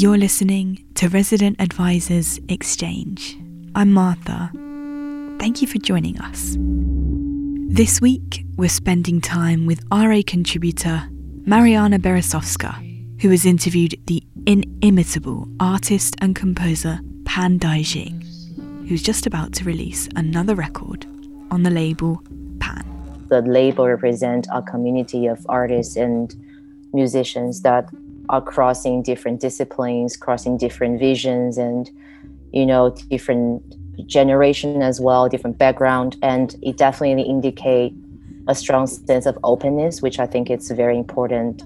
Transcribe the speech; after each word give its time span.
You're 0.00 0.16
listening 0.16 0.82
to 0.94 1.10
Resident 1.10 1.60
Advisors 1.60 2.40
Exchange. 2.48 3.36
I'm 3.74 3.92
Martha. 3.92 4.50
Thank 5.38 5.60
you 5.60 5.68
for 5.68 5.76
joining 5.76 6.18
us. 6.22 6.56
This 6.58 8.00
week, 8.00 8.46
we're 8.56 8.70
spending 8.70 9.20
time 9.20 9.66
with 9.66 9.84
RA 9.92 10.22
contributor 10.26 11.06
Mariana 11.44 11.98
Berezovska, 11.98 13.20
who 13.20 13.28
has 13.28 13.44
interviewed 13.44 13.94
the 14.06 14.22
inimitable 14.46 15.46
artist 15.60 16.16
and 16.22 16.34
composer 16.34 17.00
Pan 17.26 17.58
Daijing, 17.58 18.22
who's 18.88 19.02
just 19.02 19.26
about 19.26 19.52
to 19.52 19.64
release 19.64 20.08
another 20.16 20.54
record 20.54 21.04
on 21.50 21.62
the 21.62 21.70
label 21.70 22.22
Pan. 22.58 22.86
The 23.28 23.42
label 23.42 23.86
represents 23.86 24.48
a 24.50 24.62
community 24.62 25.26
of 25.26 25.44
artists 25.50 25.96
and 25.96 26.34
musicians 26.94 27.60
that 27.60 27.90
are 28.30 28.40
crossing 28.40 29.02
different 29.02 29.40
disciplines, 29.40 30.16
crossing 30.16 30.56
different 30.56 30.98
visions, 30.98 31.58
and 31.58 31.90
you 32.52 32.64
know 32.64 32.90
different 33.10 33.62
generation 34.06 34.82
as 34.82 35.00
well, 35.00 35.28
different 35.28 35.58
background, 35.58 36.16
and 36.22 36.56
it 36.62 36.76
definitely 36.76 37.24
indicate 37.24 37.92
a 38.48 38.54
strong 38.54 38.86
sense 38.86 39.26
of 39.26 39.38
openness, 39.44 40.00
which 40.00 40.18
I 40.18 40.26
think 40.26 40.48
it's 40.48 40.70
very 40.70 40.96
important 40.96 41.62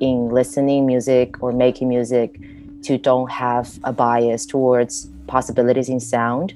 in 0.00 0.28
listening 0.28 0.86
music 0.86 1.42
or 1.42 1.52
making 1.52 1.88
music 1.88 2.38
to 2.82 2.98
don't 2.98 3.30
have 3.30 3.78
a 3.84 3.92
bias 3.92 4.44
towards 4.44 5.08
possibilities 5.26 5.88
in 5.88 5.98
sound. 6.00 6.54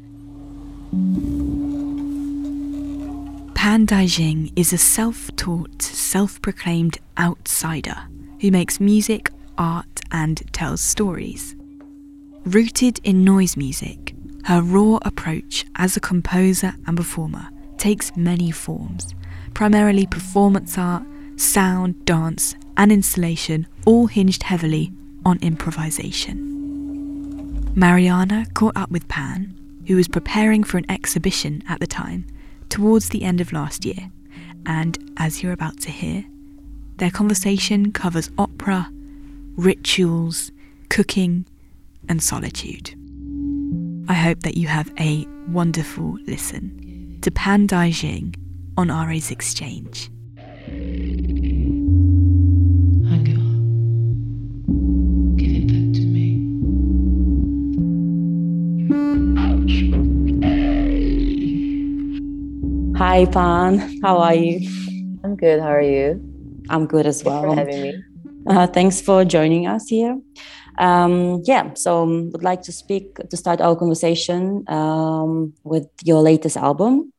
Pan 3.55 3.87
Daijing 3.87 4.53
is 4.55 4.73
a 4.73 4.79
self 4.79 5.35
taught, 5.37 5.81
self 5.83 6.43
proclaimed 6.43 6.99
outsider 7.19 7.97
who 8.41 8.51
makes 8.51 8.81
music 8.81 9.31
art, 9.59 10.01
and 10.11 10.43
tells 10.53 10.81
stories. 10.81 11.57
Rooted 12.45 13.01
in 13.03 13.25
noise 13.25 13.57
music, 13.57 14.15
her 14.45 14.63
raw 14.63 14.99
approach 15.03 15.65
as 15.77 15.97
a 15.97 16.01
composer 16.01 16.75
and 16.87 16.97
performer 16.97 17.49
takes 17.79 18.17
many 18.17 18.51
forms, 18.51 19.15
primarily 19.55 20.07
performance 20.07 20.79
art, 20.79 21.05
sound, 21.37 22.05
dance, 22.05 22.55
and 22.77 22.93
installation, 22.93 23.67
all 23.85 24.07
hinged 24.07 24.45
heavily 24.45 24.93
on 25.25 25.39
improvisation. 25.41 26.53
Mariana 27.75 28.47
caught 28.55 28.77
up 28.77 28.91
with 28.91 29.09
Pan, 29.09 29.55
who 29.87 29.97
was 29.97 30.09
preparing 30.09 30.65
for 30.65 30.79
an 30.79 30.91
exhibition 30.91 31.63
at 31.69 31.81
the 31.81 31.87
time, 31.87 32.27
towards 32.69 33.09
the 33.09 33.23
end 33.23 33.41
of 33.41 33.53
last 33.53 33.85
year, 33.85 34.11
and 34.65 35.13
as 35.17 35.43
you're 35.43 35.53
about 35.53 35.79
to 35.81 35.91
hear, 35.91 36.25
their 36.97 37.11
conversation 37.11 37.93
covers 37.93 38.31
opera, 38.39 38.91
rituals, 39.57 40.53
cooking, 40.91 41.47
and 42.09 42.23
solitude. 42.23 42.95
I 44.09 44.15
hope 44.15 44.41
that 44.41 44.57
you 44.57 44.69
have 44.69 44.93
a 45.01 45.27
wonderful 45.49 46.19
listen 46.27 47.19
to 47.23 47.31
Pan 47.31 47.67
Daijing 47.67 48.37
on 48.77 48.89
RA's 48.89 49.31
Exchange. 49.31 50.11
Hi, 62.99 63.27
Pan. 63.27 64.01
How 64.03 64.19
are 64.19 64.35
you? 64.35 64.69
I'm 65.25 65.37
good. 65.37 65.61
How 65.61 65.69
are 65.69 65.83
you? 65.83 66.21
I'm 66.71 66.87
good 66.87 67.07
as 67.07 67.25
well. 67.25 67.43
Thanks 67.43 67.55
for 67.55 67.59
having 67.59 67.83
me. 67.83 68.03
Uh, 68.47 68.67
thanks 68.67 69.01
for 69.01 69.25
joining 69.25 69.67
us 69.67 69.89
here. 69.89 70.21
Um, 70.79 71.43
yeah, 71.45 71.75
so 71.75 72.03
um, 72.03 72.31
would 72.31 72.45
like 72.45 72.63
to 72.63 72.73
speak 72.73 73.17
to 73.17 73.37
start 73.37 73.61
our 73.61 73.75
conversation 73.75 74.63
um, 74.69 75.53
with 75.65 75.89
your 76.05 76.21
latest 76.21 76.57
album, 76.57 77.13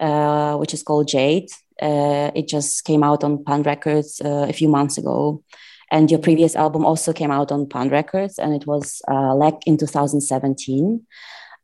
uh, 0.00 0.56
which 0.56 0.74
is 0.74 0.82
called 0.82 1.08
Jade. 1.08 1.48
Uh, 1.80 2.30
it 2.34 2.46
just 2.46 2.84
came 2.84 3.02
out 3.02 3.24
on 3.24 3.42
Pan 3.42 3.62
Records 3.62 4.20
uh, 4.22 4.46
a 4.48 4.52
few 4.52 4.68
months 4.68 4.98
ago, 4.98 5.42
and 5.90 6.10
your 6.10 6.20
previous 6.20 6.54
album 6.54 6.84
also 6.84 7.12
came 7.12 7.30
out 7.30 7.50
on 7.50 7.66
Pan 7.66 7.88
Records, 7.88 8.38
and 8.38 8.52
it 8.54 8.66
was 8.66 9.00
uh, 9.08 9.34
Lack 9.34 9.66
in 9.66 9.78
2017. 9.78 11.06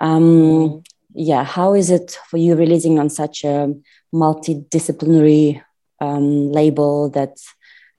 Um, 0.00 0.82
yeah, 1.14 1.44
how 1.44 1.74
is 1.74 1.90
it 1.90 2.18
for 2.30 2.38
you 2.38 2.54
releasing 2.54 2.98
on 2.98 3.10
such 3.10 3.44
a 3.44 3.74
multidisciplinary 4.14 5.62
um, 6.00 6.50
label 6.50 7.10
that 7.10 7.36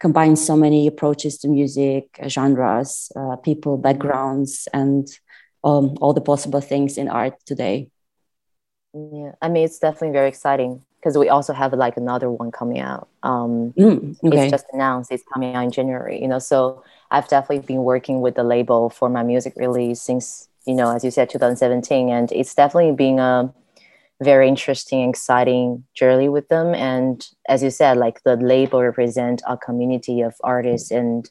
combines 0.03 0.45
so 0.45 0.57
many 0.57 0.85
approaches 0.85 1.37
to 1.37 1.47
music, 1.47 2.03
uh, 2.21 2.27
genres, 2.27 3.09
uh, 3.15 3.37
people, 3.37 3.77
backgrounds, 3.77 4.67
and 4.73 5.07
um, 5.63 5.95
all 6.01 6.13
the 6.13 6.19
possible 6.19 6.59
things 6.59 6.97
in 6.97 7.07
art 7.07 7.35
today. 7.45 7.87
Yeah, 8.93 9.31
I 9.41 9.47
mean, 9.47 9.63
it's 9.63 9.79
definitely 9.79 10.11
very 10.11 10.27
exciting 10.27 10.83
because 10.97 11.17
we 11.17 11.29
also 11.29 11.53
have 11.53 11.71
like 11.71 11.95
another 11.95 12.29
one 12.29 12.51
coming 12.51 12.79
out. 12.79 13.07
Um, 13.23 13.73
mm, 13.79 14.17
okay. 14.25 14.43
It's 14.43 14.51
just 14.51 14.65
announced; 14.73 15.09
it's 15.09 15.23
coming 15.33 15.55
out 15.55 15.63
in 15.63 15.71
January. 15.71 16.21
You 16.21 16.27
know, 16.27 16.39
so 16.39 16.83
I've 17.09 17.29
definitely 17.29 17.65
been 17.65 17.83
working 17.83 18.19
with 18.19 18.35
the 18.35 18.43
label 18.43 18.89
for 18.89 19.07
my 19.07 19.23
music 19.23 19.53
release 19.55 20.01
since 20.01 20.49
you 20.67 20.75
know, 20.75 20.93
as 20.93 21.03
you 21.05 21.11
said, 21.11 21.29
2017, 21.29 22.09
and 22.09 22.29
it's 22.31 22.53
definitely 22.53 22.91
been 22.91 23.19
a 23.19 23.53
very 24.23 24.47
interesting, 24.47 25.09
exciting 25.09 25.83
journey 25.93 26.29
with 26.29 26.47
them. 26.49 26.73
And 26.73 27.25
as 27.47 27.61
you 27.61 27.69
said, 27.69 27.97
like 27.97 28.23
the 28.23 28.35
label 28.37 28.81
represent 28.81 29.41
a 29.47 29.57
community 29.57 30.21
of 30.21 30.35
artists 30.43 30.91
and 30.91 31.29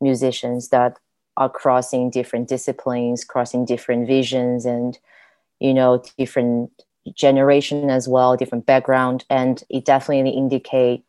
musicians 0.00 0.68
that 0.68 0.98
are 1.36 1.50
crossing 1.50 2.10
different 2.10 2.48
disciplines, 2.48 3.24
crossing 3.24 3.64
different 3.64 4.06
visions, 4.06 4.64
and 4.64 4.98
you 5.60 5.72
know, 5.72 6.02
different 6.18 6.70
generation 7.14 7.90
as 7.90 8.08
well, 8.08 8.36
different 8.36 8.66
background, 8.66 9.24
and 9.30 9.62
it 9.68 9.84
definitely 9.84 10.30
indicate 10.30 11.04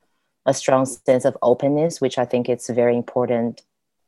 a 0.45 0.53
strong 0.53 0.85
sense 0.85 1.25
of 1.25 1.37
openness, 1.41 1.99
which 1.99 2.17
I 2.17 2.25
think 2.25 2.47
it's 2.47 2.69
very 2.69 2.95
important 2.95 3.61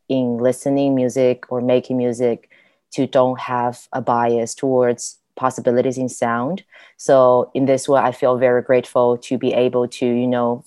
in 0.07 0.37
listening 0.37 0.95
music 0.95 1.51
or 1.51 1.61
making 1.61 1.97
music 1.97 2.49
to 2.91 3.05
don't 3.05 3.39
have 3.39 3.87
a 3.93 4.01
bias 4.01 4.55
towards 4.55 5.18
possibilities 5.39 5.97
in 5.97 6.09
sound. 6.09 6.63
So 6.97 7.49
in 7.53 7.65
this 7.65 7.87
way, 7.87 8.01
I 8.01 8.11
feel 8.11 8.37
very 8.37 8.61
grateful 8.61 9.17
to 9.27 9.37
be 9.37 9.53
able 9.53 9.87
to, 9.87 10.05
you 10.05 10.27
know, 10.27 10.63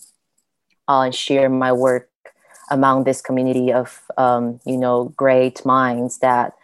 uh, 0.88 1.10
share 1.10 1.49
my 1.49 1.72
work 1.72 2.09
among 2.71 3.05
this 3.05 3.21
community 3.21 3.72
of, 3.72 4.00
um, 4.16 4.60
you 4.65 4.78
know, 4.78 5.12
great 5.16 5.65
minds 5.65 6.19
that, 6.19 6.55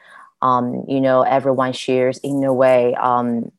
um, 0.41 0.85
you 0.89 1.01
know, 1.01 1.23
everyone 1.23 1.73
shares 1.73 2.19
in 2.19 2.43
a 2.45 2.53
way 2.53 2.95
um, 2.95 3.53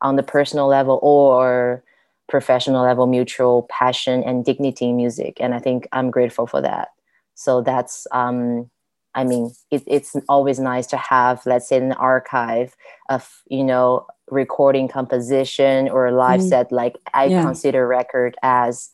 on 0.00 0.16
the 0.16 0.22
personal 0.22 0.66
level 0.66 0.98
or 1.02 1.84
professional 2.28 2.82
level, 2.82 3.06
mutual 3.06 3.68
passion 3.70 4.22
and 4.24 4.44
dignity 4.44 4.86
in 4.88 4.96
music. 4.96 5.36
And 5.40 5.54
I 5.54 5.60
think 5.60 5.86
I'm 5.92 6.10
grateful 6.10 6.46
for 6.46 6.60
that. 6.62 6.88
So 7.34 7.62
that's 7.62 8.06
um, 8.10 8.70
I 9.14 9.24
mean, 9.24 9.52
it, 9.70 9.82
it's 9.86 10.16
always 10.28 10.58
nice 10.58 10.86
to 10.88 10.96
have, 10.96 11.44
let's 11.44 11.68
say, 11.68 11.76
an 11.76 11.92
archive 11.92 12.74
of, 13.08 13.28
you 13.48 13.64
know, 13.64 14.06
recording 14.30 14.88
composition 14.88 15.88
or 15.88 16.06
a 16.06 16.12
live 16.12 16.40
mm. 16.40 16.48
set. 16.48 16.72
Like 16.72 16.96
I 17.12 17.26
yeah. 17.26 17.42
consider 17.42 17.86
record 17.86 18.36
as 18.42 18.90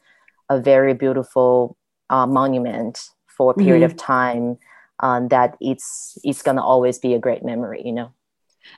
a 0.48 0.60
very 0.60 0.94
beautiful 0.94 1.76
uh, 2.10 2.26
monument 2.26 3.10
for 3.26 3.52
a 3.52 3.54
period 3.54 3.82
mm-hmm. 3.82 3.92
of 3.92 3.96
time 3.96 4.58
um, 5.00 5.28
that 5.28 5.56
it's 5.60 6.18
it's 6.24 6.42
gonna 6.42 6.64
always 6.64 6.98
be 6.98 7.14
a 7.14 7.18
great 7.20 7.44
memory, 7.44 7.82
you 7.84 7.92
know. 7.92 8.12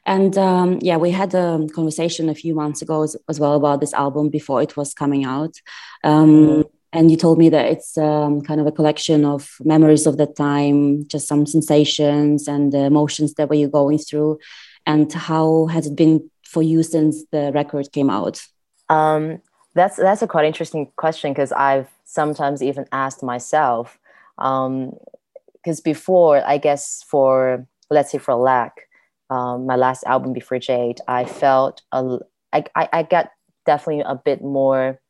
And 0.05 0.37
um, 0.37 0.79
yeah, 0.83 0.99
we 0.99 1.11
had 1.11 1.35
a 1.35 1.67
conversation 1.75 2.29
a 2.29 2.35
few 2.35 2.55
months 2.55 2.83
ago 2.83 3.03
as, 3.03 3.17
as, 3.29 3.41
well 3.41 3.55
about 3.55 3.81
this 3.81 3.95
album 3.95 4.29
before 4.29 4.63
it 4.63 4.77
was 4.77 4.95
coming 4.95 5.25
out. 5.25 5.57
Um, 6.05 6.31
mm-hmm 6.31 6.61
and 6.93 7.11
you 7.11 7.17
told 7.17 7.39
me 7.39 7.49
that 7.49 7.67
it's 7.67 7.97
um, 7.97 8.41
kind 8.43 8.61
of 8.61 8.67
a 8.67 8.73
collection 8.73 9.25
of 9.25 9.57
memories 9.63 10.07
of 10.07 10.17
that 10.17 10.37
time 10.37 11.07
just 11.07 11.29
some 11.29 11.47
sensations 11.47 12.49
and 12.49 12.73
the 12.73 12.81
emotions 12.81 13.35
that 13.35 13.49
were 13.49 13.55
you 13.55 13.69
going 13.69 13.99
through. 13.99 14.39
And 14.87 15.13
how 15.13 15.67
has 15.67 15.87
it 15.87 15.95
been 15.95 16.31
for 16.45 16.63
you 16.63 16.83
since 16.83 17.25
the 17.31 17.53
record 17.55 17.93
came 17.93 18.11
out? 18.11 18.43
Um, 18.89 19.41
that's 19.75 19.97
that's 19.97 20.23
a 20.23 20.27
quite 20.27 20.47
interesting 20.47 20.91
question 20.97 21.33
because 21.33 21.53
i've 21.53 21.89
sometimes 22.05 22.63
even 22.63 22.85
asked 22.93 23.23
myself 23.23 23.99
because 24.37 24.59
um, 24.59 25.83
before 25.85 26.45
i 26.47 26.59
guess 26.59 27.05
for 27.07 27.67
let's 27.91 28.11
say 28.11 28.19
for 28.19 28.35
lack 28.35 28.89
um, 29.31 29.67
my 29.67 29.77
last 29.77 30.05
album 30.05 30.33
before 30.33 30.59
jade 30.59 31.01
i 31.07 31.25
felt 31.25 31.83
a, 31.93 32.19
I, 32.53 32.65
I, 32.75 32.89
I 32.93 33.03
got 33.05 33.31
definitely 33.65 34.03
a 34.07 34.17
bit 34.17 34.43
more 34.43 35.01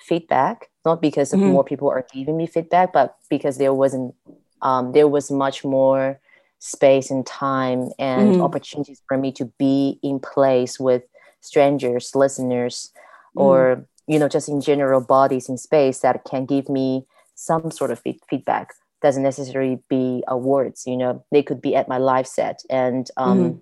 feedback 0.00 0.68
not 0.88 1.02
because 1.02 1.32
mm-hmm. 1.32 1.52
more 1.54 1.64
people 1.70 1.88
are 1.90 2.04
giving 2.12 2.36
me 2.36 2.46
feedback 2.46 2.92
but 2.92 3.16
because 3.28 3.58
there 3.58 3.74
wasn't 3.82 4.14
um, 4.62 4.92
there 4.92 5.06
was 5.16 5.30
much 5.30 5.64
more 5.64 6.18
space 6.58 7.10
and 7.10 7.24
time 7.26 7.90
and 7.98 8.32
mm-hmm. 8.32 8.42
opportunities 8.46 9.00
for 9.06 9.16
me 9.16 9.30
to 9.30 9.44
be 9.58 9.98
in 10.02 10.18
place 10.18 10.80
with 10.80 11.02
strangers 11.40 12.14
listeners 12.14 12.90
mm-hmm. 13.36 13.42
or 13.42 13.86
you 14.06 14.18
know 14.18 14.28
just 14.28 14.48
in 14.48 14.60
general 14.60 15.00
bodies 15.00 15.48
in 15.48 15.56
space 15.56 15.98
that 16.00 16.24
can 16.24 16.46
give 16.46 16.68
me 16.68 17.06
some 17.34 17.70
sort 17.70 17.90
of 17.92 18.02
feedback 18.28 18.74
doesn't 19.00 19.22
necessarily 19.22 19.78
be 19.88 20.24
awards 20.26 20.86
you 20.86 20.96
know 20.96 21.24
they 21.30 21.42
could 21.42 21.60
be 21.60 21.76
at 21.76 21.88
my 21.88 21.98
live 21.98 22.26
set 22.26 22.58
and 22.70 23.10
um, 23.16 23.38
mm-hmm. 23.38 23.58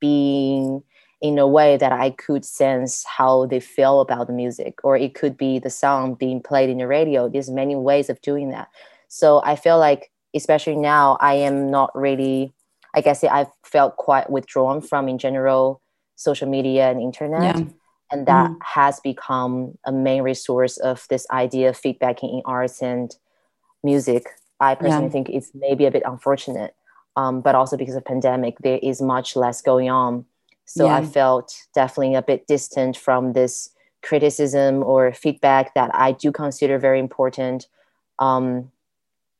being 0.00 0.82
in 1.22 1.38
a 1.38 1.46
way 1.46 1.76
that 1.76 1.92
i 1.92 2.10
could 2.10 2.44
sense 2.44 3.04
how 3.04 3.46
they 3.46 3.60
feel 3.60 4.00
about 4.00 4.26
the 4.26 4.32
music 4.32 4.78
or 4.82 4.96
it 4.96 5.14
could 5.14 5.36
be 5.36 5.58
the 5.58 5.70
song 5.70 6.14
being 6.14 6.42
played 6.42 6.68
in 6.68 6.78
the 6.78 6.86
radio 6.86 7.28
there's 7.28 7.48
many 7.48 7.76
ways 7.76 8.10
of 8.10 8.20
doing 8.20 8.50
that 8.50 8.68
so 9.08 9.40
i 9.44 9.56
feel 9.56 9.78
like 9.78 10.10
especially 10.34 10.76
now 10.76 11.16
i 11.20 11.34
am 11.34 11.70
not 11.70 11.90
really 11.94 12.52
i 12.94 13.00
guess 13.00 13.22
i've 13.24 13.50
felt 13.62 13.96
quite 13.96 14.28
withdrawn 14.28 14.82
from 14.82 15.08
in 15.08 15.16
general 15.16 15.80
social 16.16 16.48
media 16.48 16.90
and 16.90 17.00
internet 17.00 17.56
yeah. 17.56 17.64
and 18.10 18.26
that 18.26 18.50
mm. 18.50 18.56
has 18.62 19.00
become 19.00 19.78
a 19.86 19.92
main 19.92 20.22
resource 20.22 20.76
of 20.78 21.06
this 21.08 21.26
idea 21.30 21.70
of 21.70 21.80
feedbacking 21.80 22.32
in 22.34 22.42
arts 22.44 22.82
and 22.82 23.16
music 23.84 24.26
i 24.58 24.74
personally 24.74 25.04
yeah. 25.04 25.10
think 25.10 25.28
it's 25.28 25.52
maybe 25.54 25.86
a 25.86 25.90
bit 25.90 26.02
unfortunate 26.04 26.74
um, 27.14 27.42
but 27.42 27.54
also 27.54 27.76
because 27.76 27.94
of 27.94 28.04
pandemic 28.04 28.56
there 28.58 28.80
is 28.82 29.02
much 29.02 29.36
less 29.36 29.60
going 29.60 29.88
on 29.90 30.24
so 30.64 30.86
yeah. 30.86 30.96
i 30.96 31.04
felt 31.04 31.54
definitely 31.74 32.14
a 32.14 32.22
bit 32.22 32.46
distant 32.46 32.96
from 32.96 33.32
this 33.32 33.70
criticism 34.02 34.82
or 34.82 35.12
feedback 35.12 35.74
that 35.74 35.90
i 35.94 36.12
do 36.12 36.32
consider 36.32 36.78
very 36.78 36.98
important 36.98 37.66
um, 38.18 38.70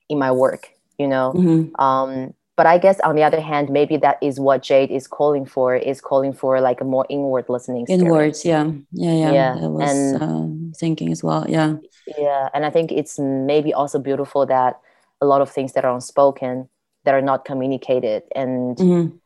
in 0.09 0.19
my 0.19 0.31
work 0.31 0.71
you 0.99 1.07
know 1.07 1.33
mm-hmm. 1.35 1.81
um, 1.83 2.33
but 2.57 2.67
i 2.67 2.79
guess 2.79 3.01
on 3.01 3.17
the 3.17 3.23
other 3.23 3.41
hand 3.41 3.71
maybe 3.71 3.97
that 3.97 4.19
is 4.23 4.39
what 4.39 4.63
jade 4.63 4.91
is 4.91 5.07
calling 5.07 5.45
for 5.47 5.75
is 5.75 6.01
calling 6.01 6.33
for 6.33 6.61
like 6.61 6.81
a 6.81 6.85
more 6.85 7.07
inward 7.09 7.45
listening 7.49 7.87
inwards 7.89 8.45
yeah 8.45 8.71
yeah 8.93 9.15
yeah 9.15 9.33
yeah 9.33 9.57
I 9.61 9.67
was 9.67 9.91
and, 9.91 10.23
um, 10.23 10.73
thinking 10.77 11.11
as 11.11 11.23
well 11.23 11.45
yeah 11.49 11.77
yeah 12.19 12.49
and 12.55 12.65
i 12.65 12.71
think 12.71 12.93
it's 12.93 13.19
maybe 13.19 13.73
also 13.73 13.99
beautiful 13.99 14.47
that 14.47 14.81
a 15.21 15.27
lot 15.27 15.41
of 15.41 15.51
things 15.51 15.73
that 15.73 15.85
are 15.85 15.95
unspoken 15.95 16.69
that 17.05 17.15
are 17.15 17.23
not 17.23 17.45
communicated 17.45 18.23
and 18.35 18.77
mm-hmm. 18.77 19.17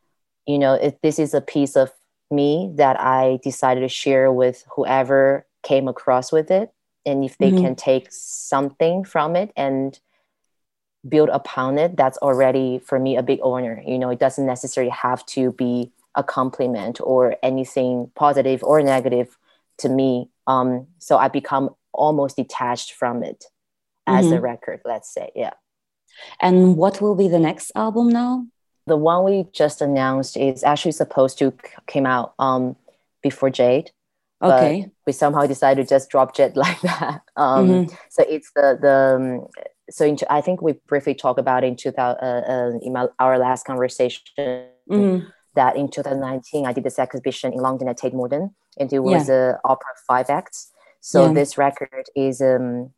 You 0.47 0.57
know 0.57 0.73
if 0.73 0.99
this 1.01 1.19
is 1.19 1.33
a 1.33 1.41
piece 1.41 1.75
of 1.75 1.91
me 2.31 2.71
that 2.75 2.99
i 2.99 3.39
decided 3.43 3.81
to 3.81 3.87
share 3.87 4.31
with 4.31 4.65
whoever 4.75 5.45
came 5.63 5.87
across 5.87 6.31
with 6.31 6.49
it 6.49 6.71
and 7.05 7.23
if 7.23 7.37
they 7.37 7.51
mm-hmm. 7.51 7.63
can 7.63 7.75
take 7.75 8.07
something 8.09 9.03
from 9.03 9.35
it 9.35 9.51
and 9.55 9.99
build 11.07 11.29
upon 11.29 11.77
it 11.77 11.95
that's 11.95 12.17
already 12.19 12.79
for 12.79 12.99
me 12.99 13.15
a 13.15 13.23
big 13.23 13.39
honor 13.43 13.81
you 13.85 13.99
know 13.99 14.09
it 14.09 14.19
doesn't 14.19 14.45
necessarily 14.45 14.91
have 14.91 15.25
to 15.25 15.51
be 15.53 15.91
a 16.15 16.23
compliment 16.23 16.99
or 17.01 17.35
anything 17.43 18.11
positive 18.15 18.63
or 18.63 18.81
negative 18.81 19.37
to 19.77 19.89
me 19.89 20.29
um, 20.47 20.87
so 20.97 21.17
i 21.17 21.27
become 21.27 21.69
almost 21.93 22.35
detached 22.35 22.93
from 22.93 23.23
it 23.23 23.45
as 24.05 24.25
mm-hmm. 24.25 24.35
a 24.35 24.41
record 24.41 24.81
let's 24.85 25.13
say 25.13 25.31
yeah 25.35 25.53
and 26.41 26.75
what 26.75 26.99
will 26.99 27.15
be 27.15 27.27
the 27.27 27.39
next 27.39 27.71
album 27.75 28.09
now 28.09 28.45
the 28.87 28.97
one 28.97 29.23
we 29.23 29.45
just 29.53 29.81
announced 29.81 30.37
is 30.37 30.63
actually 30.63 30.93
supposed 30.93 31.37
to 31.39 31.51
c- 31.63 31.71
came 31.87 32.05
out 32.05 32.33
um, 32.39 32.75
before 33.21 33.49
jade 33.49 33.91
okay 34.41 34.89
we 35.05 35.13
somehow 35.13 35.45
decided 35.45 35.83
to 35.83 35.89
just 35.89 36.09
drop 36.09 36.35
Jade 36.35 36.55
like 36.65 36.79
that 36.81 37.21
um, 37.35 37.67
mm-hmm. 37.67 37.95
so 38.09 38.23
it's 38.27 38.51
the 38.55 38.77
the 38.81 39.15
um, 39.15 39.47
so 39.89 40.05
in, 40.05 40.17
I 40.29 40.41
think 40.41 40.61
we 40.61 40.73
briefly 40.87 41.15
talked 41.15 41.39
about 41.39 41.63
in 41.63 41.75
2000 41.75 42.19
uh, 42.21 42.25
uh, 42.25 42.71
in 42.81 42.93
my, 42.93 43.07
our 43.19 43.37
last 43.37 43.65
conversation 43.65 44.21
mm-hmm. 44.37 45.25
that 45.55 45.75
in 45.75 45.89
2019 45.89 46.65
I 46.65 46.73
did 46.73 46.83
this 46.83 46.99
exhibition 46.99 47.53
in 47.53 47.59
London 47.59 47.87
at 47.87 47.97
Tate 47.97 48.13
Modern 48.13 48.53
and 48.77 48.91
it 48.91 48.99
was 48.99 49.29
yeah. 49.29 49.53
a 49.53 49.69
opera 49.69 49.93
five 50.07 50.29
acts. 50.29 50.71
So 51.01 51.27
yeah. 51.27 51.33
this 51.33 51.57
record 51.57 52.05
is 52.15 52.41
a 52.41 52.57
um, 52.57 52.91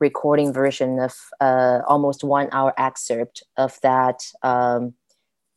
recording 0.00 0.52
version 0.52 0.98
of 0.98 1.14
uh, 1.40 1.80
almost 1.86 2.24
one 2.24 2.48
hour 2.52 2.74
excerpt 2.78 3.42
of 3.56 3.78
that 3.82 4.20
um, 4.42 4.94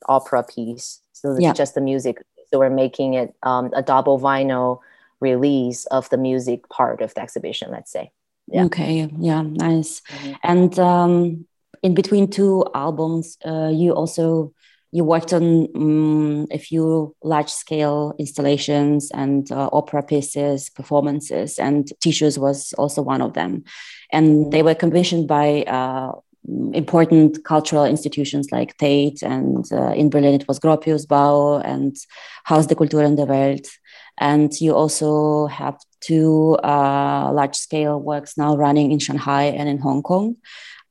opera 0.08 0.44
piece. 0.44 1.02
So 1.14 1.32
it's 1.32 1.42
yeah. 1.42 1.54
just 1.54 1.76
the 1.76 1.82
music. 1.82 2.24
So 2.52 2.60
we're 2.60 2.70
making 2.70 3.14
it 3.14 3.36
um, 3.44 3.72
a 3.76 3.82
double 3.82 4.20
vinyl 4.20 4.80
release 5.20 5.86
of 5.88 6.10
the 6.10 6.18
music 6.18 6.68
part 6.70 7.02
of 7.02 7.14
the 7.14 7.22
exhibition. 7.22 7.72
Let's 7.72 7.92
say 7.92 8.12
yeah. 8.52 8.66
okay 8.66 9.10
yeah 9.20 9.42
nice 9.42 10.02
mm-hmm. 10.02 10.34
and 10.44 10.80
um, 10.80 11.46
in 11.84 11.94
between 11.94 12.30
two 12.30 12.66
albums 12.74 13.38
uh, 13.46 13.70
you 13.72 13.94
also 13.94 14.54
you 14.92 15.04
worked 15.04 15.34
on 15.34 15.68
um, 15.76 16.48
a 16.50 16.58
few 16.58 17.16
large 17.24 17.50
scale 17.50 18.16
installations 18.18 19.12
and 19.12 19.52
uh, 19.52 19.70
opera 19.72 20.02
pieces 20.02 20.70
performances 20.70 21.60
and 21.60 21.92
tissues 22.02 22.40
was 22.40 22.74
also 22.74 23.02
one 23.02 23.22
of 23.22 23.34
them 23.34 23.64
and 24.12 24.52
they 24.52 24.64
were 24.64 24.76
commissioned 24.76 25.28
by 25.28 25.64
uh, 25.64 26.12
important 26.74 27.44
cultural 27.44 27.86
institutions 27.86 28.52
like 28.52 28.78
Tate 28.78 29.22
and 29.22 29.66
uh, 29.72 29.92
in 29.92 30.10
Berlin 30.10 30.34
it 30.34 30.48
was 30.48 30.60
Gropius 30.60 31.08
Bau 31.08 31.60
and 31.60 31.96
Haus 32.48 32.68
der 32.68 32.76
Kulturen 32.76 33.16
der 33.18 33.28
Welt 33.28 33.68
and 34.20 34.52
you 34.60 34.76
also 34.76 35.48
have 35.48 35.78
two 36.02 36.58
uh, 36.64 37.32
large 37.34 37.56
scale 37.56 38.00
works 38.00 38.38
now 38.38 38.56
running 38.56 38.92
in 38.92 39.00
Shanghai 39.00 39.46
and 39.46 39.68
in 39.68 39.80
Hong 39.80 40.04
Kong. 40.04 40.36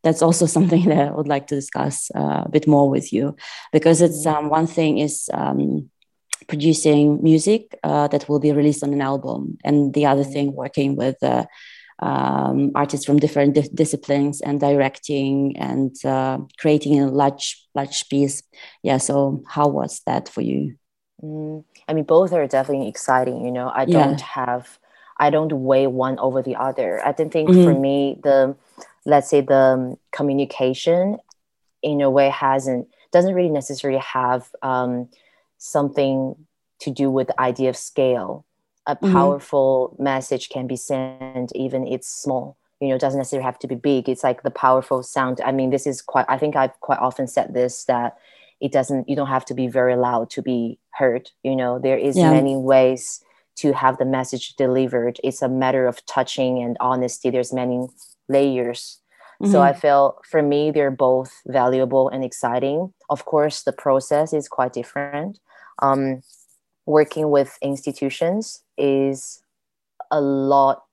That's 0.03 0.23
also 0.23 0.47
something 0.56 0.85
that 0.87 1.09
I 1.09 1.11
would 1.11 1.29
like 1.29 1.47
to 1.49 1.55
discuss 1.55 2.11
uh, 2.15 2.44
a 2.47 2.49
bit 2.51 2.67
more 2.67 2.89
with 2.89 3.12
you 3.12 3.37
because 3.73 4.01
it's 4.01 4.27
um, 4.27 4.49
one 4.49 4.67
thing 4.67 4.99
is 4.99 5.31
um, 5.33 5.91
producing 6.47 7.23
music 7.23 7.79
uh, 7.83 8.09
that 8.09 8.29
will 8.29 8.41
be 8.41 8.53
released 8.53 8.83
on 8.83 8.93
an 8.93 9.03
album, 9.03 9.59
and 9.65 9.93
the 9.93 10.06
other 10.06 10.25
thing 10.25 10.55
working 10.55 10.97
with 10.97 11.23
uh, 11.23 11.44
um, 12.00 12.71
artists 12.75 13.05
from 13.06 13.19
different 13.19 13.55
di- 13.55 13.69
disciplines 13.75 14.41
and 14.41 14.61
directing 14.61 15.56
and 15.56 15.95
uh, 16.05 16.39
creating 16.59 17.00
a 17.00 17.09
large 17.09 17.67
large 17.75 18.09
piece. 18.09 18.43
Yeah. 18.83 18.99
So 18.99 19.43
how 19.49 19.69
was 19.69 20.00
that 20.06 20.29
for 20.29 20.41
you? 20.41 20.77
Mm, 21.23 21.65
I 21.89 21.95
mean, 21.95 22.05
both 22.05 22.33
are 22.33 22.47
definitely 22.47 22.89
exciting. 22.89 23.45
You 23.45 23.50
know, 23.50 23.71
I 23.75 23.85
don't 23.85 24.21
have 24.21 24.79
I 25.19 25.31
don't 25.31 25.53
weigh 25.53 25.87
one 25.87 26.19
over 26.19 26.43
the 26.43 26.56
other. 26.56 27.05
I 27.05 27.12
don't 27.12 27.33
think 27.33 27.50
mm-hmm. 27.50 27.65
for 27.65 27.79
me 27.79 28.19
the 28.23 28.56
let's 29.05 29.29
say 29.29 29.41
the 29.41 29.55
um, 29.55 29.99
communication 30.12 31.19
in 31.83 32.01
a 32.01 32.11
way 32.11 32.29
hasn't 32.29 32.89
doesn't 33.11 33.35
really 33.35 33.51
necessarily 33.51 34.01
have 34.01 34.51
um, 34.62 35.09
something 35.56 36.37
to 36.81 36.91
do 36.91 37.11
with 37.11 37.29
the 37.29 37.41
idea 37.41 37.71
of 37.71 37.77
scale. 37.77 38.44
A 38.88 38.96
mm-hmm. 38.96 39.12
powerful 39.12 39.90
mm-hmm. 39.94 40.05
message 40.05 40.49
can 40.49 40.67
be 40.67 40.76
sent 40.76 41.55
even 41.55 41.87
it's 41.87 42.08
small. 42.08 42.56
You 42.81 42.88
know, 42.88 42.96
it 42.96 43.00
doesn't 43.00 43.19
necessarily 43.19 43.44
have 43.44 43.58
to 43.61 43.69
be 43.69 43.76
big. 43.76 44.08
It's 44.08 44.25
like 44.25 44.43
the 44.43 44.50
powerful 44.50 45.03
sound. 45.03 45.41
I 45.44 45.53
mean, 45.53 45.70
this 45.70 45.86
is 45.86 46.03
quite. 46.03 46.27
I 46.29 46.39
think 46.39 46.56
I've 46.56 46.79
quite 46.81 46.98
often 46.98 47.27
said 47.27 47.55
this 47.55 47.84
that 47.84 48.17
it 48.60 48.72
doesn't. 48.72 49.08
You 49.08 49.15
don't 49.15 49.29
have 49.29 49.44
to 49.46 49.55
be 49.55 49.69
very 49.69 49.94
loud 49.94 50.31
to 50.31 50.43
be 50.43 50.79
heard. 50.91 51.31
You 51.44 51.55
know, 51.55 51.79
there 51.79 51.98
is 51.98 52.17
yeah. 52.17 52.31
many 52.31 52.56
ways 52.56 53.22
to 53.58 53.72
have 53.72 53.98
the 53.98 54.05
message 54.05 54.55
delivered 54.55 55.19
it's 55.24 55.43
a 55.43 55.48
matter 55.48 55.89
of 55.89 56.05
touching 56.06 56.63
and 56.63 56.77
honesty 56.79 57.29
there's 57.29 57.53
many 57.53 57.89
layers 58.29 59.01
mm-hmm. 59.43 59.51
so 59.51 59.60
i 59.60 59.72
feel 59.72 60.17
for 60.31 60.43
me 60.43 60.70
they're 60.70 60.93
both 60.93 61.43
valuable 61.46 62.08
and 62.08 62.24
exciting 62.24 62.93
of 63.10 63.24
course 63.24 63.63
the 63.63 63.72
process 63.72 64.32
is 64.32 64.48
quite 64.48 64.72
different 64.72 65.39
um, 65.81 66.22
working 66.89 67.31
with 67.31 67.59
institutions 67.61 68.63
is 68.79 69.43
a 70.11 70.21
lot 70.21 70.85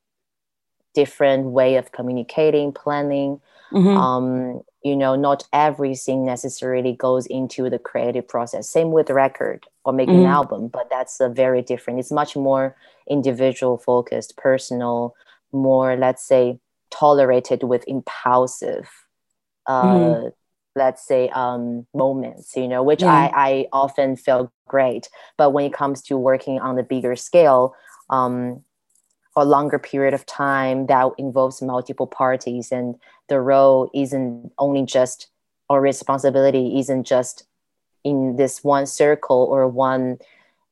different 0.93 1.45
way 1.45 1.77
of 1.77 1.93
communicating 1.93 2.73
planning 2.73 3.39
mm-hmm. 3.71 3.97
um, 3.97 4.61
you 4.83 4.95
know 4.95 5.15
not 5.15 5.43
everything 5.53 6.25
necessarily 6.25 6.93
goes 6.93 7.25
into 7.27 7.69
the 7.69 7.79
creative 7.79 8.27
process 8.27 8.69
same 8.69 8.91
with 8.91 9.09
record 9.09 9.65
or 9.85 9.93
making 9.93 10.15
mm-hmm. 10.15 10.25
an 10.25 10.31
album 10.31 10.67
but 10.67 10.89
that's 10.89 11.19
a 11.21 11.29
very 11.29 11.61
different 11.61 11.97
it's 11.97 12.11
much 12.11 12.35
more 12.35 12.75
individual 13.09 13.77
focused 13.77 14.35
personal 14.35 15.15
more 15.53 15.95
let's 15.95 16.25
say 16.25 16.59
tolerated 16.91 17.63
with 17.63 17.85
impulsive 17.87 18.89
uh, 19.67 19.83
mm-hmm. 19.83 20.27
Let's 20.75 21.05
say 21.05 21.29
um, 21.29 21.85
moments 21.93 22.55
you 22.55 22.67
know 22.67 22.83
which 22.83 23.01
yeah. 23.01 23.11
I, 23.11 23.31
I 23.35 23.67
often 23.71 24.15
feel 24.15 24.51
great 24.67 25.09
but 25.37 25.51
when 25.51 25.65
it 25.65 25.73
comes 25.73 26.01
to 26.03 26.17
working 26.17 26.59
on 26.59 26.75
the 26.75 26.83
bigger 26.83 27.15
scale 27.15 27.75
um, 28.09 28.61
a 29.35 29.45
longer 29.45 29.79
period 29.79 30.13
of 30.13 30.25
time 30.25 30.85
that 30.87 31.09
involves 31.17 31.61
multiple 31.61 32.07
parties 32.07 32.71
and 32.71 32.95
the 33.27 33.39
role 33.39 33.89
isn't 33.93 34.51
only 34.57 34.85
just 34.85 35.27
or 35.69 35.81
responsibility 35.81 36.79
isn't 36.79 37.05
just 37.05 37.45
in 38.03 38.35
this 38.35 38.63
one 38.63 38.85
circle 38.85 39.47
or 39.49 39.67
one 39.67 40.17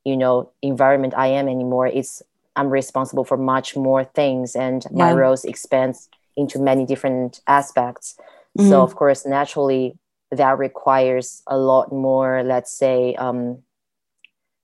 you 0.06 0.16
know 0.16 0.50
environment 0.62 1.14
i 1.18 1.28
am 1.28 1.48
anymore 1.48 1.88
it's 1.88 2.22
i'm 2.56 2.70
responsible 2.70 3.24
for 3.24 3.38
much 3.38 3.76
more 3.76 4.04
things 4.04 4.56
and 4.56 4.86
yeah. 4.86 5.06
my 5.06 5.12
roles 5.12 5.44
expands 5.44 6.10
into 6.36 6.60
many 6.60 6.86
different 6.86 7.42
aspects 7.48 8.18
mm-hmm. 8.58 8.70
so 8.70 8.82
of 8.82 8.96
course 8.96 9.26
naturally 9.26 9.98
that 10.32 10.58
requires 10.58 11.44
a 11.48 11.58
lot 11.58 11.92
more 11.92 12.44
let's 12.44 12.76
say 12.76 13.16
um, 13.16 13.62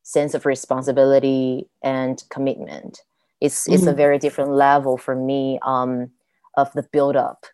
sense 0.04 0.34
of 0.34 0.46
responsibility 0.46 1.68
and 1.84 2.24
commitment 2.30 3.02
it's 3.42 3.64
mm-hmm. 3.64 3.74
it's 3.74 3.84
a 3.84 3.88
mm-hmm. 3.88 3.98
very 3.98 4.20
different 4.20 4.52
level 4.52 4.98
for 4.98 5.16
me 5.16 5.60
um, 5.64 6.10
of 6.58 6.72
the 6.74 6.84
build 6.92 7.16
up 7.16 7.46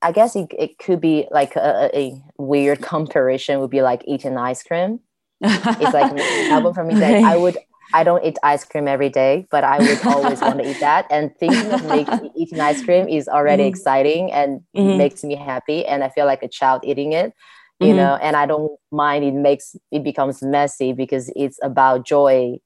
I 0.00 0.12
guess 0.12 0.36
it, 0.36 0.52
it 0.56 0.78
could 0.78 1.00
be 1.00 1.26
like 1.30 1.56
a, 1.56 1.90
a 1.92 2.22
weird 2.38 2.80
comparison 2.82 3.60
would 3.60 3.70
be 3.70 3.82
like 3.82 4.02
eating 4.06 4.36
ice 4.36 4.62
cream. 4.62 5.00
it's 5.40 5.94
like 5.94 6.18
album 6.50 6.74
for 6.74 6.84
me 6.84 6.94
that 6.94 7.24
I 7.24 7.36
would 7.36 7.58
I 7.92 8.04
don't 8.04 8.24
eat 8.24 8.36
ice 8.42 8.64
cream 8.64 8.86
every 8.86 9.08
day, 9.08 9.46
but 9.50 9.64
I 9.64 9.78
would 9.78 10.06
always 10.06 10.40
want 10.40 10.58
to 10.58 10.70
eat 10.70 10.80
that. 10.80 11.06
And 11.10 11.34
thinking 11.36 11.72
of 11.72 11.84
making, 11.86 12.30
eating 12.36 12.60
ice 12.60 12.84
cream 12.84 13.08
is 13.08 13.28
already 13.28 13.62
mm-hmm. 13.62 13.70
exciting 13.70 14.32
and 14.32 14.60
mm-hmm. 14.76 14.98
makes 14.98 15.24
me 15.24 15.34
happy. 15.34 15.86
And 15.86 16.04
I 16.04 16.10
feel 16.10 16.26
like 16.26 16.42
a 16.42 16.48
child 16.48 16.82
eating 16.84 17.12
it, 17.12 17.32
you 17.80 17.88
mm-hmm. 17.88 17.96
know, 17.96 18.18
and 18.20 18.36
I 18.36 18.46
don't 18.46 18.72
mind 18.90 19.24
it 19.24 19.34
makes 19.34 19.74
it 19.90 20.04
becomes 20.04 20.42
messy 20.42 20.92
because 20.92 21.32
it's 21.34 21.58
about 21.62 22.04
joy. 22.06 22.58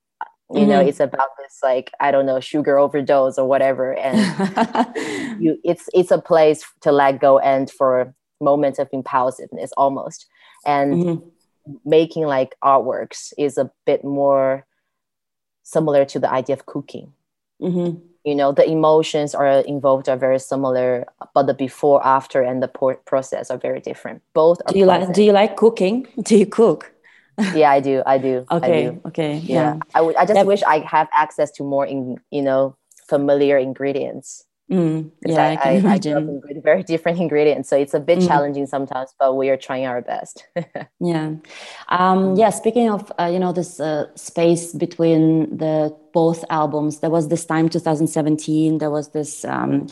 You 0.54 0.66
know, 0.66 0.80
mm-hmm. 0.80 0.88
it's 0.88 1.00
about 1.00 1.28
this 1.38 1.60
like, 1.62 1.90
I 1.98 2.10
don't 2.10 2.26
know, 2.26 2.38
sugar 2.38 2.78
overdose 2.78 3.38
or 3.38 3.48
whatever. 3.48 3.94
And 3.94 4.18
you 5.42 5.58
it's 5.64 5.88
it's 5.94 6.10
a 6.10 6.20
place 6.20 6.62
to 6.82 6.92
let 6.92 7.20
go 7.20 7.38
and 7.38 7.70
for 7.70 8.14
moments 8.38 8.78
of 8.78 8.88
impulsiveness 8.92 9.70
almost. 9.78 10.26
And 10.66 10.94
mm-hmm. 10.94 11.78
making 11.86 12.24
like 12.24 12.54
artworks 12.62 13.32
is 13.38 13.56
a 13.56 13.70
bit 13.86 14.04
more 14.04 14.66
similar 15.62 16.04
to 16.06 16.18
the 16.18 16.30
idea 16.30 16.54
of 16.54 16.66
cooking. 16.66 17.12
Mm-hmm. 17.60 17.98
You 18.24 18.34
know, 18.34 18.52
the 18.52 18.68
emotions 18.68 19.34
are 19.34 19.60
involved 19.60 20.08
are 20.08 20.16
very 20.16 20.38
similar, 20.38 21.06
but 21.34 21.46
the 21.46 21.54
before, 21.54 22.04
after, 22.06 22.42
and 22.42 22.62
the 22.62 22.68
process 23.04 23.50
are 23.50 23.58
very 23.58 23.80
different. 23.80 24.22
Both. 24.32 24.64
do 24.66 24.78
you 24.78 24.86
like? 24.86 25.12
Do 25.12 25.22
you 25.22 25.32
like 25.32 25.56
cooking? 25.56 26.06
Do 26.22 26.36
you 26.36 26.46
cook? 26.46 26.92
yeah, 27.54 27.70
I 27.70 27.80
do. 27.80 28.02
I 28.04 28.18
do. 28.18 28.44
Okay. 28.50 28.86
I 28.86 28.90
do. 28.90 29.00
Okay. 29.06 29.36
Yeah. 29.38 29.74
yeah. 29.74 29.80
I. 29.94 30.00
I 30.00 30.24
just 30.26 30.34
that, 30.34 30.46
wish 30.46 30.62
I 30.62 30.80
have 30.80 31.08
access 31.12 31.50
to 31.52 31.64
more 31.64 31.86
in 31.86 32.18
you 32.30 32.42
know 32.42 32.76
familiar 33.08 33.58
ingredients. 33.58 34.44
Mm, 34.70 35.10
yeah, 35.26 35.42
I, 35.42 35.54
I, 35.54 35.70
I, 35.70 35.72
imagine. 35.72 36.42
I 36.48 36.60
very 36.60 36.82
different 36.82 37.18
ingredients, 37.20 37.68
so 37.68 37.76
it's 37.76 37.94
a 37.94 38.00
bit 38.00 38.20
mm. 38.20 38.26
challenging 38.26 38.66
sometimes, 38.66 39.14
but 39.18 39.36
we 39.36 39.50
are 39.50 39.56
trying 39.56 39.86
our 39.86 40.00
best. 40.00 40.46
yeah, 41.00 41.34
um, 41.88 42.36
yeah. 42.36 42.50
Speaking 42.50 42.88
of, 42.88 43.12
uh, 43.20 43.26
you 43.26 43.38
know, 43.38 43.52
this 43.52 43.80
uh, 43.80 44.06
space 44.14 44.72
between 44.72 45.56
the 45.56 45.94
both 46.14 46.44
albums, 46.48 47.00
there 47.00 47.10
was 47.10 47.28
this 47.28 47.44
time 47.44 47.68
2017. 47.68 48.78
There 48.78 48.90
was 48.90 49.10
this. 49.10 49.44
Um, 49.44 49.88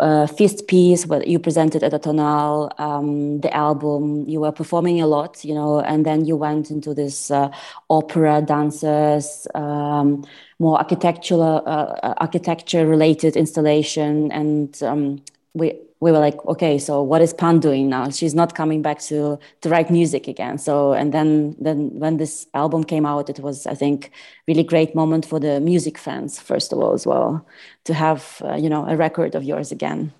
uh, 0.00 0.26
feast 0.26 0.66
piece 0.66 1.06
what 1.06 1.26
you 1.26 1.38
presented 1.38 1.82
at 1.82 1.90
the 1.92 1.98
tonal 1.98 2.72
um, 2.78 3.40
the 3.40 3.54
album. 3.54 4.24
You 4.28 4.40
were 4.40 4.52
performing 4.52 5.00
a 5.00 5.06
lot 5.06 5.44
you 5.44 5.54
know 5.54 5.80
and 5.80 6.04
then 6.04 6.24
you 6.24 6.36
went 6.36 6.70
into 6.70 6.94
this 6.94 7.30
uh, 7.30 7.50
opera 7.90 8.42
dances 8.42 9.46
um, 9.54 10.24
more 10.58 10.78
architectural 10.78 11.62
uh, 11.66 11.70
uh 12.02 12.14
architecture 12.18 12.86
related 12.86 13.36
installation 13.36 14.32
and 14.32 14.82
um, 14.82 15.22
we 15.54 15.80
we 16.00 16.12
were 16.12 16.18
like, 16.18 16.44
okay, 16.46 16.78
so 16.78 17.02
what 17.02 17.22
is 17.22 17.32
Pan 17.32 17.60
doing 17.60 17.88
now? 17.88 18.10
She's 18.10 18.34
not 18.34 18.54
coming 18.54 18.82
back 18.82 18.98
to 19.08 19.38
to 19.62 19.68
write 19.70 19.90
music 19.90 20.28
again. 20.28 20.58
So 20.58 20.92
and 20.92 21.14
then 21.14 21.56
then 21.58 21.98
when 21.98 22.18
this 22.18 22.46
album 22.52 22.84
came 22.84 23.06
out, 23.06 23.30
it 23.30 23.40
was 23.40 23.66
I 23.66 23.74
think 23.74 24.10
really 24.46 24.64
great 24.64 24.94
moment 24.94 25.24
for 25.24 25.40
the 25.40 25.60
music 25.60 25.96
fans 25.96 26.38
first 26.38 26.72
of 26.72 26.78
all 26.78 26.92
as 26.92 27.06
well 27.06 27.46
to 27.84 27.94
have 27.94 28.42
uh, 28.44 28.56
you 28.56 28.68
know 28.68 28.86
a 28.86 28.96
record 28.96 29.34
of 29.34 29.44
yours 29.44 29.72
again. 29.72 30.12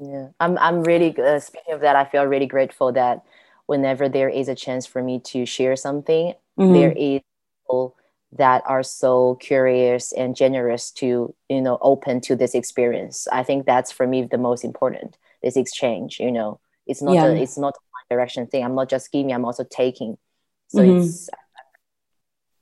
Yeah, 0.00 0.28
I'm 0.40 0.58
I'm 0.58 0.82
really 0.82 1.16
uh, 1.18 1.38
speaking 1.40 1.74
of 1.74 1.80
that. 1.80 1.94
I 1.94 2.04
feel 2.04 2.24
really 2.24 2.46
grateful 2.46 2.92
that 2.92 3.24
whenever 3.66 4.08
there 4.08 4.30
is 4.30 4.48
a 4.48 4.54
chance 4.54 4.86
for 4.86 5.02
me 5.02 5.20
to 5.20 5.44
share 5.44 5.76
something, 5.76 6.34
mm-hmm. 6.58 6.72
there 6.72 6.92
is 6.92 7.20
people 7.62 7.94
that 8.32 8.62
are 8.66 8.82
so 8.82 9.36
curious 9.36 10.12
and 10.12 10.36
generous 10.36 10.90
to 10.90 11.34
you 11.48 11.62
know 11.62 11.78
open 11.80 12.20
to 12.20 12.36
this 12.36 12.54
experience 12.54 13.26
i 13.32 13.42
think 13.42 13.64
that's 13.64 13.90
for 13.90 14.06
me 14.06 14.22
the 14.22 14.38
most 14.38 14.64
important 14.64 15.16
this 15.42 15.56
exchange 15.56 16.20
you 16.20 16.30
know 16.30 16.60
it's 16.86 17.00
not 17.00 17.14
yeah. 17.14 17.26
a, 17.26 17.34
it's 17.34 17.56
not 17.56 17.74
a 17.74 18.14
direction 18.14 18.46
thing 18.46 18.62
i'm 18.64 18.74
not 18.74 18.88
just 18.88 19.10
giving 19.12 19.32
i'm 19.32 19.44
also 19.44 19.64
taking 19.64 20.18
so 20.68 20.80
mm-hmm. 20.80 21.00
it's 21.00 21.30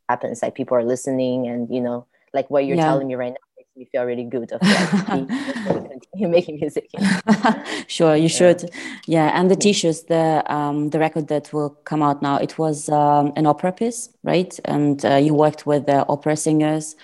happens 0.08 0.40
like 0.40 0.54
people 0.54 0.76
are 0.76 0.84
listening 0.84 1.48
and 1.48 1.68
you 1.74 1.80
know 1.80 2.06
like 2.32 2.48
what 2.48 2.64
you're 2.64 2.76
yeah. 2.76 2.84
telling 2.84 3.08
me 3.08 3.16
right 3.16 3.32
now 3.32 3.45
me 3.76 3.84
feel 3.84 4.04
really 4.04 4.24
good 4.24 4.52
of 4.52 4.62
like 4.62 5.06
continue 5.90 6.28
making 6.28 6.58
music. 6.60 6.88
sure, 7.86 8.16
you 8.16 8.28
should. 8.28 8.70
Yeah, 9.06 9.38
and 9.38 9.50
the 9.50 9.56
Tissues, 9.56 10.04
the 10.04 10.42
um, 10.52 10.90
the 10.90 10.98
record 10.98 11.28
that 11.28 11.52
will 11.52 11.70
come 11.84 12.02
out 12.02 12.22
now, 12.22 12.36
it 12.36 12.58
was 12.58 12.88
um, 12.88 13.32
an 13.36 13.46
opera 13.46 13.72
piece, 13.72 14.08
right? 14.22 14.58
And 14.64 15.04
uh, 15.04 15.16
you 15.16 15.34
worked 15.34 15.66
with 15.66 15.86
the 15.86 16.06
opera 16.08 16.36
singers 16.36 16.96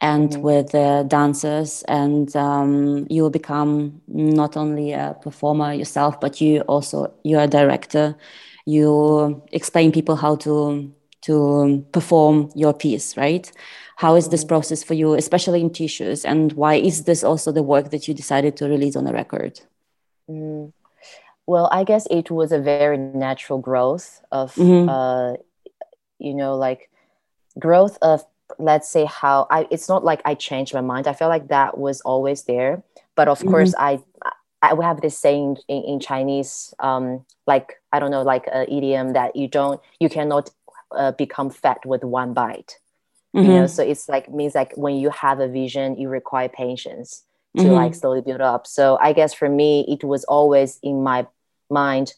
and 0.00 0.30
mm-hmm. 0.30 0.42
with 0.42 0.70
the 0.70 1.04
dancers, 1.08 1.82
and 1.88 2.34
um, 2.36 3.06
you 3.10 3.22
will 3.22 3.30
become 3.30 4.00
not 4.08 4.56
only 4.56 4.92
a 4.92 5.16
performer 5.20 5.72
yourself, 5.72 6.20
but 6.20 6.40
you 6.40 6.60
also 6.62 7.12
you're 7.24 7.42
a 7.42 7.48
director. 7.48 8.16
You 8.66 9.42
explain 9.52 9.90
people 9.90 10.16
how 10.16 10.36
to 10.36 10.92
to 11.22 11.84
perform 11.92 12.50
your 12.54 12.72
piece, 12.72 13.16
right? 13.16 13.50
How 14.00 14.14
is 14.16 14.30
this 14.30 14.44
process 14.44 14.82
for 14.82 14.94
you, 14.94 15.12
especially 15.12 15.60
in 15.60 15.68
tissues? 15.68 16.24
And 16.24 16.54
why 16.54 16.76
is 16.76 17.04
this 17.04 17.22
also 17.22 17.52
the 17.52 17.62
work 17.62 17.90
that 17.90 18.08
you 18.08 18.14
decided 18.14 18.56
to 18.56 18.64
release 18.64 18.96
on 18.96 19.06
a 19.06 19.12
record? 19.12 19.60
Mm. 20.26 20.72
Well, 21.44 21.68
I 21.70 21.84
guess 21.84 22.06
it 22.10 22.30
was 22.30 22.50
a 22.50 22.58
very 22.58 22.96
natural 22.96 23.58
growth 23.58 24.22
of, 24.32 24.54
mm-hmm. 24.54 24.88
uh, 24.88 25.34
you 26.18 26.32
know, 26.32 26.56
like 26.56 26.88
growth 27.58 27.98
of, 28.00 28.24
let's 28.58 28.88
say, 28.88 29.04
how 29.04 29.46
I, 29.50 29.68
it's 29.70 29.86
not 29.86 30.02
like 30.02 30.22
I 30.24 30.34
changed 30.34 30.72
my 30.72 30.80
mind. 30.80 31.06
I 31.06 31.12
feel 31.12 31.28
like 31.28 31.48
that 31.48 31.76
was 31.76 32.00
always 32.00 32.44
there. 32.44 32.82
But 33.16 33.28
of 33.28 33.40
mm-hmm. 33.40 33.50
course, 33.50 33.74
I, 33.78 34.00
I 34.62 34.72
would 34.72 34.86
have 34.86 35.02
this 35.02 35.18
saying 35.18 35.58
in, 35.68 35.82
in 35.82 36.00
Chinese, 36.00 36.72
um, 36.78 37.26
like, 37.46 37.74
I 37.92 38.00
don't 38.00 38.10
know, 38.10 38.22
like 38.22 38.48
an 38.50 38.64
idiom 38.66 39.12
that 39.12 39.36
you 39.36 39.46
don't, 39.46 39.78
you 39.98 40.08
cannot 40.08 40.48
uh, 40.90 41.12
become 41.12 41.50
fat 41.50 41.84
with 41.84 42.02
one 42.02 42.32
bite 42.32 42.78
mm-hmm. 43.34 43.46
you 43.46 43.58
know 43.58 43.66
so 43.66 43.82
it's 43.82 44.08
like 44.08 44.30
means 44.30 44.54
like 44.54 44.72
when 44.76 44.96
you 44.96 45.10
have 45.10 45.40
a 45.40 45.48
vision 45.48 45.96
you 45.96 46.08
require 46.08 46.48
patience 46.48 47.24
to 47.56 47.64
mm-hmm. 47.64 47.72
like 47.72 47.94
slowly 47.94 48.20
build 48.20 48.40
up 48.40 48.66
so 48.66 48.98
i 49.00 49.12
guess 49.12 49.34
for 49.34 49.48
me 49.48 49.84
it 49.88 50.04
was 50.04 50.24
always 50.24 50.78
in 50.82 51.02
my 51.02 51.26
mind 51.68 52.14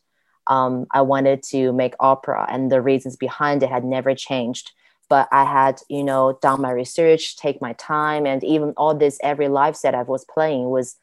um, 0.48 0.86
i 0.90 1.00
wanted 1.00 1.42
to 1.42 1.72
make 1.72 1.94
opera 2.00 2.46
and 2.48 2.70
the 2.70 2.80
reasons 2.80 3.16
behind 3.16 3.62
it 3.62 3.68
had 3.68 3.84
never 3.84 4.14
changed 4.14 4.72
but 5.08 5.28
i 5.32 5.44
had 5.44 5.80
you 5.88 6.02
know 6.02 6.38
done 6.42 6.60
my 6.60 6.70
research 6.70 7.36
take 7.36 7.60
my 7.60 7.72
time 7.74 8.26
and 8.26 8.42
even 8.44 8.74
all 8.76 8.94
this 8.94 9.18
every 9.22 9.48
live 9.48 9.76
set 9.76 9.94
i 9.94 10.02
was 10.02 10.24
playing 10.24 10.68
was 10.68 10.96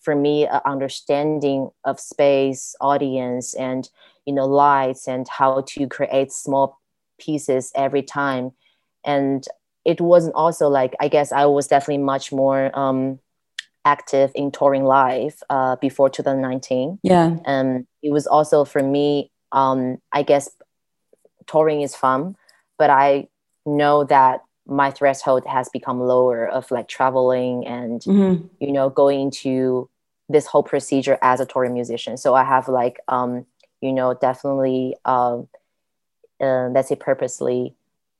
for 0.00 0.14
me 0.14 0.46
an 0.46 0.60
understanding 0.66 1.70
of 1.84 1.98
space 1.98 2.76
audience 2.80 3.54
and 3.54 3.88
you 4.26 4.32
know 4.32 4.46
lights 4.46 5.08
and 5.08 5.26
how 5.28 5.62
to 5.62 5.88
create 5.88 6.30
small 6.30 6.80
pieces 7.18 7.72
every 7.74 8.02
time 8.02 8.52
and 9.04 9.46
it 9.84 10.00
wasn't 10.00 10.34
also 10.34 10.68
like 10.68 10.94
i 11.00 11.08
guess 11.08 11.32
i 11.32 11.44
was 11.44 11.66
definitely 11.66 12.02
much 12.02 12.32
more 12.32 12.76
um, 12.78 13.18
active 13.84 14.32
in 14.34 14.50
touring 14.50 14.84
live 14.84 15.42
uh, 15.50 15.76
before 15.76 16.08
2019 16.08 16.98
yeah. 17.02 17.36
And 17.44 17.86
it 18.02 18.10
was 18.10 18.26
also 18.26 18.64
for 18.64 18.82
me 18.82 19.30
um, 19.52 19.98
i 20.12 20.22
guess 20.22 20.50
touring 21.46 21.82
is 21.82 21.94
fun 21.94 22.36
but 22.78 22.90
i 22.90 23.28
know 23.66 24.04
that 24.04 24.42
my 24.66 24.90
threshold 24.90 25.44
has 25.46 25.68
become 25.68 26.00
lower 26.00 26.46
of 26.46 26.70
like 26.70 26.88
traveling 26.88 27.66
and 27.66 28.00
mm-hmm. 28.02 28.46
you 28.60 28.72
know 28.72 28.88
going 28.88 29.20
into 29.20 29.88
this 30.28 30.46
whole 30.46 30.62
procedure 30.62 31.18
as 31.22 31.40
a 31.40 31.46
touring 31.46 31.74
musician. 31.74 32.16
So 32.16 32.34
i 32.34 32.44
have 32.44 32.68
like 32.68 32.98
um 33.08 33.46
you 33.80 33.92
know 33.92 34.14
definitely 34.14 34.96
um 35.04 35.48
uh, 36.40 36.68
let's 36.68 36.88
say 36.88 36.96
purposely 36.96 37.74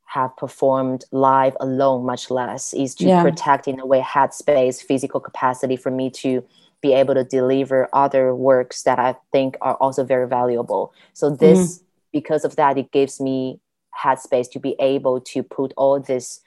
have 0.07 0.37
performed 0.37 1.05
live 1.13 1.57
alone 1.61 2.05
much 2.05 2.31
less 2.31 2.73
is 2.75 2.95
to 2.95 3.07
yeah. 3.07 3.23
protect 3.23 3.67
in 3.67 3.81
a 3.81 3.87
way 3.87 4.01
headspace 4.01 4.83
physical 4.83 5.21
capacity 5.21 5.77
for 5.77 5.91
me 5.91 6.11
to 6.11 6.45
be 6.83 6.93
able 6.93 7.15
to 7.15 7.25
deliver 7.25 7.89
other 7.93 8.35
works 8.35 8.83
that 8.83 8.99
i 8.99 9.17
think 9.33 9.57
are 9.61 9.75
also 9.77 10.05
very 10.05 10.29
valuable 10.29 10.93
so 11.15 11.31
this 11.31 11.79
mm-hmm. 11.79 11.85
because 12.13 12.45
of 12.45 12.57
that 12.57 12.77
it 12.77 12.91
gives 12.93 13.21
me 13.21 13.59
headspace 14.05 14.51
to 14.51 14.59
be 14.59 14.77
able 14.79 15.21
to 15.21 15.43
put 15.43 15.73
all 15.77 15.99
this 15.99 16.41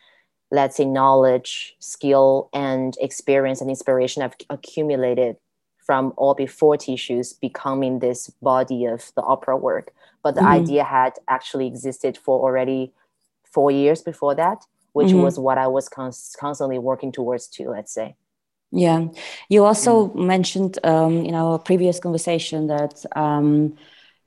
let's 0.51 0.77
say 0.77 0.85
knowledge 0.85 1.75
skill 1.79 2.49
and 2.53 2.95
experience 3.01 3.59
and 3.59 3.69
inspiration 3.69 4.21
i've 4.21 4.35
accumulated 4.49 5.35
from 5.85 6.13
all 6.17 6.35
before 6.35 6.77
tissues 6.77 7.33
becoming 7.33 7.99
this 7.99 8.29
body 8.41 8.85
of 8.85 9.11
the 9.15 9.21
opera 9.23 9.57
work 9.57 9.91
but 10.23 10.35
the 10.35 10.41
mm-hmm. 10.41 10.63
idea 10.63 10.83
had 10.83 11.13
actually 11.27 11.65
existed 11.65 12.17
for 12.17 12.39
already 12.39 12.93
four 13.57 13.71
years 13.71 14.03
before 14.11 14.35
that, 14.35 14.59
which 14.97 15.07
mm-hmm. 15.07 15.25
was 15.25 15.35
what 15.45 15.57
I 15.65 15.67
was 15.77 15.85
cons- 15.97 16.35
constantly 16.39 16.79
working 16.89 17.11
towards 17.11 17.47
too, 17.55 17.67
let's 17.77 17.91
say. 17.99 18.09
Yeah. 18.85 18.99
You 19.49 19.65
also 19.65 19.91
mm-hmm. 19.95 20.27
mentioned 20.35 20.73
um, 20.83 21.25
in 21.29 21.33
our 21.33 21.57
previous 21.57 21.97
conversation 22.05 22.67
that 22.67 22.95
um, 23.15 23.75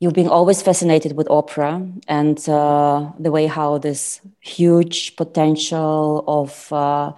you've 0.00 0.18
been 0.20 0.32
always 0.38 0.62
fascinated 0.68 1.12
with 1.18 1.30
opera 1.30 1.72
and 2.08 2.38
uh, 2.49 3.12
the 3.25 3.30
way 3.30 3.46
how 3.46 3.78
this 3.78 4.20
huge 4.40 5.14
potential 5.14 6.25
of, 6.26 6.72
uh, 6.72 7.12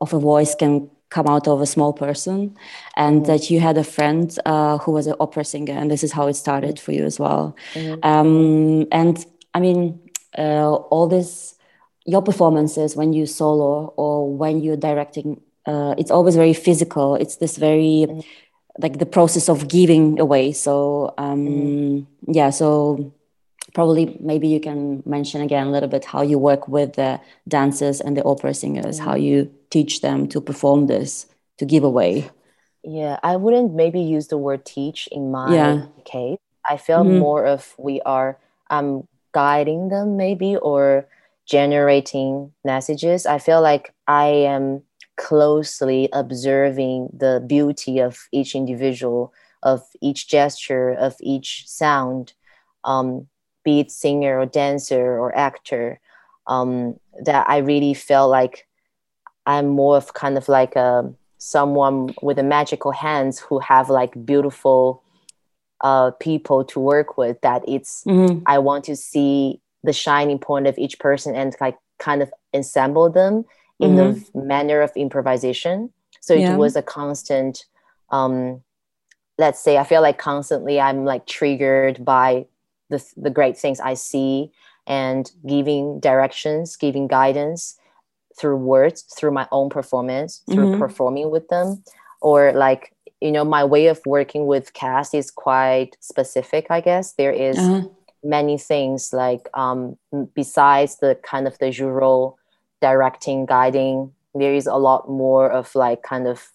of 0.00 0.12
a 0.12 0.18
voice 0.18 0.56
can 0.56 0.90
come 1.10 1.28
out 1.28 1.46
of 1.46 1.60
a 1.60 1.66
small 1.66 1.92
person 1.92 2.56
and 2.96 3.14
mm-hmm. 3.22 3.30
that 3.30 3.48
you 3.50 3.60
had 3.60 3.76
a 3.78 3.84
friend 3.84 4.26
uh, 4.44 4.78
who 4.78 4.90
was 4.90 5.06
an 5.06 5.14
opera 5.20 5.44
singer 5.44 5.76
and 5.80 5.88
this 5.88 6.02
is 6.02 6.10
how 6.10 6.26
it 6.26 6.34
started 6.34 6.80
for 6.80 6.90
you 6.90 7.04
as 7.04 7.20
well 7.20 7.54
mm-hmm. 7.74 8.00
um, 8.02 8.88
and 8.90 9.24
i 9.54 9.60
mean 9.60 10.00
uh, 10.38 10.74
all 10.74 11.06
this 11.06 11.54
your 12.04 12.22
performances 12.22 12.96
when 12.96 13.12
you 13.12 13.26
solo 13.26 13.94
or 13.96 14.30
when 14.34 14.60
you're 14.60 14.76
directing 14.76 15.40
uh, 15.66 15.94
it's 15.96 16.10
always 16.10 16.36
very 16.36 16.52
physical 16.52 17.14
it's 17.14 17.36
this 17.36 17.56
very 17.56 18.06
mm-hmm. 18.08 18.20
like 18.78 18.98
the 18.98 19.06
process 19.06 19.48
of 19.48 19.68
giving 19.68 20.18
away 20.20 20.52
so 20.52 21.14
um, 21.18 21.46
mm-hmm. 21.46 22.32
yeah 22.32 22.50
so 22.50 23.12
probably 23.72 24.16
maybe 24.20 24.46
you 24.46 24.60
can 24.60 25.02
mention 25.06 25.40
again 25.40 25.66
a 25.66 25.70
little 25.70 25.88
bit 25.88 26.04
how 26.04 26.22
you 26.22 26.38
work 26.38 26.68
with 26.68 26.94
the 26.94 27.20
dancers 27.48 28.00
and 28.00 28.16
the 28.16 28.24
opera 28.24 28.52
singers 28.52 28.96
mm-hmm. 28.96 29.08
how 29.08 29.14
you 29.14 29.50
teach 29.70 30.00
them 30.02 30.28
to 30.28 30.40
perform 30.40 30.86
this 30.86 31.26
to 31.56 31.64
give 31.64 31.84
away 31.84 32.28
yeah 32.82 33.18
i 33.22 33.34
wouldn't 33.36 33.72
maybe 33.72 34.00
use 34.00 34.28
the 34.28 34.38
word 34.38 34.64
teach 34.66 35.08
in 35.10 35.30
my 35.30 35.54
yeah. 35.54 35.86
case 36.04 36.38
i 36.68 36.76
feel 36.76 37.02
mm-hmm. 37.02 37.18
more 37.18 37.46
of 37.46 37.74
we 37.78 38.00
are 38.02 38.38
um 38.68 39.08
guiding 39.34 39.88
them 39.88 40.16
maybe 40.16 40.56
or 40.56 41.06
generating 41.46 42.52
messages. 42.64 43.26
I 43.26 43.38
feel 43.38 43.60
like 43.60 43.92
i 44.06 44.26
am 44.26 44.82
closely 45.16 46.08
observing 46.12 47.08
the 47.12 47.42
beauty 47.46 47.98
of 48.00 48.28
each 48.32 48.54
individual 48.54 49.32
of 49.62 49.82
each 50.00 50.28
gesture 50.28 50.90
of 50.92 51.16
each 51.20 51.68
sound 51.68 52.32
um, 52.84 53.26
be 53.64 53.80
it 53.80 53.90
singer 53.90 54.40
or 54.40 54.46
dancer 54.46 55.18
or 55.18 55.34
actor 55.36 56.00
um, 56.46 56.98
that 57.22 57.48
i 57.48 57.58
really 57.58 57.94
felt 57.94 58.30
like 58.30 58.66
i'm 59.46 59.68
more 59.68 59.96
of 59.96 60.14
kind 60.14 60.36
of 60.36 60.48
like 60.48 60.74
a 60.74 61.08
someone 61.38 62.12
with 62.22 62.38
a 62.38 62.42
magical 62.42 62.90
hands 62.90 63.38
who 63.38 63.58
have 63.60 63.88
like 63.88 64.24
beautiful 64.24 65.03
uh, 65.84 66.10
people 66.12 66.64
to 66.64 66.80
work 66.80 67.18
with 67.18 67.38
that 67.42 67.62
it's 67.68 68.02
mm-hmm. 68.04 68.42
i 68.46 68.58
want 68.58 68.82
to 68.84 68.96
see 68.96 69.60
the 69.84 69.92
shining 69.92 70.38
point 70.38 70.66
of 70.66 70.76
each 70.78 70.98
person 70.98 71.36
and 71.36 71.54
like 71.60 71.76
kind 71.98 72.22
of 72.22 72.32
ensemble 72.54 73.10
them 73.10 73.44
in 73.78 73.94
mm-hmm. 73.94 74.18
the 74.38 74.44
manner 74.44 74.80
of 74.80 74.90
improvisation 74.96 75.92
so 76.20 76.32
yeah. 76.32 76.54
it 76.54 76.56
was 76.56 76.74
a 76.74 76.80
constant 76.82 77.66
um 78.10 78.62
let's 79.36 79.60
say 79.60 79.76
i 79.76 79.84
feel 79.84 80.00
like 80.00 80.16
constantly 80.16 80.80
i'm 80.80 81.04
like 81.04 81.26
triggered 81.26 82.02
by 82.02 82.46
the, 82.88 83.04
the 83.18 83.30
great 83.30 83.56
things 83.56 83.78
i 83.80 83.92
see 83.92 84.50
and 84.86 85.32
giving 85.46 86.00
directions 86.00 86.76
giving 86.76 87.06
guidance 87.06 87.78
through 88.38 88.56
words 88.56 89.02
through 89.02 89.30
my 89.30 89.46
own 89.52 89.68
performance 89.68 90.42
through 90.50 90.70
mm-hmm. 90.70 90.80
performing 90.80 91.30
with 91.30 91.46
them 91.48 91.84
or 92.22 92.54
like 92.54 92.93
you 93.24 93.32
know 93.32 93.44
my 93.44 93.64
way 93.64 93.86
of 93.86 94.00
working 94.04 94.44
with 94.46 94.74
cast 94.74 95.14
is 95.14 95.30
quite 95.30 95.96
specific 96.00 96.66
i 96.68 96.80
guess. 96.80 97.14
There 97.14 97.32
is 97.32 97.58
uh-huh. 97.58 97.88
many 98.22 98.58
things 98.58 99.12
like 99.12 99.48
um, 99.54 99.96
besides 100.34 100.98
the 100.98 101.18
kind 101.30 101.46
of 101.46 101.58
the 101.58 101.68
usual 101.68 102.38
directing 102.82 103.46
guiding 103.46 104.12
there 104.34 104.54
is 104.54 104.66
a 104.66 104.76
lot 104.76 105.08
more 105.08 105.50
of 105.50 105.74
like 105.74 106.02
kind 106.02 106.26
of 106.26 106.50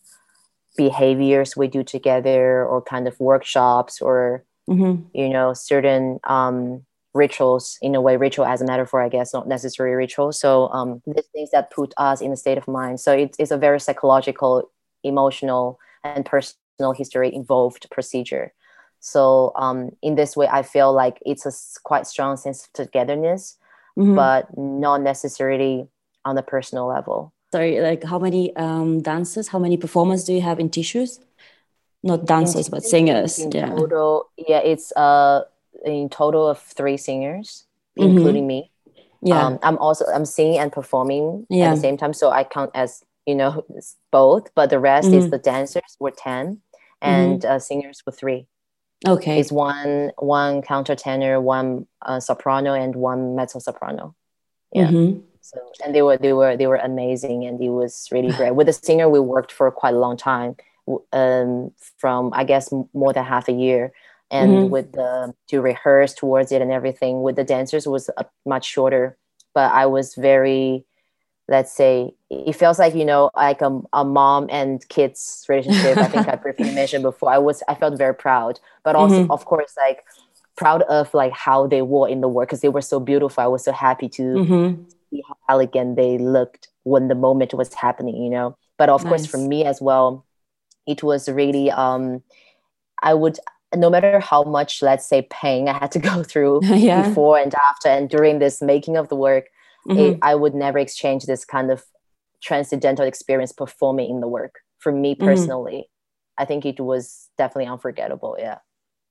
behaviors 0.78 1.58
we 1.58 1.68
do 1.68 1.84
together 1.84 2.64
or 2.66 2.82
kind 2.82 3.08
of 3.08 3.20
workshops 3.20 4.00
or 4.02 4.44
mm-hmm. 4.70 5.02
you 5.14 5.30
know 5.30 5.54
certain 5.54 6.20
um, 6.26 6.86
rituals 7.16 7.80
in 7.82 7.96
a 7.96 8.02
way 8.02 8.16
ritual 8.16 8.46
as 8.46 8.62
a 8.62 8.66
metaphor 8.66 9.02
i 9.02 9.10
guess 9.10 9.34
not 9.34 9.48
necessary 9.48 9.96
ritual. 9.96 10.32
So 10.32 10.70
um, 10.70 11.02
these 11.08 11.26
things 11.34 11.50
that 11.52 11.72
put 11.72 11.96
us 11.98 12.22
in 12.22 12.32
a 12.32 12.38
state 12.38 12.60
of 12.60 12.68
mind. 12.68 13.00
So 13.00 13.12
it's, 13.14 13.38
it's 13.40 13.52
a 13.52 13.58
very 13.58 13.80
psychological 13.80 14.70
emotional 15.04 15.80
and 16.04 16.26
personal 16.26 16.59
history 16.93 17.33
involved 17.33 17.88
procedure 17.91 18.53
so 19.00 19.51
um, 19.55 19.95
in 20.01 20.15
this 20.15 20.36
way, 20.36 20.48
I 20.48 20.62
feel 20.62 20.93
like 20.93 21.22
it's 21.25 21.46
a 21.46 21.51
quite 21.83 22.05
strong 22.05 22.37
sense 22.37 22.65
of 22.65 22.74
togetherness, 22.74 23.57
mm-hmm. 23.98 24.15
but 24.15 24.57
not 24.57 25.01
necessarily 25.01 25.87
on 26.25 26.35
the 26.35 26.44
personal 26.44 26.87
level. 26.87 27.33
Sorry, 27.51 27.79
like 27.79 28.03
how 28.03 28.20
many 28.20 28.55
um, 28.55 29.01
dancers, 29.01 29.48
how 29.48 29.59
many 29.59 29.77
performers 29.77 30.24
do 30.24 30.33
you 30.33 30.42
have 30.42 30.59
in 30.59 30.70
tissues? 30.70 31.20
Not 32.03 32.25
dancers, 32.25 32.68
in 32.68 32.72
but 32.72 32.83
singers. 32.83 33.39
In 33.39 33.51
yeah. 33.51 33.70
Total, 33.70 34.29
yeah, 34.37 34.59
it's 34.59 34.92
uh, 34.96 35.44
in 35.83 36.09
total 36.09 36.48
of 36.48 36.59
three 36.59 36.98
singers, 36.98 37.65
mm-hmm. 37.98 38.18
including 38.18 38.48
me. 38.48 38.72
Yeah, 39.22 39.46
um, 39.46 39.59
I'm 39.63 39.77
also 39.77 40.05
I'm 40.05 40.25
singing 40.25 40.59
and 40.59 40.72
performing 40.72 41.48
yeah. 41.50 41.72
at 41.72 41.75
the 41.75 41.81
same 41.81 41.98
time, 41.98 42.13
so 42.13 42.29
I 42.29 42.44
count 42.44 42.72
as 42.74 43.03
you 43.25 43.35
know 43.35 43.65
both. 44.11 44.53
But 44.55 44.70
the 44.70 44.79
rest 44.79 45.07
mm-hmm. 45.09 45.18
is 45.18 45.29
the 45.29 45.39
dancers 45.39 45.98
were 46.00 46.11
ten, 46.11 46.61
and 47.01 47.42
mm-hmm. 47.42 47.51
uh, 47.51 47.59
singers 47.59 48.01
were 48.05 48.12
three. 48.12 48.48
Okay. 49.07 49.40
It's 49.40 49.51
one 49.51 50.12
one 50.18 50.62
countertenor, 50.62 51.42
one 51.42 51.88
uh, 52.01 52.20
soprano, 52.20 52.74
and 52.74 52.96
one 52.96 53.35
mezzo 53.35 53.59
soprano. 53.59 54.16
Yeah. 54.74 54.88
Mm-hmm. 54.88 55.20
So 55.42 55.57
and 55.83 55.96
they 55.96 56.01
were 56.01 56.18
they 56.18 56.33
were 56.33 56.57
they 56.57 56.68
were 56.68 56.75
amazing, 56.75 57.46
and 57.46 57.62
it 57.62 57.70
was 57.70 58.09
really 58.12 58.31
great. 58.31 58.55
With 58.55 58.68
the 58.68 58.74
singer, 58.74 59.09
we 59.09 59.20
worked 59.20 59.51
for 59.51 59.72
quite 59.72 59.94
a 59.94 60.00
long 60.00 60.18
time, 60.18 60.55
um, 61.14 61.72
from 61.98 62.31
I 62.33 62.44
guess 62.44 62.72
more 62.94 63.14
than 63.14 63.24
half 63.24 63.48
a 63.48 63.53
year, 63.53 63.94
and 64.29 64.51
mm-hmm. 64.51 64.70
with 64.70 64.92
the 64.92 65.33
to 65.48 65.62
rehearse 65.62 66.14
towards 66.14 66.51
it 66.51 66.62
and 66.62 66.72
everything. 66.72 67.22
With 67.22 67.38
the 67.38 67.46
dancers 67.46 67.88
was 67.88 68.09
a, 68.18 68.25
much 68.46 68.66
shorter, 68.66 69.18
but 69.53 69.72
I 69.72 69.85
was 69.85 70.14
very 70.14 70.85
let's 71.50 71.72
say 71.72 72.14
it 72.29 72.53
feels 72.53 72.79
like 72.79 72.94
you 72.94 73.03
know 73.03 73.29
like 73.35 73.62
a, 73.62 73.81
a 73.94 74.05
mom 74.05 74.48
and 74.50 74.88
kids 74.90 75.46
relationship 75.50 75.98
i 75.98 76.05
think 76.05 76.27
i 76.27 76.35
briefly 76.44 76.72
mentioned 76.74 77.01
before 77.01 77.29
i 77.29 77.38
was 77.38 77.64
i 77.68 77.75
felt 77.75 77.98
very 77.98 78.14
proud 78.14 78.59
but 78.83 78.96
also 78.96 79.24
mm-hmm. 79.24 79.31
of 79.31 79.44
course 79.46 79.75
like 79.75 80.05
proud 80.55 80.83
of 80.83 81.14
like 81.14 81.33
how 81.33 81.66
they 81.68 81.81
wore 81.81 82.07
in 82.07 82.22
the 82.22 82.27
work 82.27 82.48
because 82.48 82.62
they 82.62 82.70
were 82.70 82.81
so 82.81 83.00
beautiful 83.00 83.44
i 83.44 83.48
was 83.48 83.64
so 83.64 83.72
happy 83.72 84.07
to 84.07 84.22
mm-hmm. 84.22 84.83
see 85.09 85.24
how 85.27 85.35
elegant 85.50 85.96
they 85.96 86.18
looked 86.18 86.68
when 86.83 87.07
the 87.07 87.16
moment 87.16 87.53
was 87.53 87.74
happening 87.74 88.16
you 88.16 88.29
know 88.29 88.55
but 88.77 88.90
of 88.90 89.03
nice. 89.03 89.09
course 89.09 89.25
for 89.25 89.38
me 89.38 89.66
as 89.66 89.81
well 89.81 90.25
it 90.85 91.01
was 91.01 91.27
really 91.27 91.72
um 91.72 92.22
i 93.01 93.14
would 93.14 93.40
no 93.75 93.90
matter 93.90 94.20
how 94.20 94.44
much 94.44 94.81
let's 94.81 95.07
say 95.07 95.27
pain 95.31 95.68
i 95.68 95.74
had 95.74 95.92
to 95.92 96.00
go 96.12 96.22
through 96.22 96.59
yeah. 96.64 97.07
before 97.07 97.40
and 97.40 97.55
after 97.55 97.90
and 97.90 98.09
during 98.09 98.38
this 98.38 98.62
making 98.62 98.98
of 98.98 99.09
the 99.09 99.16
work 99.16 99.46
mm-hmm. 99.87 100.00
it, 100.00 100.20
I 100.22 100.35
would 100.35 100.55
never 100.55 100.77
exchange 100.77 101.25
this 101.25 101.46
kind 101.46 101.72
of 101.72 101.83
transcendental 102.42 103.05
experience 103.05 103.51
performing 103.51 104.09
in 104.09 104.20
the 104.20 104.27
work 104.27 104.55
for 104.79 104.92
me 104.92 105.15
mm-hmm. 105.15 105.25
personally. 105.25 105.74
Mm-hmm. 105.74 106.44
I 106.44 106.46
think 106.46 106.65
it 106.65 106.79
was 106.79 107.29
definitely 107.37 107.70
unforgettable. 107.70 108.37
Yeah. 108.39 108.59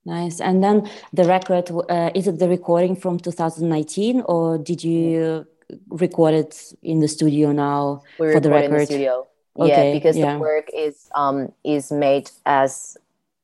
Nice. 0.05 0.41
And 0.41 0.65
then 0.65 0.91
the 1.13 1.25
record, 1.25 1.71
uh, 1.91 2.11
is 2.15 2.27
it 2.27 2.39
the 2.39 2.49
recording 2.49 2.97
from 2.97 3.19
2019 3.19 4.23
or 4.23 4.57
did 4.57 4.83
you 4.83 5.47
record 5.89 6.35
it 6.35 6.73
in 6.83 7.01
the 7.01 7.09
studio 7.09 7.53
now 7.53 8.03
we 8.19 8.33
for 8.33 8.41
the 8.41 8.49
record? 8.51 8.73
in 8.73 8.79
the 8.79 8.87
studio. 8.87 9.27
Okay. 9.59 9.89
Yeah, 9.89 9.93
because 9.93 10.17
yeah. 10.17 10.35
the 10.35 10.39
work 10.39 10.69
is 10.75 11.09
um 11.15 11.53
is 11.65 11.91
made 11.91 12.31
as 12.47 12.97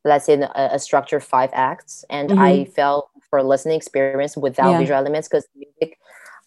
let's 0.04 0.26
say 0.26 0.40
a, 0.40 0.70
a 0.72 0.78
structure 0.78 1.18
five 1.18 1.50
acts, 1.52 2.04
and 2.08 2.30
mm-hmm. 2.30 2.38
I 2.38 2.64
felt 2.66 3.10
for 3.30 3.42
listening 3.42 3.76
experience 3.76 4.36
without 4.36 4.70
yeah. 4.70 4.78
visual 4.78 4.98
elements 4.98 5.28
because 5.28 5.46
music 5.56 5.98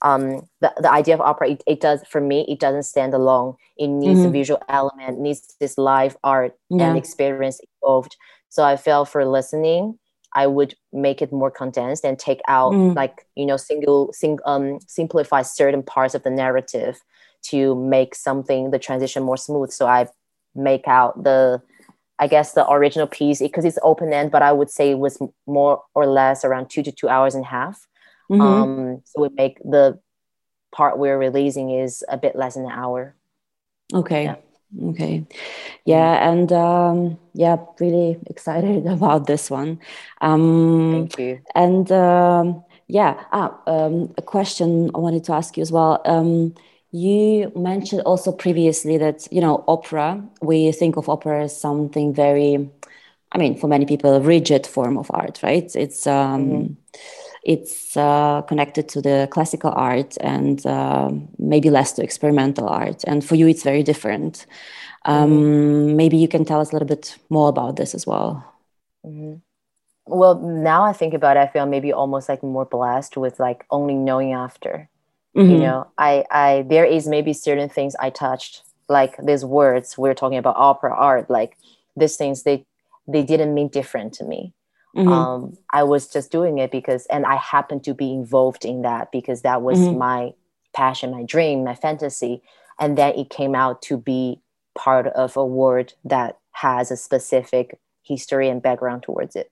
um, 0.01 0.47
the, 0.61 0.71
the 0.77 0.91
idea 0.91 1.15
of 1.15 1.21
opera 1.21 1.51
it, 1.51 1.63
it, 1.65 1.81
does 1.81 2.03
for 2.07 2.21
me 2.21 2.45
it 2.47 2.59
doesn't 2.59 2.83
stand 2.83 3.13
alone 3.13 3.55
it 3.77 3.87
needs 3.87 4.19
mm-hmm. 4.19 4.29
a 4.29 4.31
visual 4.31 4.61
element 4.69 5.19
needs 5.19 5.55
this 5.59 5.77
live 5.77 6.15
art 6.23 6.53
yeah. 6.69 6.87
and 6.87 6.97
experience 6.97 7.59
involved 7.81 8.15
so 8.49 8.63
i 8.63 8.77
felt 8.77 9.09
for 9.09 9.25
listening 9.25 9.97
i 10.33 10.45
would 10.45 10.75
make 10.93 11.21
it 11.21 11.31
more 11.31 11.51
condensed 11.51 12.05
and 12.05 12.19
take 12.19 12.41
out 12.47 12.73
mm. 12.73 12.95
like 12.95 13.25
you 13.35 13.45
know 13.45 13.57
single 13.57 14.11
sing, 14.13 14.37
um, 14.45 14.79
simplify 14.87 15.41
certain 15.41 15.83
parts 15.83 16.13
of 16.13 16.23
the 16.23 16.29
narrative 16.29 17.01
to 17.43 17.75
make 17.75 18.13
something 18.13 18.71
the 18.71 18.79
transition 18.79 19.23
more 19.23 19.37
smooth 19.37 19.71
so 19.71 19.87
i 19.87 20.07
make 20.53 20.87
out 20.87 21.23
the 21.23 21.61
i 22.19 22.27
guess 22.27 22.53
the 22.53 22.69
original 22.69 23.07
piece 23.07 23.39
because 23.39 23.65
it's 23.65 23.79
open 23.81 24.13
end 24.13 24.29
but 24.31 24.43
i 24.43 24.51
would 24.51 24.69
say 24.69 24.91
it 24.91 24.99
was 24.99 25.19
more 25.47 25.81
or 25.95 26.05
less 26.05 26.45
around 26.45 26.69
two 26.69 26.83
to 26.83 26.91
two 26.91 27.09
hours 27.09 27.33
and 27.33 27.45
a 27.45 27.47
half 27.47 27.87
Mm-hmm. 28.29 28.41
Um, 28.41 29.01
so 29.05 29.21
we 29.21 29.29
make 29.29 29.59
the 29.59 29.99
part 30.71 30.97
we're 30.97 31.17
releasing 31.17 31.71
is 31.71 32.03
a 32.09 32.17
bit 32.17 32.35
less 32.35 32.55
than 32.55 32.65
an 32.65 32.71
hour. 32.71 33.15
Okay. 33.93 34.25
Yeah. 34.25 34.35
Okay. 34.89 35.25
Yeah. 35.85 36.29
And 36.29 36.51
um, 36.51 37.17
yeah, 37.33 37.57
really 37.79 38.19
excited 38.27 38.85
about 38.97 39.27
this 39.27 39.49
one. 39.49 39.79
Um, 40.21 41.07
Thank 41.09 41.19
you. 41.19 41.41
And 41.55 41.91
um, 41.91 42.63
yeah, 42.87 43.23
ah, 43.31 43.57
um, 43.65 44.13
a 44.17 44.21
question 44.21 44.91
I 44.93 44.99
wanted 44.99 45.23
to 45.25 45.33
ask 45.33 45.55
you 45.57 45.61
as 45.61 45.71
well. 45.71 46.01
Um, 46.05 46.53
you 46.91 47.51
mentioned 47.55 48.01
also 48.01 48.31
previously 48.31 48.97
that, 48.97 49.27
you 49.31 49.41
know, 49.41 49.63
opera, 49.67 50.23
we 50.41 50.71
think 50.71 50.95
of 50.95 51.09
opera 51.09 51.43
as 51.43 51.59
something 51.59 52.13
very, 52.13 52.69
I 53.31 53.37
mean, 53.37 53.57
for 53.57 53.67
many 53.67 53.85
people, 53.85 54.13
a 54.13 54.21
rigid 54.21 54.65
form 54.65 54.97
of 54.97 55.11
art, 55.13 55.41
right? 55.43 55.69
It's, 55.75 56.07
um, 56.07 56.45
mm-hmm 56.45 56.73
it's 57.47 57.95
uh, 57.95 58.41
connected 58.41 58.89
to 58.89 59.01
the 59.01 59.27
classical 59.31 59.71
art 59.71 60.17
and 60.19 60.65
uh, 60.65 61.09
maybe 61.39 61.69
less 61.69 61.93
to 61.93 62.03
experimental 62.03 62.67
art. 62.67 63.05
And 63.07 63.23
for 63.23 63.35
you, 63.35 63.47
it's 63.47 63.63
very 63.63 63.83
different. 63.83 64.45
Um, 65.05 65.31
mm-hmm. 65.31 65.95
Maybe 65.95 66.17
you 66.17 66.27
can 66.27 66.43
tell 66.43 66.59
us 66.59 66.71
a 66.71 66.73
little 66.73 66.87
bit 66.87 67.17
more 67.29 67.47
about 67.47 67.77
this 67.77 67.95
as 67.95 68.05
well. 68.05 68.43
Mm-hmm. 69.05 69.35
Well, 70.07 70.35
now 70.39 70.83
I 70.83 70.91
think 70.91 71.13
about 71.13 71.37
it, 71.37 71.39
I 71.39 71.47
feel 71.47 71.65
maybe 71.65 71.93
almost 71.93 72.27
like 72.27 72.43
more 72.43 72.65
blessed 72.65 73.15
with 73.15 73.39
like 73.39 73.65
only 73.71 73.93
knowing 73.93 74.33
after. 74.33 74.89
Mm-hmm. 75.35 75.51
You 75.51 75.59
know, 75.59 75.87
I, 75.97 76.25
I, 76.29 76.65
there 76.67 76.85
is 76.85 77.07
maybe 77.07 77.31
certain 77.31 77.69
things 77.69 77.95
I 77.97 78.09
touched, 78.09 78.63
like 78.89 79.15
these 79.25 79.45
words 79.45 79.97
we're 79.97 80.13
talking 80.13 80.37
about 80.37 80.55
opera 80.57 80.93
art, 80.93 81.29
like 81.29 81.57
these 81.95 82.17
things 82.17 82.43
they, 82.43 82.65
they 83.07 83.23
didn't 83.23 83.53
mean 83.53 83.69
different 83.69 84.13
to 84.15 84.25
me 84.25 84.53
Mm-hmm. 84.97 85.09
Um, 85.09 85.57
I 85.71 85.83
was 85.83 86.07
just 86.07 86.31
doing 86.31 86.57
it 86.57 86.71
because, 86.71 87.05
and 87.07 87.25
I 87.25 87.35
happened 87.35 87.83
to 87.83 87.93
be 87.93 88.11
involved 88.11 88.65
in 88.65 88.81
that 88.81 89.11
because 89.11 89.43
that 89.43 89.61
was 89.61 89.77
mm-hmm. 89.77 89.99
my 89.99 90.33
passion, 90.75 91.11
my 91.11 91.23
dream, 91.23 91.63
my 91.63 91.75
fantasy. 91.75 92.41
And 92.79 92.97
then 92.97 93.13
it 93.13 93.29
came 93.29 93.53
out 93.53 93.81
to 93.83 93.97
be 93.97 94.41
part 94.77 95.07
of 95.07 95.37
a 95.37 95.45
word 95.45 95.93
that 96.03 96.37
has 96.51 96.89
a 96.89 96.97
specific 96.97 97.77
history 98.01 98.49
and 98.49 98.61
background 98.61 99.03
towards 99.03 99.35
it. 99.35 99.51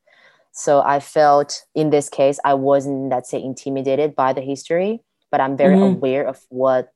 So 0.51 0.81
I 0.81 0.99
felt 0.99 1.65
in 1.75 1.89
this 1.89 2.10
case, 2.10 2.39
I 2.43 2.53
wasn't, 2.55 3.10
let's 3.10 3.29
say, 3.29 3.43
intimidated 3.43 4.15
by 4.15 4.34
the 4.34 4.41
history, 4.41 5.01
but 5.29 5.41
I'm 5.41 5.58
very 5.58 5.75
mm-hmm. 5.75 5.97
aware 5.97 6.27
of 6.27 6.43
what 6.49 6.91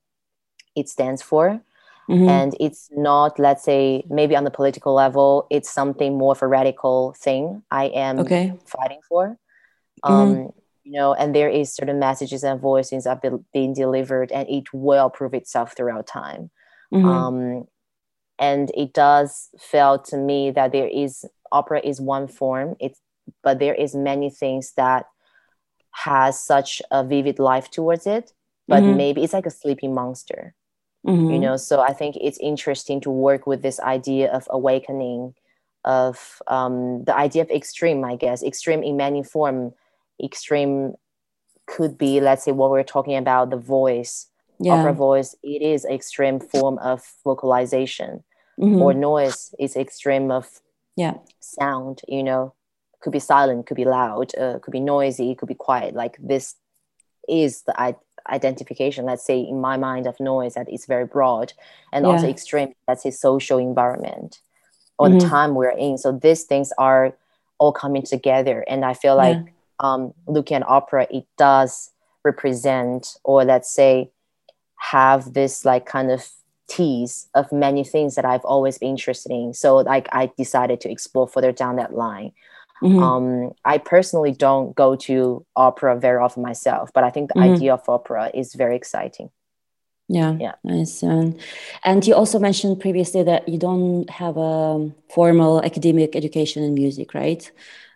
it 0.75 0.89
stands 0.89 1.21
for. 1.21 1.61
Mm-hmm. 2.09 2.27
And 2.27 2.55
it's 2.59 2.89
not, 2.91 3.37
let's 3.37 3.63
say, 3.63 4.03
maybe 4.09 4.35
on 4.35 4.43
the 4.43 4.51
political 4.51 4.93
level, 4.93 5.45
it's 5.51 5.69
something 5.69 6.17
more 6.17 6.31
of 6.31 6.41
a 6.41 6.47
radical 6.47 7.13
thing 7.13 7.61
I 7.69 7.85
am 7.85 8.19
okay. 8.19 8.53
fighting 8.65 8.99
for. 9.07 9.37
Mm-hmm. 10.03 10.13
Um, 10.13 10.49
you 10.83 10.93
know, 10.93 11.13
and 11.13 11.35
there 11.35 11.49
is 11.49 11.71
certain 11.71 11.99
messages 11.99 12.43
and 12.43 12.59
voices 12.59 13.03
that 13.03 13.23
are 13.23 13.39
being 13.53 13.73
delivered, 13.73 14.31
and 14.31 14.49
it 14.49 14.73
will 14.73 15.11
prove 15.11 15.35
itself 15.35 15.75
throughout 15.77 16.07
time. 16.07 16.49
Mm-hmm. 16.91 17.07
Um, 17.07 17.67
and 18.39 18.71
it 18.75 18.93
does 18.93 19.49
feel 19.59 19.99
to 19.99 20.17
me 20.17 20.49
that 20.49 20.71
there 20.71 20.87
is 20.87 21.25
opera 21.51 21.79
is 21.83 22.01
one 22.01 22.27
form. 22.27 22.75
It's 22.79 22.99
but 23.43 23.59
there 23.59 23.75
is 23.75 23.93
many 23.93 24.31
things 24.31 24.73
that 24.77 25.05
has 25.91 26.41
such 26.41 26.81
a 26.89 27.03
vivid 27.03 27.37
life 27.37 27.69
towards 27.69 28.07
it. 28.07 28.33
But 28.67 28.81
mm-hmm. 28.81 28.97
maybe 28.97 29.23
it's 29.23 29.33
like 29.33 29.45
a 29.45 29.51
sleeping 29.51 29.93
monster 29.93 30.55
mm-hmm. 31.05 31.31
you 31.31 31.39
know 31.39 31.57
so 31.57 31.79
i 31.81 31.93
think 31.93 32.15
it's 32.19 32.37
interesting 32.39 32.99
to 33.01 33.09
work 33.09 33.47
with 33.47 33.61
this 33.61 33.79
idea 33.79 34.31
of 34.31 34.47
awakening 34.49 35.33
of 35.85 36.41
um, 36.47 37.03
the 37.05 37.15
idea 37.15 37.41
of 37.41 37.49
extreme 37.49 38.03
i 38.03 38.15
guess 38.15 38.43
extreme 38.43 38.83
in 38.83 38.97
many 38.97 39.23
form 39.23 39.73
extreme 40.23 40.93
could 41.67 41.97
be 41.97 42.19
let's 42.19 42.43
say 42.43 42.51
what 42.51 42.71
we're 42.71 42.83
talking 42.83 43.15
about 43.15 43.49
the 43.49 43.57
voice 43.57 44.27
yeah. 44.59 44.73
opera 44.73 44.93
voice 44.93 45.35
it 45.41 45.61
is 45.61 45.85
extreme 45.85 46.39
form 46.39 46.77
of 46.79 47.01
vocalization 47.23 48.23
mm-hmm. 48.59 48.81
or 48.81 48.93
noise 48.93 49.53
is 49.57 49.75
extreme 49.75 50.31
of 50.31 50.61
yeah 50.95 51.13
sound 51.39 52.01
you 52.07 52.23
know 52.23 52.53
could 53.01 53.13
be 53.13 53.19
silent 53.19 53.65
could 53.65 53.77
be 53.77 53.85
loud 53.85 54.35
uh, 54.35 54.59
could 54.59 54.71
be 54.71 54.81
noisy 54.81 55.33
could 55.35 55.47
be 55.47 55.55
quiet 55.55 55.93
like 55.93 56.17
this 56.19 56.55
is 57.29 57.61
the 57.63 57.79
identification, 58.29 59.05
let's 59.05 59.25
say 59.25 59.39
in 59.39 59.61
my 59.61 59.77
mind 59.77 60.07
of 60.07 60.19
noise, 60.19 60.53
that 60.53 60.71
is 60.71 60.85
very 60.85 61.05
broad 61.05 61.53
and 61.91 62.05
yeah. 62.05 62.11
also 62.11 62.27
extreme, 62.27 62.73
let's 62.87 63.03
say 63.03 63.11
social 63.11 63.57
environment 63.57 64.39
or 64.97 65.07
mm-hmm. 65.07 65.19
the 65.19 65.27
time 65.27 65.55
we're 65.55 65.69
in. 65.69 65.97
So 65.97 66.11
these 66.11 66.43
things 66.43 66.71
are 66.77 67.13
all 67.57 67.71
coming 67.71 68.03
together. 68.03 68.63
And 68.67 68.85
I 68.85 68.93
feel 68.93 69.15
like 69.15 69.37
yeah. 69.37 69.51
um, 69.79 70.13
looking 70.27 70.57
at 70.57 70.67
opera, 70.67 71.07
it 71.09 71.25
does 71.37 71.91
represent 72.23 73.17
or 73.23 73.43
let's 73.43 73.71
say 73.71 74.11
have 74.77 75.33
this 75.33 75.65
like 75.65 75.85
kind 75.85 76.11
of 76.11 76.27
tease 76.67 77.27
of 77.33 77.51
many 77.51 77.83
things 77.83 78.15
that 78.15 78.25
I've 78.25 78.45
always 78.45 78.77
been 78.77 78.89
interested 78.89 79.31
in. 79.31 79.53
So 79.53 79.77
like 79.77 80.07
I 80.11 80.31
decided 80.37 80.79
to 80.81 80.91
explore 80.91 81.27
further 81.27 81.51
down 81.51 81.75
that 81.77 81.93
line. 81.93 82.31
Mm-hmm. 82.81 83.03
Um, 83.03 83.51
I 83.65 83.77
personally 83.77 84.31
don't 84.31 84.75
go 84.75 84.95
to 84.95 85.45
opera 85.55 85.99
very 85.99 86.19
often 86.19 86.43
myself, 86.43 86.91
but 86.93 87.03
I 87.03 87.09
think 87.09 87.29
the 87.29 87.39
mm-hmm. 87.39 87.53
idea 87.55 87.73
of 87.73 87.87
opera 87.89 88.31
is 88.33 88.53
very 88.53 88.75
exciting. 88.75 89.29
Yeah, 90.07 90.35
yeah, 90.39 90.55
nice. 90.63 91.03
And, 91.03 91.39
and 91.83 92.05
you 92.05 92.15
also 92.15 92.39
mentioned 92.39 92.79
previously 92.79 93.21
that 93.23 93.47
you 93.47 93.59
don't 93.59 94.09
have 94.09 94.37
a 94.37 94.91
formal 95.13 95.63
academic 95.63 96.15
education 96.15 96.63
in 96.63 96.73
music, 96.73 97.13
right? 97.13 97.49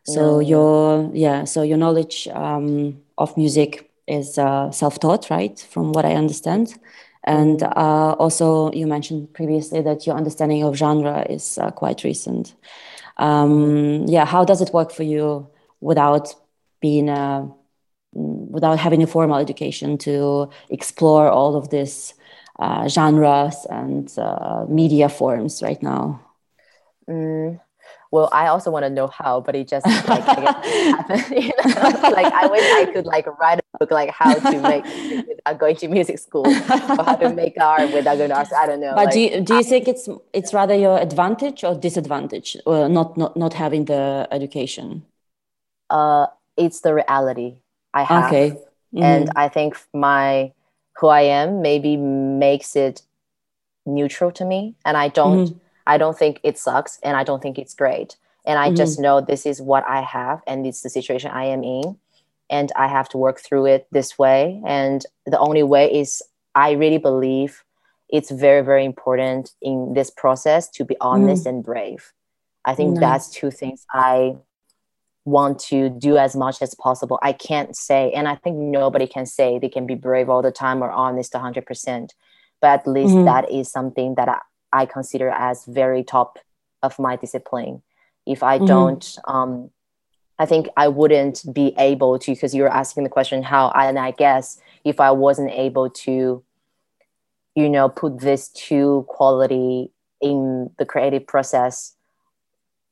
So 0.06 0.22
no, 0.22 0.39
your 0.39 1.10
yeah, 1.13 1.46
so 1.46 1.63
your 1.63 1.78
knowledge 1.78 2.28
um, 2.28 3.02
of 3.17 3.36
music 3.38 3.89
is 4.06 4.38
uh, 4.38 4.69
self-taught, 4.69 5.30
right? 5.30 5.58
From 5.72 5.93
what 5.93 6.06
I 6.06 6.13
understand. 6.13 6.78
And 7.24 7.62
mm-hmm. 7.62 7.80
uh, 7.80 8.12
also, 8.13 8.72
you 8.74 8.86
mentioned 8.86 9.34
previously 9.34 9.82
that 9.82 10.06
your 10.06 10.15
understanding 10.15 10.62
of 10.63 10.76
genre 10.76 11.26
is 11.30 11.58
uh, 11.58 11.72
quite 11.72 12.04
recent 12.04 12.54
um, 13.17 14.06
yeah 14.08 14.26
how 14.26 14.43
does 14.43 14.62
it 14.62 14.73
work 14.73 14.91
for 14.91 15.04
you 15.04 15.47
without 15.82 16.34
being 16.82 17.10
a 17.10 17.49
without 18.13 18.80
having 18.80 19.02
a 19.04 19.08
formal 19.08 19.38
education 19.38 19.97
to 19.97 20.49
explore 20.69 21.30
all 21.30 21.56
of 21.56 21.69
these 21.69 22.13
uh, 22.60 22.88
genres 22.88 23.65
and 23.69 24.13
uh, 24.17 24.65
media 24.69 25.10
forms 25.10 25.62
right 25.63 25.82
now? 25.82 26.21
Mm, 27.10 27.60
well 28.13 28.30
i 28.32 28.48
also 28.48 28.69
want 28.69 28.84
to 28.84 28.89
know 28.89 29.08
how 29.08 29.41
but 29.41 29.56
it 29.56 29.67
just 29.67 29.86
like 30.08 30.24
I 30.28 31.26
you 31.36 31.52
know? 31.65 32.10
like 32.10 32.32
i 32.32 32.48
wish 32.48 32.63
i 32.82 32.86
could 32.93 33.06
like 33.06 33.28
write 33.39 33.60
a 33.60 33.78
book 33.80 33.91
like 33.91 34.12
how 34.12 34.34
to 34.34 34.60
make 34.62 34.86
without 35.28 35.58
going 35.58 35.76
to 35.78 35.88
music 35.88 36.19
school 36.19 36.48
or 36.48 37.04
how 37.04 37.15
to 37.15 37.34
make 37.34 37.56
art 37.62 37.91
without 37.91 38.17
going 38.17 38.30
to 38.30 38.38
art 38.38 38.54
i 38.54 38.65
don't 38.67 38.80
know 38.80 38.93
but 38.96 39.06
like, 39.06 39.13
do, 39.13 39.19
you, 39.19 39.41
do 39.41 39.56
you 39.56 39.63
think 39.63 39.88
it's 39.88 40.08
it's 40.32 40.54
rather 40.54 40.76
your 40.76 41.00
advantage 41.00 41.63
or 41.63 41.74
disadvantage 41.76 42.56
or 42.65 42.88
not 42.88 43.17
not 43.17 43.36
not 43.36 43.54
having 43.54 43.86
the 43.86 44.28
education 44.32 45.04
uh 45.89 46.28
it's 46.56 46.82
the 46.82 46.93
reality 46.93 47.56
i 47.93 48.04
have 48.04 48.26
okay 48.26 48.52
mm-hmm. 48.52 49.04
and 49.04 49.32
i 49.36 49.48
think 49.50 49.76
my 49.93 50.52
who 50.98 51.08
i 51.08 51.22
am 51.22 51.62
maybe 51.62 51.98
makes 51.98 52.76
it 52.76 53.02
neutral 53.86 54.32
to 54.32 54.46
me 54.46 54.76
and 54.86 54.96
i 54.96 55.08
don't 55.08 55.48
mm-hmm 55.48 55.62
I 55.86 55.98
don't 55.98 56.17
think 56.17 56.39
it 56.43 56.58
sucks 56.58 57.00
and 57.04 57.17
I 57.17 57.24
don't 57.24 57.41
think 57.41 57.58
it's 57.58 57.74
great. 57.74 58.17
And 58.46 58.60
I 58.60 58.67
mm-hmm. 58.67 58.76
just 58.76 59.00
know 59.00 59.22
this 59.22 59.46
is 59.46 59.62
what 59.62 59.86
I 59.88 60.02
have 60.02 60.41
and 60.48 60.65
it's 60.65 60.82
the 60.82 60.89
situation 60.89 61.32
I 61.32 61.46
am 61.46 61.63
in. 61.63 61.98
And 62.50 62.72
I 62.76 62.88
have 62.88 63.10
to 63.10 63.17
work 63.17 63.39
through 63.39 63.65
it 63.67 63.88
this 63.91 64.19
way. 64.19 64.62
And 64.65 65.04
the 65.26 65.39
only 65.39 65.63
way 65.63 65.91
is 65.91 66.22
I 66.54 66.72
really 66.72 66.98
believe 66.98 67.63
it's 68.10 68.30
very, 68.30 68.62
very 68.62 68.86
important 68.86 69.52
in 69.62 69.93
this 69.93 70.12
process 70.12 70.69
to 70.72 70.86
be 70.86 70.96
honest 71.02 71.46
mm. 71.46 71.50
and 71.50 71.63
brave. 71.63 72.13
I 72.65 72.76
think 72.76 72.93
nice. 72.93 73.02
that's 73.02 73.30
two 73.30 73.52
things 73.52 73.86
I 73.91 74.36
want 75.26 75.60
to 75.60 75.89
do 75.89 76.17
as 76.17 76.36
much 76.36 76.62
as 76.62 76.76
possible. 76.76 77.17
I 77.22 77.34
can't 77.34 77.76
say, 77.76 78.12
and 78.12 78.28
I 78.28 78.36
think 78.36 78.58
nobody 78.58 79.08
can 79.08 79.26
say 79.26 79.58
they 79.58 79.69
can 79.69 79.88
be 79.88 79.96
brave 79.96 80.30
all 80.30 80.41
the 80.41 80.52
time 80.52 80.84
or 80.84 80.91
honest 80.91 81.34
100%. 81.34 82.10
But 82.62 82.67
at 82.67 82.88
least 82.88 83.13
mm-hmm. 83.13 83.26
that 83.26 83.52
is 83.52 83.72
something 83.72 84.15
that 84.15 84.30
I, 84.30 84.39
I 84.74 84.86
consider 84.86 85.30
as 85.30 85.66
very 85.66 86.04
top 86.04 86.40
of 86.82 87.00
my 87.00 87.16
discipline. 87.16 87.82
If 88.26 88.44
I 88.44 88.58
mm-hmm. 88.58 88.66
don't, 88.66 89.18
um, 89.26 89.70
I 90.40 90.46
think 90.46 90.68
I 90.76 90.88
wouldn't 90.88 91.46
be 91.54 91.74
able 91.78 92.18
to, 92.20 92.32
because 92.32 92.56
you're 92.56 92.68
asking 92.68 93.04
the 93.04 93.10
question 93.10 93.44
how, 93.44 93.70
and 93.70 94.00
I 94.00 94.12
guess 94.12 94.60
if 94.84 95.00
I 95.00 95.12
wasn't 95.12 95.52
able 95.52 95.90
to, 95.90 96.44
you 97.56 97.70
know, 97.70 97.88
put 97.88 98.20
this 98.20 98.50
two 98.50 99.06
quality 99.08 99.92
in 100.20 100.72
the 100.80 100.86
creative 100.86 101.28
process 101.28 101.96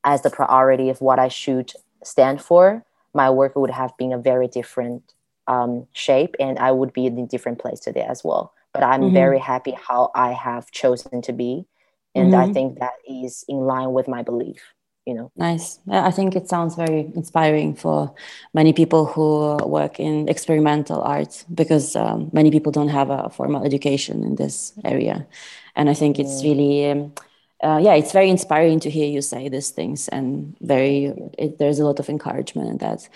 as 0.04 0.22
the 0.22 0.30
priority 0.30 0.88
of 0.88 1.00
what 1.00 1.18
I 1.18 1.28
should 1.28 1.72
stand 2.04 2.40
for, 2.40 2.84
my 3.14 3.28
work 3.28 3.56
would 3.56 3.70
have 3.70 3.96
been 3.96 4.12
a 4.12 4.18
very 4.18 4.48
different 4.48 5.14
um, 5.48 5.86
shape 5.92 6.36
and 6.38 6.58
I 6.58 6.70
would 6.70 6.92
be 6.92 7.06
in 7.06 7.18
a 7.18 7.26
different 7.26 7.58
place 7.58 7.80
today 7.80 8.06
as 8.08 8.22
well. 8.22 8.52
But 8.72 8.84
I'm 8.84 9.02
mm-hmm. 9.02 9.14
very 9.14 9.38
happy 9.38 9.72
how 9.72 10.10
I 10.14 10.32
have 10.32 10.70
chosen 10.70 11.20
to 11.22 11.32
be 11.32 11.66
and 12.14 12.32
mm-hmm. 12.32 12.50
i 12.50 12.52
think 12.52 12.78
that 12.78 12.94
is 13.08 13.44
in 13.48 13.58
line 13.58 13.92
with 13.92 14.08
my 14.08 14.22
belief 14.22 14.74
you 15.06 15.14
know? 15.14 15.32
Nice. 15.36 15.80
I 15.90 16.10
think 16.10 16.36
it 16.36 16.48
sounds 16.48 16.76
very 16.76 17.10
inspiring 17.16 17.74
for 17.74 18.14
many 18.54 18.72
people 18.72 19.04
who 19.04 19.56
work 19.66 19.98
in 19.98 20.28
experimental 20.28 21.02
art 21.02 21.44
because 21.52 21.96
um, 21.96 22.30
many 22.32 22.50
people 22.50 22.70
don't 22.70 22.88
have 22.88 23.10
a 23.10 23.28
formal 23.28 23.64
education 23.64 24.22
in 24.22 24.36
this 24.36 24.72
area. 24.84 25.26
And 25.74 25.88
i 25.88 25.94
think 25.94 26.18
it's 26.18 26.42
really 26.44 26.90
um, 26.90 27.12
uh, 27.62 27.78
yeah 27.82 27.94
it's 27.94 28.12
very 28.12 28.28
inspiring 28.28 28.80
to 28.80 28.90
hear 28.90 29.08
you 29.08 29.22
say 29.22 29.48
these 29.48 29.70
things 29.70 30.08
and 30.08 30.54
very 30.60 31.12
it, 31.38 31.58
there's 31.58 31.78
a 31.78 31.84
lot 31.84 31.98
of 31.98 32.08
encouragement 32.08 32.68
in 32.68 32.78
that 32.78 33.08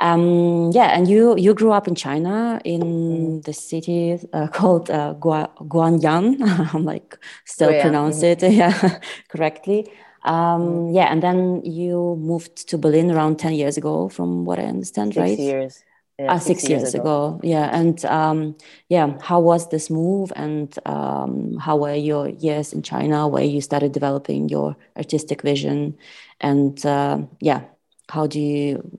um, 0.00 0.70
yeah, 0.72 0.96
and 0.96 1.08
you 1.08 1.36
you 1.36 1.54
grew 1.54 1.72
up 1.72 1.88
in 1.88 1.94
China 1.94 2.60
in 2.64 2.80
mm-hmm. 2.80 3.40
the 3.40 3.52
city 3.52 4.18
uh, 4.32 4.46
called 4.52 4.90
uh, 4.90 5.14
Gua, 5.14 5.50
Guanyan. 5.60 6.36
I'm 6.74 6.84
like 6.84 7.18
still 7.44 7.70
yeah. 7.70 7.82
pronounce 7.82 8.22
mm-hmm. 8.22 8.44
it 8.44 8.52
yeah 8.60 8.98
correctly. 9.28 9.90
Um, 10.22 10.34
mm-hmm. 10.34 10.94
yeah, 10.94 11.12
and 11.12 11.22
then 11.22 11.62
you 11.64 12.16
moved 12.20 12.68
to 12.68 12.78
Berlin 12.78 13.10
around 13.10 13.38
ten 13.38 13.54
years 13.54 13.76
ago, 13.76 14.08
from 14.08 14.44
what 14.44 14.58
I 14.58 14.64
understand, 14.64 15.14
Six 15.14 15.20
right? 15.20 15.38
Years. 15.38 15.84
uh, 16.18 16.26
ah, 16.28 16.38
six, 16.38 16.60
six 16.60 16.70
years, 16.70 16.82
years 16.82 16.94
ago. 16.94 17.26
ago. 17.26 17.40
Yeah, 17.42 17.70
and 17.72 18.04
um, 18.04 18.56
yeah, 18.88 19.18
how 19.20 19.40
was 19.40 19.68
this 19.68 19.90
move, 19.90 20.32
and 20.36 20.76
um, 20.86 21.58
how 21.58 21.76
were 21.76 21.94
your 21.94 22.28
years 22.28 22.72
in 22.72 22.82
China, 22.82 23.28
where 23.28 23.44
you 23.44 23.60
started 23.60 23.92
developing 23.92 24.48
your 24.48 24.76
artistic 24.96 25.42
vision, 25.42 25.96
and 26.40 26.84
uh, 26.84 27.20
yeah, 27.40 27.62
how 28.08 28.26
do 28.26 28.40
you? 28.40 28.98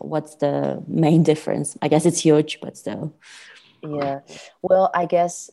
What's 0.00 0.36
the 0.36 0.82
main 0.86 1.22
difference? 1.22 1.76
I 1.82 1.88
guess 1.88 2.06
it's 2.06 2.20
huge, 2.20 2.60
but 2.60 2.76
still. 2.76 3.14
Yeah, 3.82 4.20
well, 4.62 4.90
I 4.94 5.06
guess 5.06 5.50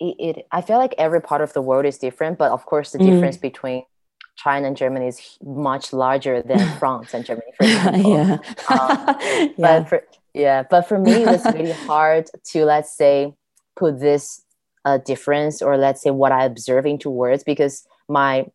it, 0.00 0.16
it. 0.18 0.46
I 0.50 0.60
feel 0.62 0.78
like 0.78 0.94
every 0.98 1.20
part 1.20 1.42
of 1.42 1.52
the 1.52 1.62
world 1.62 1.86
is 1.86 1.98
different, 1.98 2.38
but 2.38 2.50
of 2.50 2.66
course, 2.66 2.90
the 2.90 2.98
mm. 2.98 3.10
difference 3.10 3.36
between 3.36 3.84
China 4.36 4.66
and 4.66 4.76
Germany 4.76 5.06
is 5.06 5.38
much 5.42 5.92
larger 5.92 6.42
than 6.42 6.58
France 6.78 7.14
and 7.14 7.24
Germany, 7.24 7.52
for 7.56 7.64
example. 7.64 8.10
yeah. 8.16 8.38
Um, 8.68 9.16
yeah. 9.56 9.80
But 9.80 9.88
for, 9.88 10.02
yeah 10.34 10.62
but 10.62 10.82
for 10.82 10.98
me 10.98 11.12
it 11.12 11.26
was 11.26 11.44
really 11.46 11.72
hard 11.72 12.30
to 12.44 12.64
let's 12.64 12.96
say 12.96 13.32
put 13.76 13.98
this 13.98 14.42
uh, 14.84 14.98
difference 14.98 15.60
or 15.60 15.76
let's 15.76 16.00
say 16.02 16.10
what 16.10 16.32
i 16.32 16.44
observe 16.44 16.86
into 16.86 17.10
words 17.10 17.42
because 17.44 17.86
my 18.08 18.46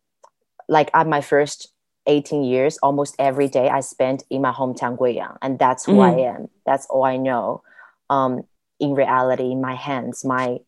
like 0.68 0.90
at 0.94 1.06
my 1.06 1.20
first 1.20 1.72
18 2.06 2.44
years 2.44 2.78
almost 2.82 3.14
every 3.18 3.48
day 3.48 3.68
i 3.68 3.80
spent 3.80 4.24
in 4.30 4.42
my 4.42 4.52
hometown 4.52 4.96
guiyang 4.96 5.36
and 5.42 5.58
that's 5.58 5.84
who 5.84 5.94
mm. 5.94 6.04
i 6.04 6.20
am 6.20 6.48
that's 6.66 6.86
all 6.86 7.04
i 7.04 7.16
know 7.16 7.62
um, 8.10 8.42
in 8.80 8.94
reality 8.94 9.54
my 9.54 9.74
hands 9.74 10.24
my 10.24 10.58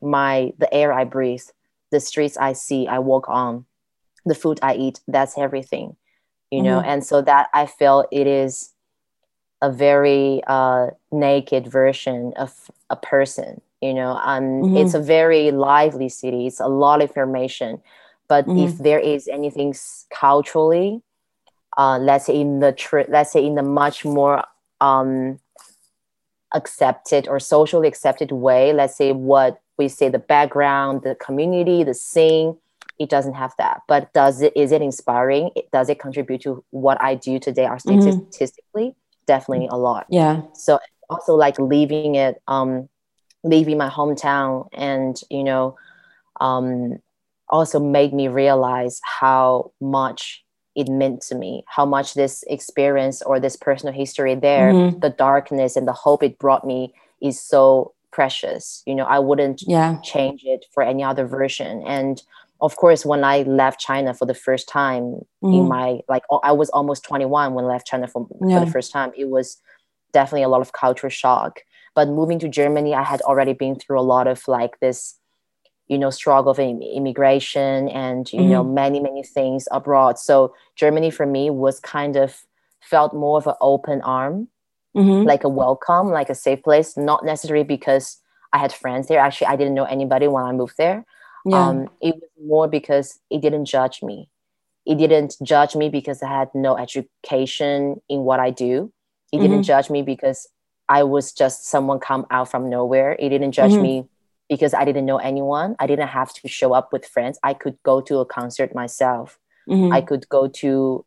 my 0.00 0.52
the 0.58 0.72
air 0.74 0.92
i 0.92 1.04
breathe 1.04 1.44
the 1.90 2.00
streets 2.00 2.36
i 2.36 2.52
see 2.52 2.86
i 2.88 2.98
walk 2.98 3.28
on 3.28 3.64
the 4.24 4.34
food 4.34 4.58
i 4.62 4.74
eat 4.74 5.00
that's 5.06 5.38
everything 5.38 5.96
you 6.50 6.60
mm. 6.60 6.64
know 6.64 6.80
mm-hmm. 6.80 6.90
and 6.90 7.04
so 7.04 7.22
that 7.22 7.48
i 7.54 7.66
feel 7.66 8.04
it 8.10 8.26
is 8.26 8.70
a 9.60 9.70
very 9.70 10.42
uh, 10.48 10.88
naked 11.12 11.68
version 11.68 12.32
of 12.36 12.68
a 12.90 12.96
person 12.96 13.60
you 13.80 13.94
know 13.94 14.18
and 14.24 14.64
mm-hmm. 14.64 14.76
it's 14.76 14.94
a 14.94 15.00
very 15.00 15.52
lively 15.52 16.08
city 16.08 16.46
it's 16.46 16.60
a 16.60 16.66
lot 16.66 17.00
of 17.00 17.10
information 17.10 17.80
but 18.32 18.46
mm-hmm. 18.46 18.66
if 18.66 18.78
there 18.78 18.98
is 18.98 19.28
anything 19.28 19.74
culturally 20.10 20.90
uh, 21.78 21.98
let's 21.98 22.26
say 22.26 22.40
in 22.40 22.60
the 22.60 22.72
tr- 22.72 23.08
let's 23.08 23.32
say 23.32 23.44
in 23.44 23.54
the 23.54 23.62
much 23.62 24.04
more 24.04 24.44
um, 24.80 25.38
accepted 26.54 27.28
or 27.28 27.38
socially 27.38 27.88
accepted 27.88 28.30
way 28.32 28.72
let's 28.72 28.96
say 28.96 29.12
what 29.12 29.60
we 29.78 29.88
say 29.88 30.08
the 30.08 30.24
background 30.34 31.02
the 31.02 31.14
community 31.16 31.82
the 31.84 31.94
scene 31.94 32.56
it 32.98 33.08
doesn't 33.08 33.34
have 33.34 33.52
that 33.58 33.80
but 33.88 34.12
does 34.12 34.42
it 34.42 34.52
is 34.54 34.70
it 34.70 34.82
inspiring 34.82 35.50
does 35.72 35.88
it 35.88 35.98
contribute 35.98 36.40
to 36.40 36.62
what 36.70 37.00
i 37.00 37.14
do 37.14 37.38
today 37.38 37.64
mm-hmm. 37.64 37.72
artistically 37.72 38.88
mm-hmm 38.88 39.02
definitely 39.26 39.68
a 39.70 39.76
lot. 39.76 40.06
Yeah. 40.08 40.42
So 40.54 40.78
also 41.08 41.34
like 41.34 41.58
leaving 41.58 42.14
it, 42.14 42.40
um, 42.48 42.88
leaving 43.44 43.78
my 43.78 43.88
hometown 43.88 44.68
and, 44.72 45.20
you 45.30 45.44
know, 45.44 45.76
um, 46.40 46.98
also 47.52 47.78
made 47.78 48.12
me 48.12 48.26
realize 48.26 49.00
how 49.04 49.70
much 49.80 50.42
it 50.74 50.88
meant 50.88 51.20
to 51.20 51.34
me, 51.34 51.62
how 51.68 51.84
much 51.84 52.14
this 52.14 52.42
experience 52.48 53.20
or 53.22 53.38
this 53.38 53.56
personal 53.56 53.94
history 53.94 54.34
there, 54.34 54.72
mm-hmm. 54.72 54.98
the 55.00 55.10
darkness 55.10 55.76
and 55.76 55.86
the 55.86 55.92
hope 55.92 56.22
it 56.22 56.38
brought 56.38 56.66
me 56.66 56.94
is 57.20 57.40
so 57.40 57.92
precious. 58.10 58.82
You 58.86 58.94
know, 58.94 59.04
I 59.04 59.18
wouldn't 59.18 59.62
yeah. 59.66 60.00
change 60.02 60.42
it 60.44 60.64
for 60.72 60.82
any 60.82 61.04
other 61.04 61.26
version. 61.26 61.82
And 61.86 62.20
of 62.62 62.76
course 62.76 63.04
when 63.04 63.24
i 63.24 63.42
left 63.42 63.80
china 63.80 64.14
for 64.14 64.24
the 64.24 64.34
first 64.34 64.68
time 64.68 65.20
mm. 65.42 65.58
in 65.58 65.68
my 65.68 65.98
like 66.08 66.22
i 66.44 66.52
was 66.52 66.70
almost 66.70 67.04
21 67.04 67.54
when 67.54 67.64
i 67.64 67.68
left 67.68 67.86
china 67.86 68.06
for, 68.06 68.26
yeah. 68.46 68.60
for 68.60 68.64
the 68.64 68.70
first 68.70 68.92
time 68.92 69.10
it 69.16 69.28
was 69.28 69.60
definitely 70.12 70.44
a 70.44 70.48
lot 70.48 70.60
of 70.60 70.72
culture 70.72 71.10
shock 71.10 71.60
but 71.94 72.08
moving 72.08 72.38
to 72.38 72.48
germany 72.48 72.94
i 72.94 73.02
had 73.02 73.20
already 73.22 73.52
been 73.52 73.74
through 73.74 73.98
a 73.98 74.08
lot 74.14 74.26
of 74.26 74.46
like 74.46 74.78
this 74.80 75.18
you 75.88 75.98
know 75.98 76.10
struggle 76.10 76.52
of 76.52 76.58
immigration 76.58 77.88
and 77.88 78.32
you 78.32 78.40
mm-hmm. 78.40 78.50
know 78.50 78.64
many 78.64 79.00
many 79.00 79.22
things 79.22 79.66
abroad 79.70 80.18
so 80.18 80.54
germany 80.76 81.10
for 81.10 81.26
me 81.26 81.50
was 81.50 81.80
kind 81.80 82.16
of 82.16 82.42
felt 82.80 83.14
more 83.14 83.38
of 83.38 83.46
an 83.46 83.54
open 83.60 84.00
arm 84.02 84.48
mm-hmm. 84.96 85.26
like 85.26 85.44
a 85.44 85.48
welcome 85.48 86.08
like 86.08 86.30
a 86.30 86.34
safe 86.34 86.62
place 86.62 86.96
not 86.96 87.24
necessarily 87.24 87.64
because 87.64 88.18
i 88.52 88.58
had 88.58 88.72
friends 88.72 89.08
there 89.08 89.18
actually 89.18 89.46
i 89.46 89.56
didn't 89.56 89.74
know 89.74 89.84
anybody 89.84 90.26
when 90.28 90.44
i 90.44 90.52
moved 90.52 90.74
there 90.78 91.04
yeah. 91.44 91.68
Um, 91.68 91.88
it 92.00 92.14
was 92.14 92.30
more 92.44 92.68
because 92.68 93.18
it 93.30 93.40
didn't 93.40 93.64
judge 93.64 94.02
me. 94.02 94.28
It 94.86 94.98
didn't 94.98 95.36
judge 95.42 95.76
me 95.76 95.88
because 95.88 96.22
I 96.22 96.28
had 96.28 96.48
no 96.54 96.76
education 96.76 98.00
in 98.08 98.20
what 98.20 98.40
I 98.40 98.50
do. 98.50 98.92
It 99.32 99.36
mm-hmm. 99.36 99.42
didn't 99.46 99.62
judge 99.64 99.90
me 99.90 100.02
because 100.02 100.48
I 100.88 101.04
was 101.04 101.32
just 101.32 101.66
someone 101.66 102.00
come 102.00 102.26
out 102.30 102.50
from 102.50 102.68
nowhere. 102.68 103.16
It 103.18 103.28
didn't 103.28 103.52
judge 103.52 103.72
mm-hmm. 103.72 103.82
me 103.82 104.04
because 104.48 104.74
I 104.74 104.84
didn't 104.84 105.06
know 105.06 105.18
anyone. 105.18 105.76
I 105.78 105.86
didn't 105.86 106.08
have 106.08 106.32
to 106.34 106.48
show 106.48 106.72
up 106.72 106.92
with 106.92 107.06
friends. 107.06 107.38
I 107.42 107.54
could 107.54 107.76
go 107.82 108.00
to 108.02 108.18
a 108.18 108.26
concert 108.26 108.74
myself. 108.74 109.38
Mm-hmm. 109.68 109.92
I 109.92 110.00
could 110.00 110.28
go 110.28 110.48
to, 110.48 111.04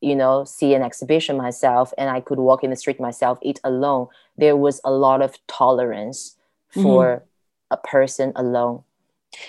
you 0.00 0.16
know, 0.16 0.44
see 0.44 0.74
an 0.74 0.82
exhibition 0.82 1.36
myself 1.36 1.92
and 1.98 2.10
I 2.10 2.20
could 2.20 2.38
walk 2.38 2.62
in 2.62 2.70
the 2.70 2.76
street 2.76 3.00
myself, 3.00 3.38
eat 3.42 3.60
alone. 3.64 4.08
There 4.36 4.56
was 4.56 4.80
a 4.84 4.90
lot 4.90 5.22
of 5.22 5.38
tolerance 5.48 6.36
for 6.68 7.06
mm-hmm. 7.06 7.24
a 7.70 7.76
person 7.78 8.32
alone. 8.36 8.82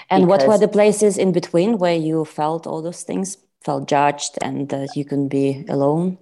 And 0.10 0.28
what 0.28 0.48
were 0.48 0.58
the 0.58 0.68
places 0.68 1.18
in 1.18 1.32
between 1.32 1.78
where 1.78 1.96
you 1.96 2.26
felt 2.26 2.66
all 2.66 2.82
those 2.82 3.04
things, 3.04 3.38
felt 3.64 3.88
judged, 3.88 4.38
and 4.42 4.70
that 4.70 4.96
you 4.96 5.06
couldn't 5.06 5.28
be 5.28 5.66
alone? 5.70 6.18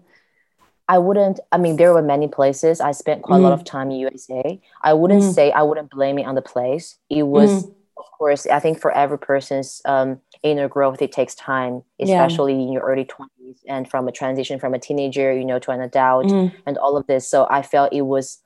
I 0.87 0.97
wouldn't. 0.97 1.39
I 1.51 1.57
mean, 1.57 1.77
there 1.77 1.93
were 1.93 2.01
many 2.01 2.27
places. 2.27 2.81
I 2.81 2.91
spent 2.91 3.23
quite 3.23 3.37
mm. 3.37 3.39
a 3.39 3.43
lot 3.43 3.53
of 3.53 3.61
mm. 3.61 3.65
time 3.65 3.91
in 3.91 3.97
USA. 3.97 4.59
I 4.81 4.93
wouldn't 4.93 5.23
mm. 5.23 5.33
say 5.33 5.51
I 5.51 5.61
wouldn't 5.61 5.89
blame 5.89 6.19
it 6.19 6.23
on 6.23 6.35
the 6.35 6.41
place. 6.41 6.97
It 7.09 7.23
was, 7.23 7.65
mm. 7.65 7.73
of 7.97 8.05
course, 8.17 8.45
I 8.47 8.59
think 8.59 8.79
for 8.79 8.91
every 8.91 9.17
person's 9.17 9.81
um, 9.85 10.19
inner 10.43 10.67
growth, 10.67 11.01
it 11.01 11.11
takes 11.11 11.35
time, 11.35 11.83
especially 12.01 12.53
yeah. 12.53 12.61
in 12.61 12.71
your 12.73 12.81
early 12.81 13.05
twenties, 13.05 13.63
and 13.67 13.89
from 13.89 14.07
a 14.07 14.11
transition 14.11 14.59
from 14.59 14.73
a 14.73 14.79
teenager, 14.79 15.33
you 15.33 15.45
know, 15.45 15.59
to 15.59 15.71
an 15.71 15.81
adult, 15.81 16.25
mm. 16.25 16.53
and 16.65 16.77
all 16.77 16.97
of 16.97 17.07
this. 17.07 17.29
So 17.29 17.47
I 17.49 17.61
felt 17.61 17.93
it 17.93 18.01
was 18.01 18.39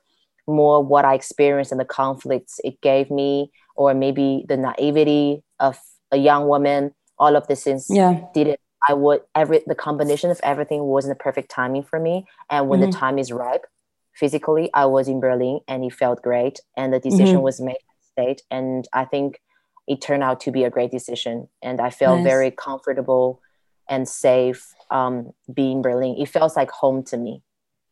more 0.46 0.82
what 0.82 1.04
I 1.04 1.14
experienced 1.14 1.72
and 1.72 1.80
the 1.80 1.84
conflicts 1.84 2.60
it 2.64 2.80
gave 2.80 3.10
me 3.10 3.52
or 3.76 3.94
maybe 3.94 4.44
the 4.48 4.56
naivety 4.56 5.42
of 5.60 5.78
a 6.10 6.16
young 6.16 6.48
woman 6.48 6.94
all 7.18 7.36
of 7.36 7.46
this 7.48 7.64
things 7.64 7.86
yeah 7.90 8.20
did 8.32 8.46
it 8.48 8.60
i 8.88 8.92
would 8.92 9.20
every 9.34 9.62
the 9.66 9.74
combination 9.74 10.30
of 10.30 10.40
everything 10.42 10.82
wasn't 10.84 11.10
the 11.10 11.22
perfect 11.22 11.50
timing 11.50 11.82
for 11.82 11.98
me 11.98 12.26
and 12.50 12.68
when 12.68 12.80
mm-hmm. 12.80 12.90
the 12.90 12.96
time 12.96 13.18
is 13.18 13.32
ripe 13.32 13.66
physically 14.14 14.70
i 14.74 14.84
was 14.84 15.08
in 15.08 15.20
berlin 15.20 15.60
and 15.68 15.84
it 15.84 15.92
felt 15.92 16.22
great 16.22 16.60
and 16.76 16.92
the 16.92 17.00
decision 17.00 17.36
mm-hmm. 17.36 17.42
was 17.42 17.60
made 17.60 17.78
state 18.12 18.42
and 18.50 18.86
i 18.92 19.04
think 19.04 19.40
it 19.86 20.00
turned 20.00 20.22
out 20.22 20.40
to 20.40 20.50
be 20.50 20.64
a 20.64 20.70
great 20.70 20.90
decision 20.90 21.48
and 21.62 21.80
i 21.80 21.90
felt 21.90 22.18
nice. 22.18 22.26
very 22.26 22.50
comfortable 22.50 23.40
and 23.88 24.08
safe 24.08 24.74
um, 24.90 25.32
being 25.52 25.82
berlin 25.82 26.16
it 26.18 26.28
feels 26.28 26.56
like 26.56 26.70
home 26.70 27.02
to 27.02 27.16
me 27.16 27.42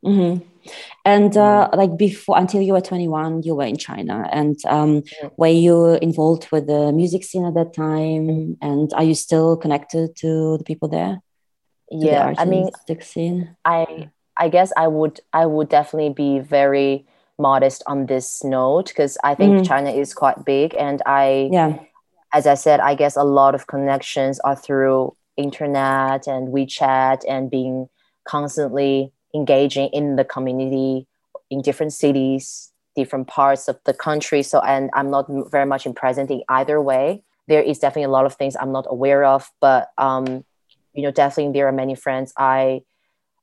Mm-hmm. 0.06 0.44
And 1.04 1.36
uh, 1.36 1.70
like 1.74 1.96
before, 1.96 2.36
until 2.38 2.60
you 2.60 2.72
were 2.72 2.80
21, 2.80 3.42
you 3.42 3.54
were 3.54 3.64
in 3.64 3.76
China. 3.76 4.28
And 4.32 4.56
um, 4.66 5.02
yeah. 5.22 5.28
were 5.36 5.46
you 5.46 5.94
involved 5.94 6.48
with 6.50 6.66
the 6.66 6.92
music 6.92 7.22
scene 7.22 7.44
at 7.44 7.54
that 7.54 7.74
time? 7.74 8.56
And 8.60 8.92
are 8.94 9.04
you 9.04 9.14
still 9.14 9.56
connected 9.56 10.16
to 10.16 10.58
the 10.58 10.64
people 10.64 10.88
there? 10.88 11.20
yeah, 11.90 12.32
the 12.32 12.40
I 12.40 12.44
mean, 12.44 12.70
scene? 13.00 13.56
I 13.64 14.10
I 14.36 14.48
guess 14.48 14.72
I 14.76 14.88
would 14.88 15.20
I 15.32 15.46
would 15.46 15.68
definitely 15.68 16.12
be 16.12 16.40
very 16.40 17.06
modest 17.38 17.82
on 17.86 18.06
this 18.06 18.42
note 18.42 18.88
because 18.88 19.18
I 19.22 19.34
think 19.34 19.54
mm-hmm. 19.54 19.64
China 19.64 19.90
is 19.90 20.14
quite 20.14 20.44
big, 20.44 20.74
and 20.74 21.02
I 21.06 21.48
yeah, 21.52 21.78
as 22.32 22.46
I 22.46 22.54
said, 22.54 22.80
I 22.80 22.94
guess 22.94 23.16
a 23.16 23.24
lot 23.24 23.54
of 23.54 23.66
connections 23.66 24.40
are 24.40 24.56
through 24.56 25.16
internet 25.36 26.26
and 26.26 26.48
WeChat 26.48 27.24
and 27.28 27.50
being 27.50 27.88
constantly 28.24 29.12
engaging 29.34 29.88
in 29.88 30.16
the 30.16 30.24
community 30.24 31.06
in 31.50 31.62
different 31.62 31.92
cities, 31.92 32.72
different 32.94 33.28
parts 33.28 33.68
of 33.68 33.78
the 33.84 33.94
country. 33.94 34.42
So, 34.42 34.60
and 34.60 34.90
I'm 34.94 35.10
not 35.10 35.26
very 35.50 35.66
much 35.66 35.86
in 35.86 35.94
present 35.94 36.30
in 36.30 36.42
either 36.48 36.80
way. 36.80 37.22
There 37.48 37.62
is 37.62 37.78
definitely 37.78 38.04
a 38.04 38.10
lot 38.10 38.26
of 38.26 38.34
things 38.34 38.56
I'm 38.56 38.72
not 38.72 38.86
aware 38.88 39.24
of, 39.24 39.50
but 39.60 39.90
um, 39.98 40.44
you 40.94 41.02
know, 41.02 41.10
definitely 41.10 41.52
there 41.52 41.68
are 41.68 41.72
many 41.72 41.94
friends 41.94 42.32
I 42.36 42.82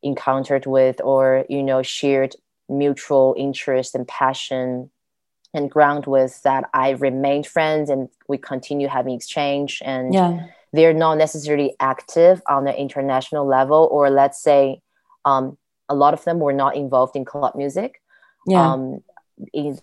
encountered 0.01 0.65
with 0.65 0.99
or 1.01 1.45
you 1.49 1.63
know 1.63 1.81
shared 1.81 2.35
mutual 2.69 3.33
interest 3.37 3.95
and 3.95 4.07
passion 4.07 4.89
and 5.53 5.69
ground 5.69 6.05
with 6.05 6.41
that 6.43 6.69
I 6.73 6.91
remained 6.91 7.47
friends 7.47 7.89
and 7.89 8.09
we 8.27 8.37
continue 8.37 8.87
having 8.87 9.15
exchange 9.15 9.81
and 9.85 10.13
yeah. 10.13 10.47
they're 10.73 10.93
not 10.93 11.17
necessarily 11.17 11.75
active 11.79 12.41
on 12.47 12.65
the 12.65 12.77
international 12.77 13.47
level 13.47 13.87
or 13.91 14.09
let's 14.09 14.41
say 14.41 14.81
um, 15.25 15.57
a 15.93 15.99
lot 16.03 16.13
of 16.13 16.23
them 16.27 16.37
were 16.45 16.57
not 16.63 16.75
involved 16.75 17.15
in 17.15 17.23
club 17.25 17.53
music. 17.55 17.91
Yeah. 18.45 18.73
Um, 18.73 18.81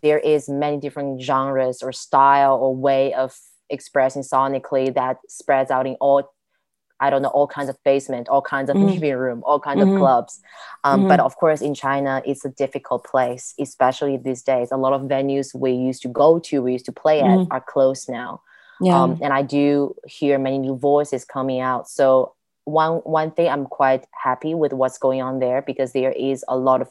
there 0.02 0.18
is 0.34 0.48
many 0.48 0.78
different 0.84 1.20
genres 1.28 1.82
or 1.82 1.92
style 1.92 2.54
or 2.62 2.70
way 2.74 3.14
of 3.14 3.30
expressing 3.68 4.22
sonically 4.22 4.92
that 4.94 5.16
spreads 5.28 5.70
out 5.70 5.86
in 5.86 5.96
all 6.00 6.20
I 7.02 7.08
don't 7.08 7.22
know, 7.22 7.28
all 7.38 7.46
kinds 7.46 7.70
of 7.70 7.78
basement, 7.82 8.28
all 8.28 8.42
kinds 8.42 8.68
of 8.68 8.76
Mhm. 8.76 8.88
living 8.92 9.16
room, 9.16 9.40
all 9.48 9.58
kinds 9.58 9.80
Mhm. 9.80 9.88
of 9.88 9.98
clubs. 10.00 10.32
Um, 10.84 11.00
Mhm. 11.00 11.08
But 11.08 11.20
of 11.20 11.34
course, 11.42 11.62
in 11.68 11.72
China, 11.72 12.12
it's 12.30 12.44
a 12.44 12.50
difficult 12.50 13.02
place, 13.12 13.54
especially 13.58 14.18
these 14.18 14.42
days. 14.42 14.68
A 14.70 14.76
lot 14.76 14.92
of 14.92 15.02
venues 15.16 15.48
we 15.54 15.72
used 15.72 16.02
to 16.02 16.08
go 16.22 16.38
to, 16.48 16.54
we 16.62 16.72
used 16.78 16.84
to 16.92 16.92
play 16.92 17.18
at, 17.22 17.38
Mhm. 17.38 17.48
are 17.54 17.64
closed 17.74 18.06
now. 18.10 18.30
Yeah. 18.80 19.02
Um, 19.02 19.10
and 19.24 19.32
I 19.32 19.42
do 19.58 19.94
hear 20.18 20.38
many 20.38 20.58
new 20.58 20.76
voices 20.76 21.24
coming 21.24 21.60
out. 21.60 21.88
So 21.88 22.34
one 22.70 22.98
one 23.04 23.30
thing 23.32 23.48
I'm 23.48 23.66
quite 23.66 24.06
happy 24.12 24.54
with 24.54 24.72
what's 24.72 24.98
going 24.98 25.22
on 25.22 25.38
there 25.40 25.62
because 25.62 25.92
there 25.92 26.12
is 26.12 26.44
a 26.48 26.56
lot 26.56 26.80
of 26.80 26.88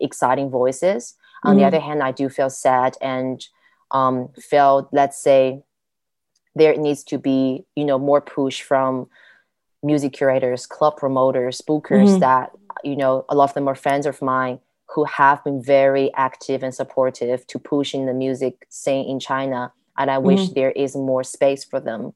exciting 0.00 0.50
voices. 0.50 1.14
On 1.44 1.56
the 1.56 1.62
Mhm. 1.62 1.66
other 1.68 1.80
hand, 1.80 2.02
I 2.02 2.12
do 2.12 2.28
feel 2.28 2.50
sad 2.50 2.96
and 3.00 3.44
um, 3.90 4.28
feel, 4.50 4.88
let's 4.92 5.18
say, 5.22 5.62
there 6.54 6.76
needs 6.76 7.02
to 7.04 7.18
be 7.18 7.64
you 7.76 7.84
know 7.84 7.98
more 7.98 8.20
push 8.20 8.62
from 8.62 9.08
music 9.82 10.12
curators, 10.12 10.66
club 10.66 10.96
promoters, 10.96 11.60
bookers 11.60 12.10
Mhm. 12.16 12.20
that 12.20 12.52
you 12.84 12.96
know 12.96 13.24
a 13.28 13.34
lot 13.34 13.44
of 13.50 13.54
them 13.54 13.68
are 13.68 13.74
friends 13.74 14.06
of 14.06 14.22
mine 14.22 14.60
who 14.94 15.04
have 15.04 15.42
been 15.44 15.62
very 15.62 16.12
active 16.14 16.62
and 16.62 16.74
supportive 16.74 17.46
to 17.46 17.58
pushing 17.58 18.06
the 18.06 18.12
music 18.14 18.66
scene 18.68 19.06
in 19.08 19.18
China. 19.18 19.72
And 19.98 20.10
I 20.10 20.18
wish 20.18 20.48
Mhm. 20.48 20.54
there 20.54 20.70
is 20.72 20.94
more 20.96 21.24
space 21.24 21.64
for 21.64 21.80
them 21.80 22.14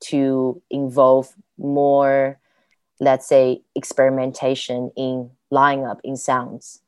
to 0.00 0.60
involve 0.70 1.34
more, 1.58 2.38
let's 3.00 3.26
say, 3.26 3.62
experimentation 3.74 4.90
in 4.96 5.30
lineup 5.52 5.98
in 6.04 6.16
sounds. 6.16 6.80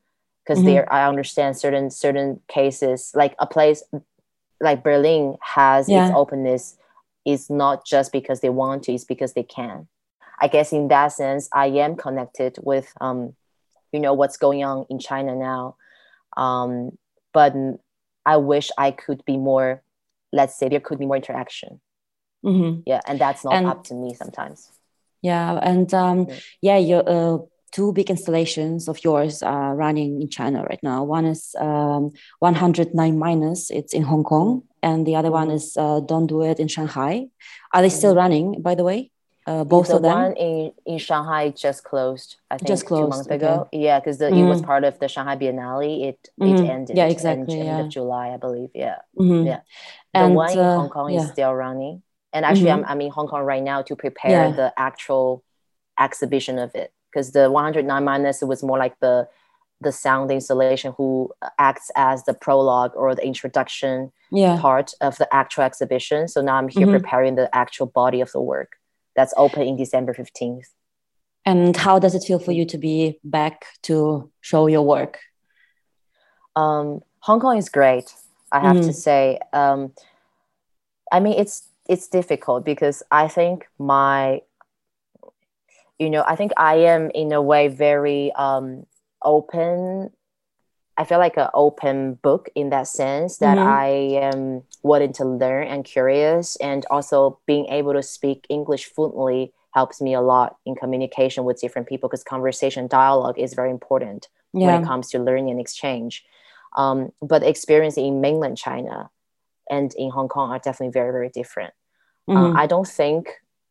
Because 0.45 0.63
Mhm. 0.63 0.67
there, 0.67 0.93
I 0.93 1.09
understand 1.09 1.57
certain 1.57 1.91
certain 1.91 2.41
cases, 2.49 3.13
like 3.15 3.35
a 3.39 3.47
place 3.47 3.83
like 4.61 4.83
Berlin 4.83 5.37
has 5.41 5.89
Yeah. 5.89 6.07
its 6.07 6.11
openness, 6.15 6.79
is 7.25 7.51
not 7.51 7.85
just 7.85 8.13
because 8.13 8.41
they 8.41 8.49
want 8.49 8.85
to, 8.85 8.93
it's 8.93 9.05
because 9.05 9.35
they 9.35 9.43
can. 9.43 9.89
I 10.39 10.49
guess 10.49 10.73
in 10.73 10.89
that 10.89 11.09
sense, 11.13 11.49
I 11.53 11.67
am 11.67 11.97
connected 11.97 12.59
with, 12.63 12.93
um, 13.01 13.35
you 13.93 14.01
know, 14.01 14.15
what's 14.15 14.37
going 14.37 14.65
on 14.65 14.87
in 14.89 14.99
China 14.99 15.35
now. 15.35 15.77
Um, 16.37 16.99
but 17.33 17.55
I 18.25 18.37
wish 18.37 18.71
I 18.79 18.91
could 18.91 19.25
be 19.25 19.37
more, 19.37 19.83
let's 20.33 20.57
say, 20.59 20.69
there 20.69 20.81
could 20.81 20.99
be 20.99 21.07
more 21.07 21.17
interaction. 21.17 21.81
Mhm. 22.47 22.83
Yeah, 22.87 23.01
and 23.07 23.19
that's 23.19 23.45
not 23.45 23.55
And- 23.55 23.67
up 23.67 23.83
to 23.85 23.95
me 23.95 24.15
sometimes. 24.15 24.71
Yeah, 25.23 25.59
and 25.63 25.93
um, 25.95 26.19
Yeah. 26.29 26.35
yeah, 26.63 26.79
your 26.79 27.03
uh, 27.09 27.39
two 27.73 27.93
big 27.93 28.09
installations 28.11 28.89
of 28.89 29.03
yours 29.05 29.43
are 29.43 29.75
running 29.75 30.23
in 30.23 30.29
China 30.29 30.63
right 30.71 30.83
now. 30.83 31.03
One 31.05 31.25
is 31.27 31.55
um, 31.59 32.13
109 32.39 33.19
minus, 33.19 33.71
it's 33.71 33.93
in 33.93 34.03
Hong 34.03 34.23
Kong, 34.25 34.63
and 34.83 35.05
the 35.07 35.17
other 35.17 35.33
one 35.33 35.49
Mhm. 35.49 35.55
is 35.55 35.77
uh, 35.77 36.01
Don't 36.01 36.27
Do 36.29 36.43
It 36.43 36.61
in 36.61 36.69
Shanghai. 36.69 37.27
Are 37.75 37.83
they 37.83 37.89
still 37.91 38.15
Mhm. 38.15 38.17
running, 38.23 38.63
by 38.63 38.75
the 38.77 38.85
way? 38.85 39.11
Uh, 39.49 39.63
both 39.63 39.89
the 39.89 39.97
of 39.97 40.03
them? 40.03 40.19
one 40.23 40.33
in, 40.37 40.73
in 40.87 40.99
Shanghai 40.99 41.51
just 41.51 41.85
closed, 41.85 42.37
I 42.51 42.57
think, 42.57 42.67
Just 42.69 42.83
two 42.83 42.89
closed, 42.89 43.11
months 43.11 43.27
okay. 43.27 43.37
ago. 43.37 43.69
Yeah, 43.73 44.01
because 44.01 44.21
it 44.21 44.33
was 44.53 44.61
Mhm. 44.61 44.67
part 44.67 44.83
of 44.85 44.99
the 44.99 45.07
Shanghai 45.09 45.37
Biennale. 45.37 45.93
It 46.09 46.19
Mhm. 46.41 46.61
it 46.65 46.71
ended. 46.71 46.97
Yeah, 46.97 47.07
exactly, 47.07 47.61
End, 47.61 47.67
yeah. 47.69 47.79
of 47.81 47.89
July, 47.89 48.27
I 48.35 48.39
believe. 48.39 48.71
Yeah. 48.75 48.99
Mhm. 49.19 49.47
Yeah. 49.47 49.61
The 50.15 50.21
And, 50.21 50.35
one 50.35 50.51
in 50.53 50.59
uh, 50.59 50.77
Hong 50.79 50.89
Kong 50.91 51.11
is 51.13 51.23
yeah. 51.25 51.31
still 51.33 51.55
running. 51.55 52.03
And 52.33 52.45
actually, 52.45 52.71
Mhm. 52.71 52.75
I'm, 52.75 52.85
I'm 52.87 53.01
in 53.01 53.11
Hong 53.11 53.29
Kong 53.29 53.43
right 53.43 53.63
now 53.63 53.83
to 53.83 53.97
prepare 53.97 54.49
Yeah. 54.49 54.53
the 54.57 54.73
actual 54.77 55.43
exhibition 55.99 56.59
of 56.59 56.75
it. 56.75 56.93
Because 57.11 57.33
the 57.33 57.51
109 57.51 58.05
minus 58.05 58.43
was 58.43 58.63
more 58.63 58.79
like 58.79 58.99
the 59.01 59.29
the 59.83 59.93
sound 59.93 60.31
installation 60.31 60.95
who 60.97 61.31
acts 61.59 61.91
as 61.97 62.25
the 62.25 62.33
prologue 62.33 62.93
or 62.97 63.15
the 63.15 63.23
introduction 63.23 64.11
Yeah. 64.31 64.59
part 64.59 64.95
of 65.03 65.19
the 65.19 65.29
actual 65.35 65.65
exhibition. 65.65 66.29
So 66.29 66.41
now 66.41 66.55
I'm 66.57 66.69
here 66.69 66.87
Mhm. 66.87 66.93
preparing 66.93 67.35
the 67.35 67.55
actual 67.55 67.85
body 67.85 68.23
of 68.23 68.33
the 68.33 68.41
work. 68.41 68.79
That's 69.17 69.35
open 69.37 69.61
in 69.63 69.77
December 69.77 70.15
15th. 70.15 70.69
And 71.45 71.77
how 71.77 71.99
does 71.99 72.15
it 72.15 72.25
feel 72.25 72.39
for 72.39 72.53
you 72.53 72.65
to 72.65 72.79
be 72.79 73.21
back 73.23 73.67
to 73.83 74.31
show 74.41 74.67
your 74.67 74.83
work? 74.83 75.19
um, 76.57 77.03
Hong 77.21 77.39
Kong 77.41 77.59
is 77.59 77.69
great. 77.69 78.15
I 78.51 78.61
have 78.61 78.81
to 78.81 78.93
Mhm. 78.93 78.95
say. 78.95 79.39
Um, 79.53 79.93
I 81.13 81.21
mean, 81.21 81.35
it's 81.39 81.69
it's 81.89 82.09
difficult 82.09 82.65
because 82.65 83.03
I 83.11 83.29
think 83.29 83.67
my, 83.79 84.43
you 85.99 86.11
know, 86.11 86.25
I 86.27 86.37
think 86.37 86.53
I 86.57 86.77
am 86.77 87.11
in 87.15 87.33
a 87.33 87.43
way 87.43 87.69
very 87.69 88.33
um, 88.33 88.87
open. 89.23 90.11
I 90.97 91.05
feel 91.05 91.19
like 91.19 91.37
an 91.37 91.49
open 91.55 92.15
book 92.15 92.49
in 92.55 92.71
that 92.71 92.89
sense 92.89 93.39
that 93.39 93.59
Mhm. 93.59 93.67
I 93.67 93.87
am 94.23 94.63
wanting 94.83 95.13
to 95.15 95.25
learn 95.25 95.69
and 95.69 95.85
curious, 95.85 96.57
and 96.57 96.87
also 96.91 97.41
being 97.47 97.67
able 97.67 97.93
to 97.93 98.03
speak 98.03 98.47
English 98.49 98.87
fluently 98.87 99.53
helps 99.75 100.01
me 100.01 100.15
a 100.15 100.23
lot 100.23 100.57
in 100.65 100.75
communication 100.75 101.45
with 101.45 101.61
different 101.61 101.87
people 101.89 102.09
because 102.09 102.25
conversation 102.25 102.87
dialogue 102.89 103.39
is 103.39 103.53
very 103.55 103.71
important 103.71 104.29
when 104.53 104.75
it 104.75 104.83
comes 104.83 105.11
to 105.11 105.19
learning 105.19 105.51
and 105.51 105.61
exchange. 105.61 106.25
Um, 106.77 107.13
but 107.21 107.43
experience 107.43 107.97
in 107.99 108.21
mainland 108.23 108.57
China 108.57 109.11
and 109.71 109.95
in 109.97 110.11
Hong 110.11 110.29
Kong 110.29 110.51
are 110.51 110.59
definitely 110.59 110.93
very, 110.93 111.13
very 111.13 111.29
different. 111.29 111.73
Mhm. 112.29 112.55
Uh, 112.55 112.59
I 112.59 112.67
don't 112.67 112.89
think 112.89 113.29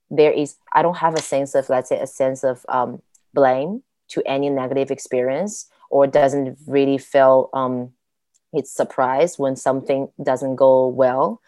there 0.09 0.31
is, 0.31 0.57
I 0.73 0.81
don't 0.81 0.97
have 0.97 1.15
a 1.15 1.21
sense 1.21 1.55
of, 1.55 1.67
let's 1.69 1.89
say, 1.89 1.99
a 1.99 2.07
sense 2.07 2.43
of 2.43 2.65
um, 2.69 3.01
blame 3.33 3.83
to 4.09 4.21
any 4.25 4.49
negative 4.49 4.91
experience 4.91 5.67
or 5.89 6.07
doesn't 6.07 6.57
really 6.67 6.97
feel 6.97 7.49
um, 7.53 7.91
it's 8.53 8.71
surprise 8.71 9.37
when 9.37 9.55
something 9.55 10.09
doesn't 10.23 10.55
go 10.55 10.87
well. 10.87 11.41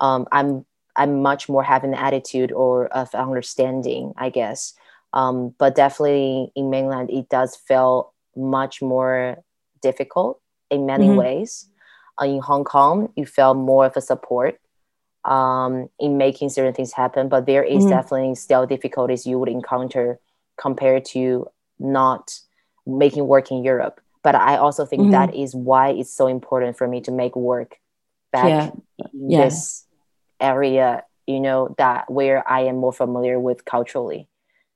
Um, 0.00 0.26
I'm 0.32 0.66
I'm 0.96 1.22
much 1.22 1.48
more 1.48 1.62
having 1.62 1.92
the 1.92 2.00
attitude 2.02 2.52
or 2.52 2.86
of 2.88 3.14
understanding, 3.14 4.12
I 4.16 4.28
guess. 4.28 4.74
Um, 5.12 5.54
but 5.58 5.74
definitely 5.74 6.52
in 6.54 6.68
mainland, 6.68 7.10
it 7.10 7.28
does 7.28 7.56
feel 7.56 8.12
much 8.36 8.82
more 8.82 9.38
difficult 9.80 10.40
in 10.68 10.84
many 10.86 11.06
Mhm. 11.08 11.16
ways. 11.16 11.69
Uh, 12.20 12.24
in 12.26 12.40
Hong 12.40 12.64
Kong, 12.64 13.12
you 13.16 13.24
felt 13.26 13.56
more 13.56 13.86
of 13.86 13.96
a 13.96 14.00
support 14.00 14.60
um, 15.24 15.88
in 15.98 16.16
making 16.18 16.48
certain 16.50 16.74
things 16.74 16.92
happen, 16.92 17.28
but 17.28 17.46
there 17.46 17.62
is 17.62 17.84
Mhm. 17.84 17.90
definitely 17.90 18.34
still 18.34 18.66
difficulties 18.66 19.26
you 19.26 19.38
would 19.38 19.48
encounter 19.48 20.18
compared 20.58 21.04
to 21.06 21.46
not 21.78 22.38
making 22.86 23.26
work 23.26 23.50
in 23.50 23.62
Europe. 23.64 24.00
But 24.22 24.34
I 24.34 24.56
also 24.56 24.84
think 24.84 25.02
Mhm. 25.02 25.10
that 25.12 25.34
is 25.34 25.54
why 25.54 25.90
it's 25.90 26.12
so 26.12 26.26
important 26.26 26.76
for 26.76 26.86
me 26.86 27.00
to 27.02 27.10
make 27.10 27.34
work 27.36 27.78
back 28.32 28.48
Yeah. 28.48 28.70
in 28.98 29.28
Yeah. 29.28 29.44
this 29.44 29.86
area, 30.40 31.04
you 31.26 31.40
know, 31.40 31.74
that 31.78 32.10
where 32.10 32.46
I 32.50 32.60
am 32.62 32.76
more 32.76 32.92
familiar 32.92 33.38
with 33.38 33.64
culturally 33.64 34.28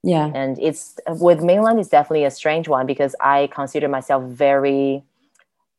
Yeah. 0.03 0.31
and 0.35 0.59
it's 0.59 0.99
with 1.09 1.43
mainland 1.43 1.81
is 1.81 1.89
definitely 1.89 2.25
a 2.27 2.31
strange 2.31 2.69
one 2.69 2.85
because 2.87 3.15
i 3.21 3.49
consider 3.55 3.89
myself 3.89 4.23
very 4.25 5.03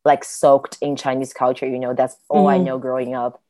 like 0.06 0.24
soaked 0.24 0.78
in 0.82 0.96
chinese 0.96 1.34
culture 1.34 1.68
you 1.68 1.80
know 1.80 1.94
that's 1.94 2.18
all 2.30 2.48
i 2.48 2.58
Mhm. 2.58 2.64
know 2.66 2.78
growing 2.78 3.14
up 3.16 3.42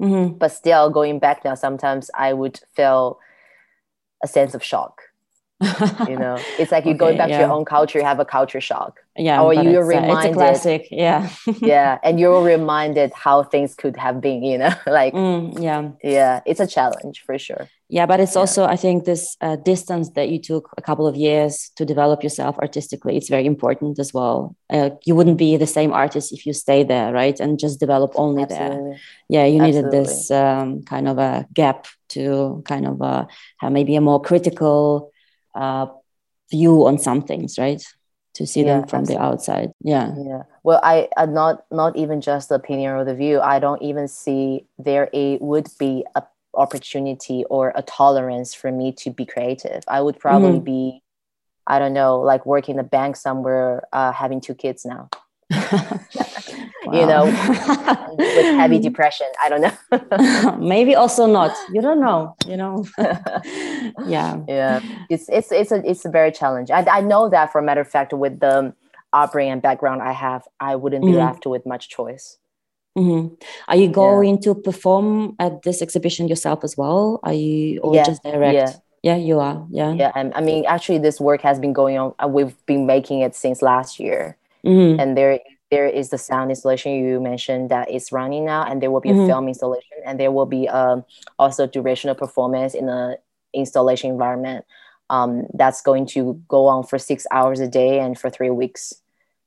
Mhm. 0.00 0.38
but 0.38 0.52
still 0.52 0.90
going 0.90 1.18
back 1.18 1.44
now 1.44 1.54
sometimes 1.54 2.10
i 2.14 2.32
would 2.32 2.60
feel 2.74 3.18
a 4.22 4.28
sense 4.28 4.54
of 4.54 4.62
shock 4.62 5.02
you 6.08 6.16
know 6.16 6.36
it's 6.58 6.72
like 6.72 6.84
you're 6.84 6.94
going 6.94 7.14
Okay, 7.14 7.18
back 7.18 7.30
to 7.30 7.38
your 7.38 7.50
own 7.52 7.64
culture 7.64 7.98
you 7.98 8.04
have 8.04 8.18
a 8.20 8.24
culture 8.24 8.60
shock 8.60 9.00
yeah. 9.16 9.40
Or 9.40 9.54
you're 9.54 9.88
it's, 9.92 9.94
uh, 9.94 9.98
it's 9.98 10.02
a 10.04 10.06
reminded- 10.08 10.34
classic. 10.34 10.88
Yeah. 10.90 11.28
yeah 11.62 11.98
and 12.02 12.18
you're 12.18 12.42
reminded 12.42 13.12
how 13.14 13.44
things 13.44 13.74
could 13.76 13.96
have 13.96 14.20
been 14.20 14.42
you 14.42 14.58
know 14.58 14.74
like 14.86 15.14
Mm, 15.14 15.62
yeah. 15.62 15.90
yeah 16.02 16.40
it's 16.44 16.60
a 16.60 16.66
challenge 16.66 17.22
for 17.24 17.38
sure 17.38 17.68
Yeah, 17.88 18.06
but 18.06 18.18
it's 18.18 18.34
Yeah. 18.34 18.40
also 18.40 18.64
I 18.64 18.76
think 18.76 19.04
this 19.04 19.36
uh, 19.40 19.56
distance 19.72 20.10
that 20.16 20.28
you 20.32 20.38
took 20.40 20.64
a 20.76 20.82
couple 20.82 21.06
of 21.06 21.14
years 21.16 21.70
to 21.76 21.84
develop 21.84 22.22
yourself 22.24 22.54
artistically. 22.58 23.14
It's 23.16 23.28
very 23.30 23.46
important 23.46 23.98
as 23.98 24.10
well. 24.12 24.56
Uh, 24.76 24.90
you 25.06 25.14
wouldn't 25.16 25.38
be 25.38 25.56
the 25.58 25.66
same 25.78 25.92
artist 25.92 26.32
if 26.32 26.40
you 26.46 26.52
stay 26.54 26.82
there, 26.84 27.12
right? 27.12 27.38
And 27.42 27.58
just 27.64 27.78
develop 27.80 28.10
only 28.16 28.44
there. 28.46 28.96
Yeah, 29.28 29.44
you 29.52 29.58
needed 29.60 29.90
this 29.90 30.30
um, 30.30 30.82
kind 30.92 31.06
of 31.08 31.18
a 31.18 31.46
gap 31.52 31.86
to 32.14 32.62
kind 32.72 32.86
of 32.86 32.96
uh, 33.02 33.24
have 33.60 33.72
maybe 33.72 33.94
a 33.96 34.00
more 34.00 34.20
critical 34.20 35.12
uh, 35.54 35.86
view 36.50 36.86
on 36.86 36.98
some 36.98 37.22
things, 37.22 37.58
right? 37.58 37.82
To 38.34 38.46
see 38.46 38.62
them 38.62 38.80
Yeah, 38.80 38.86
from 38.86 39.04
the 39.04 39.18
outside. 39.18 39.70
Yeah. 39.80 40.14
Yeah. 40.16 40.42
Well, 40.62 40.80
I 40.82 41.08
uh, 41.16 41.26
not 41.26 41.64
not 41.70 41.96
even 41.96 42.20
just 42.20 42.48
the 42.48 42.56
opinion 42.56 42.92
or 42.92 43.04
the 43.04 43.14
view. 43.14 43.40
I 43.40 43.58
don't 43.58 43.82
even 43.82 44.08
see 44.08 44.66
there 44.78 45.08
a 45.12 45.38
would 45.38 45.68
be 45.78 46.04
a 46.14 46.22
opportunity 46.54 47.44
or 47.50 47.72
a 47.74 47.82
tolerance 47.82 48.54
for 48.54 48.70
me 48.70 48.92
to 48.92 49.10
be 49.10 49.24
creative. 49.26 49.82
I 49.88 50.00
would 50.00 50.18
probably 50.18 50.60
Mhm. 50.60 50.64
be, 50.64 51.02
I 51.66 51.78
don't 51.78 51.92
know, 51.94 52.20
like 52.20 52.46
working 52.46 52.74
in 52.76 52.80
a 52.80 52.84
bank 52.84 53.16
somewhere, 53.16 53.82
uh, 53.92 54.12
having 54.12 54.40
two 54.40 54.54
kids 54.54 54.84
now 54.84 55.08
You 56.92 57.06
know, 57.06 57.24
with 58.36 58.46
heavy 58.60 58.78
depression. 58.78 59.26
I 59.42 59.48
don't 59.48 59.62
know. 59.62 60.56
maybe 60.58 60.94
also 60.94 61.26
not. 61.26 61.56
You 61.72 61.80
don't 61.80 62.00
know. 62.00 62.36
You 62.46 62.56
know. 62.58 62.84
yeah. 64.04 64.36
yeah, 64.46 64.80
it's 65.08 65.28
it's 65.30 65.50
it's 65.50 65.72
a 65.72 65.82
it's 65.88 66.04
a 66.04 66.10
very 66.10 66.30
challenge. 66.30 66.70
I 66.70 66.84
I 66.98 67.00
know 67.00 67.28
that 67.30 67.50
for 67.52 67.58
a 67.58 67.62
matter 67.64 67.80
of 67.80 67.88
fact, 67.88 68.12
with 68.12 68.38
the 68.40 68.74
upbringing 69.14 69.52
and 69.52 69.62
background 69.62 70.02
I 70.02 70.12
have, 70.12 70.42
I 70.60 70.76
wouldn't 70.76 71.04
be 71.06 71.12
Mhm. 71.12 71.18
left 71.26 71.46
with 71.46 71.64
much 71.66 71.88
choice. 71.88 72.38
hmm 72.96 73.28
Are 73.66 73.76
you 73.76 73.88
going 73.88 74.38
to 74.42 74.54
perform 74.54 75.34
at 75.38 75.62
this 75.62 75.80
exhibition 75.82 76.28
yourself 76.28 76.62
as 76.64 76.76
well? 76.76 77.18
Are 77.22 77.32
you 77.34 77.80
or 77.80 77.94
Yeah, 77.94 78.04
just 78.04 78.22
direct? 78.22 78.54
yeah. 78.54 78.72
Yeah, 79.02 79.16
you 79.16 79.40
are. 79.40 79.66
Yeah. 79.70 79.92
Yeah. 79.92 80.12
I 80.14 80.40
mean, 80.40 80.64
actually, 80.66 80.98
this 80.98 81.20
work 81.20 81.42
has 81.42 81.58
been 81.58 81.72
going 81.74 81.98
on. 81.98 82.14
uh, 82.22 82.28
We've 82.28 82.54
been 82.66 82.86
making 82.86 83.20
it 83.20 83.34
since 83.34 83.60
last 83.62 83.98
year, 84.00 84.36
Mhm. 84.64 85.00
and 85.00 85.16
there 85.16 85.40
there 85.70 85.86
is 85.86 86.10
the 86.10 86.18
sound 86.18 86.50
installation 86.50 86.92
you 86.92 87.20
mentioned 87.20 87.70
that 87.70 87.90
is 87.90 88.12
running 88.12 88.44
now, 88.44 88.62
and 88.62 88.80
there 88.80 88.90
will 88.90 89.00
be 89.00 89.10
Mhm. 89.10 89.24
a 89.24 89.26
film 89.26 89.48
installation, 89.48 89.98
and 90.06 90.20
there 90.20 90.30
will 90.30 90.46
be 90.46 90.68
um, 90.68 91.04
also 91.38 91.66
durational 91.66 92.16
performance 92.16 92.74
in 92.74 92.86
the 92.86 93.18
installation 93.52 94.10
environment. 94.10 94.64
Um, 95.10 95.46
that's 95.54 95.82
going 95.82 96.06
to 96.14 96.40
go 96.48 96.66
on 96.66 96.84
for 96.84 96.98
six 96.98 97.26
hours 97.30 97.60
a 97.60 97.68
day 97.68 97.98
and 97.98 98.18
for 98.18 98.30
three 98.30 98.50
weeks. 98.50 98.94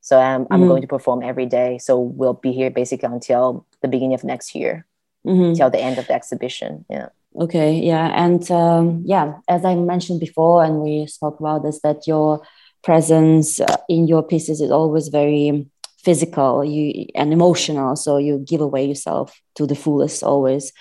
So 0.00 0.18
I'm, 0.18 0.46
I'm 0.50 0.62
Mhm. 0.62 0.68
going 0.68 0.82
to 0.82 0.88
perform 0.88 1.22
every 1.22 1.46
day. 1.46 1.78
So 1.78 1.98
we'll 1.98 2.34
be 2.34 2.52
here 2.52 2.70
basically 2.70 3.08
until 3.12 3.66
the 3.82 3.88
beginning 3.88 4.14
of 4.14 4.24
next 4.24 4.54
year, 4.54 4.86
Mhm. 5.26 5.54
till 5.56 5.70
the 5.70 5.80
end 5.80 5.98
of 5.98 6.06
the 6.06 6.14
exhibition. 6.14 6.84
Yeah. 6.88 7.08
Okay, 7.38 7.74
yeah, 7.74 8.06
and 8.14 8.50
um, 8.50 9.02
yeah, 9.04 9.34
as 9.48 9.64
I 9.64 9.74
mentioned 9.76 10.18
before, 10.20 10.64
and 10.64 10.80
we 10.80 11.06
spoke 11.06 11.38
about 11.40 11.62
this, 11.62 11.80
that 11.82 12.06
your 12.06 12.40
presence 12.82 13.60
uh, 13.60 13.76
in 13.88 14.06
your 14.08 14.22
pieces 14.22 14.60
is 14.60 14.70
always 14.70 15.08
very 15.08 15.66
physical, 16.04 16.64
you 16.64 17.06
and 17.14 17.32
emotional. 17.32 17.96
So 17.96 18.18
you 18.18 18.38
give 18.46 18.60
away 18.60 18.86
yourself 18.86 19.40
to 19.56 19.66
the 19.66 19.74
fullest 19.74 20.22
always, 20.22 20.72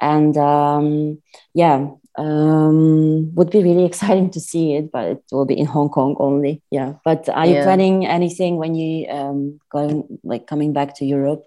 and 0.00 0.36
um, 0.36 1.20
yeah, 1.54 1.86
um, 2.18 3.34
would 3.34 3.50
be 3.50 3.62
really 3.62 3.84
exciting 3.90 4.30
to 4.30 4.40
see 4.40 4.74
it, 4.74 4.90
but 4.92 5.06
it 5.06 5.22
will 5.32 5.46
be 5.46 5.58
in 5.58 5.66
Hong 5.66 5.88
Kong 5.88 6.16
only. 6.18 6.62
Yeah, 6.70 6.94
but 7.04 7.28
are 7.28 7.46
you 7.46 7.54
Yeah. 7.54 7.62
planning 7.62 8.06
anything 8.06 8.56
when 8.56 8.74
you 8.74 9.06
um 9.08 9.60
going 9.70 10.18
like 10.24 10.46
coming 10.46 10.72
back 10.72 10.94
to 10.96 11.04
Europe? 11.04 11.44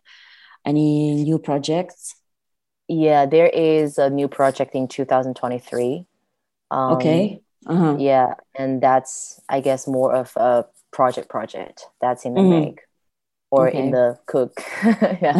Any 0.66 1.24
new 1.24 1.40
projects? 1.40 2.14
Yeah, 2.88 3.26
there 3.26 3.48
is 3.48 3.98
a 3.98 4.10
new 4.10 4.28
project 4.28 4.76
in 4.76 4.88
2023. 4.88 6.06
Um, 6.72 6.94
Okay. 6.94 7.42
Uh-huh. 7.66 7.96
Yeah, 8.00 8.36
and 8.58 8.82
that's 8.82 9.42
I 9.50 9.60
guess 9.62 9.88
more 9.88 10.14
of 10.14 10.36
a 10.38 10.66
project 10.92 11.30
project 11.30 11.86
that's 12.02 12.26
in 12.26 12.34
the 12.34 12.42
Mhm. 12.42 12.50
make 12.50 12.82
or 13.52 13.70
Okay. 13.70 13.80
in 13.80 13.92
the 13.92 14.18
cook. 14.26 14.54
yeah. 15.22 15.38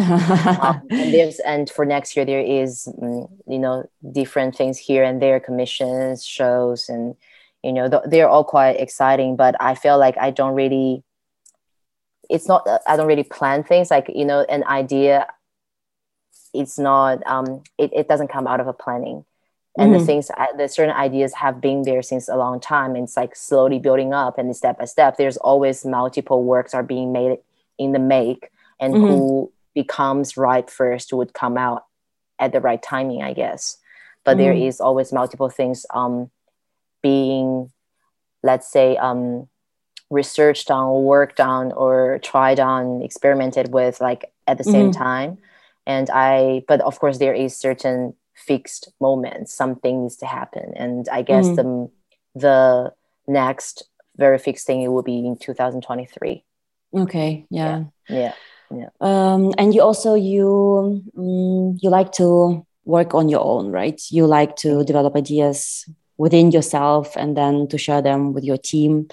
um, 0.60 0.82
and 0.90 1.12
there's 1.14 1.38
and 1.40 1.70
for 1.70 1.84
next 1.84 2.16
year 2.16 2.24
there 2.24 2.40
is 2.40 2.88
mm, 3.00 3.28
you 3.46 3.58
know 3.58 3.84
different 4.12 4.56
things 4.56 4.78
here 4.78 5.04
and 5.04 5.20
there 5.22 5.40
commissions 5.40 6.24
shows 6.24 6.88
and 6.88 7.14
you 7.62 7.72
know 7.72 7.88
th- 7.88 8.02
they're 8.06 8.28
all 8.28 8.44
quite 8.44 8.78
exciting 8.80 9.36
but 9.36 9.54
i 9.60 9.74
feel 9.74 9.98
like 9.98 10.16
i 10.18 10.30
don't 10.30 10.54
really 10.54 11.02
it's 12.30 12.46
not 12.48 12.66
i 12.86 12.96
don't 12.96 13.06
really 13.08 13.24
plan 13.24 13.62
things 13.64 13.90
like 13.90 14.06
you 14.14 14.24
know 14.24 14.40
an 14.48 14.62
idea 14.64 15.26
it's 16.54 16.78
not 16.78 17.24
um 17.26 17.62
it, 17.78 17.90
it 17.92 18.08
doesn't 18.08 18.28
come 18.28 18.46
out 18.46 18.60
of 18.60 18.66
a 18.66 18.72
planning 18.72 19.24
and 19.78 19.94
the 19.94 19.98
Mhm. 19.98 20.06
things 20.06 20.30
I- 20.36 20.52
the 20.56 20.68
certain 20.68 20.94
ideas 20.94 21.34
have 21.34 21.60
been 21.60 21.82
there 21.82 22.02
since 22.02 22.28
a 22.28 22.36
long 22.36 22.60
time 22.60 22.94
and 22.94 23.04
it's 23.04 23.16
like 23.16 23.36
slowly 23.36 23.78
building 23.78 24.12
up 24.12 24.38
and 24.38 24.54
step 24.56 24.78
by 24.78 24.84
step 24.86 25.16
there's 25.16 25.36
always 25.38 25.84
multiple 25.84 26.42
works 26.42 26.74
are 26.74 26.82
being 26.82 27.12
made 27.12 27.38
in 27.78 27.92
the 27.92 27.98
make 27.98 28.50
and 28.80 28.94
Mhm. 28.94 29.08
who 29.08 29.52
becomes 29.74 30.36
right 30.36 30.68
first 30.70 31.12
would 31.12 31.32
come 31.32 31.56
out 31.56 31.84
at 32.38 32.52
the 32.52 32.60
right 32.60 32.82
timing 32.82 33.22
i 33.22 33.32
guess 33.32 33.76
but 34.24 34.36
there 34.38 34.52
Mhm. 34.52 34.66
is 34.68 34.80
always 34.80 35.12
multiple 35.12 35.48
things 35.48 35.86
um 35.94 36.30
being 37.02 37.70
let's 38.42 38.68
say 38.70 38.96
um 38.96 39.48
researched 40.10 40.70
on 40.70 41.04
worked 41.04 41.40
on 41.40 41.70
or 41.72 42.18
tried 42.22 42.58
on 42.58 43.02
experimented 43.02 43.72
with 43.72 44.00
like 44.00 44.32
at 44.46 44.56
the 44.58 44.64
same 44.64 44.90
Mhm. 44.90 44.96
time 44.96 45.38
and 45.86 46.08
i 46.10 46.62
but 46.66 46.80
of 46.80 46.98
course 46.98 47.18
there 47.18 47.34
is 47.34 47.54
certain 47.56 48.14
fixed 48.46 48.92
moments 49.00 49.52
something 49.52 50.02
needs 50.02 50.16
to 50.16 50.26
happen 50.26 50.72
and 50.76 51.08
i 51.10 51.22
guess 51.22 51.48
Mhm. 51.48 51.56
the 51.56 51.90
the 52.40 52.92
next 53.26 53.88
very 54.16 54.38
fixed 54.38 54.66
thing 54.66 54.82
it 54.82 54.88
will 54.88 55.02
be 55.02 55.18
in 55.26 55.36
2023 55.36 56.44
Okay, 56.94 57.46
yeah. 57.50 57.84
yeah 58.08 58.32
yeah 58.70 58.88
Um, 59.00 59.52
and 59.58 59.74
you 59.74 59.82
also 59.82 60.14
you 60.14 61.02
mm, 61.16 61.76
you 61.82 61.90
like 61.90 62.12
to 62.12 62.64
work 62.84 63.14
on 63.14 63.28
your 63.28 63.44
own, 63.44 63.70
right? 63.70 64.00
You 64.10 64.26
like 64.26 64.56
to 64.64 64.82
develop 64.84 65.14
ideas 65.16 65.84
within 66.16 66.50
yourself 66.50 67.16
and 67.16 67.36
then 67.36 67.68
to 67.68 67.78
share 67.78 68.02
them 68.02 68.32
with 68.32 68.44
your 68.44 68.56
team. 68.58 69.08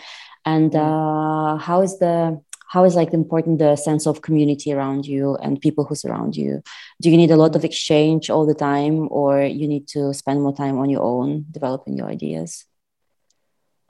And 0.45 0.71
Mm. 0.71 0.79
uh, 0.79 1.57
how 1.57 1.81
is 1.81 1.99
the 1.99 2.39
how 2.75 2.83
is 2.83 2.95
like 3.01 3.13
important 3.13 3.59
the 3.59 3.75
sense 3.77 4.05
of 4.05 4.21
community 4.27 4.69
around 4.73 5.01
you 5.05 5.23
and 5.43 5.61
people 5.65 5.83
who 5.85 5.95
surround 5.95 6.35
you? 6.35 6.61
Do 7.01 7.09
you 7.09 7.17
need 7.21 7.31
a 7.31 7.37
lot 7.43 7.55
of 7.55 7.63
exchange 7.63 8.29
all 8.29 8.45
the 8.45 8.59
time, 8.69 9.07
or 9.19 9.29
you 9.59 9.65
need 9.73 9.87
to 9.95 10.13
spend 10.13 10.41
more 10.41 10.55
time 10.63 10.77
on 10.83 10.89
your 10.89 11.03
own 11.13 11.45
developing 11.57 11.95
your 11.99 12.09
ideas? 12.17 12.65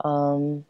um 0.04 0.64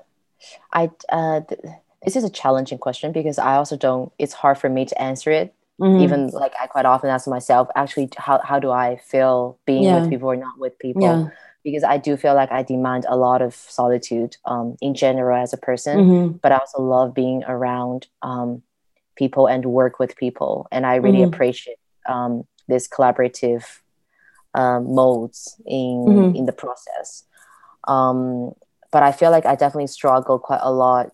i 0.73 0.83
uh 1.19 1.41
th- 1.49 1.61
this 2.05 2.17
is 2.17 2.25
a 2.25 2.31
challenging 2.31 2.79
question 2.79 3.11
because 3.13 3.39
i 3.51 3.53
also 3.61 3.77
don't 3.77 4.13
it's 4.23 4.33
hard 4.43 4.57
for 4.63 4.69
me 4.77 4.85
to 4.85 4.97
answer 5.11 5.31
it 5.41 5.49
Mhm. 5.81 6.01
even 6.05 6.21
like 6.43 6.55
i 6.63 6.67
quite 6.75 6.87
often 6.87 7.11
ask 7.11 7.27
myself 7.29 7.69
actually 7.75 8.09
how, 8.27 8.39
how 8.51 8.59
do 8.65 8.71
i 8.71 8.97
feel 9.13 9.59
being 9.67 9.85
Yeah. 9.85 10.01
with 10.01 10.11
people 10.13 10.29
or 10.31 10.37
not 10.37 10.57
with 10.65 10.79
people 10.79 11.03
yeah. 11.03 11.29
Because 11.67 11.85
i 11.95 11.97
do 12.07 12.17
feel 12.17 12.35
like 12.41 12.51
i 12.59 12.63
demand 12.63 13.05
a 13.09 13.17
lot 13.27 13.41
of 13.43 13.53
solitude 13.55 14.33
um, 14.53 14.77
in 14.81 14.93
general 14.95 15.37
as 15.45 15.53
a 15.53 15.57
person 15.69 15.97
Mhm. 15.99 16.41
but 16.43 16.53
i 16.53 16.57
also 16.65 16.81
love 16.81 17.13
being 17.23 17.43
around 17.55 18.07
um, 18.23 18.63
people 19.23 19.45
and 19.55 19.65
work 19.81 19.95
with 20.03 20.17
people 20.25 20.53
and 20.75 20.87
i 20.87 20.95
really 21.05 21.23
Mhm. 21.25 21.29
appreciate 21.31 21.81
um, 22.15 22.33
this 22.69 22.85
collaborative 22.95 23.65
um, 24.61 24.81
modes 25.01 25.41
in 25.67 25.97
Mhm. 26.09 26.37
in 26.39 26.45
the 26.51 26.53
process 26.65 27.09
um, 27.95 28.53
but 28.93 29.03
i 29.03 29.13
feel 29.13 29.31
like 29.37 29.47
i 29.47 29.55
definitely 29.63 29.93
struggle 29.99 30.39
quite 30.39 30.61
a 30.63 30.73
lot 30.85 31.11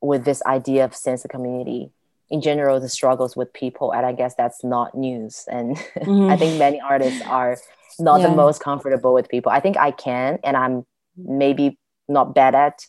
with 0.00 0.24
this 0.24 0.40
idea 0.58 0.84
of 0.84 0.94
sense 0.94 1.24
of 1.24 1.30
community 1.36 1.90
in 2.30 2.40
general 2.48 2.78
the 2.78 2.88
struggles 2.98 3.32
with 3.38 3.50
people 3.52 3.88
and 3.96 4.06
i 4.06 4.12
guess 4.20 4.34
that's 4.40 4.62
not 4.74 4.94
news 4.94 5.44
and 5.56 5.76
Mhm. 6.10 6.30
i 6.32 6.36
think 6.36 6.52
many 6.66 6.78
artists 6.92 7.22
are 7.40 7.52
not 7.98 8.20
Yeah. 8.20 8.28
the 8.28 8.34
most 8.34 8.60
comfortable 8.62 9.12
with 9.14 9.28
people 9.28 9.50
i 9.52 9.60
think 9.60 9.76
i 9.76 9.90
can 9.90 10.38
and 10.44 10.56
i'm 10.56 10.84
maybe 11.16 11.78
not 12.08 12.34
bad 12.34 12.54
at 12.54 12.86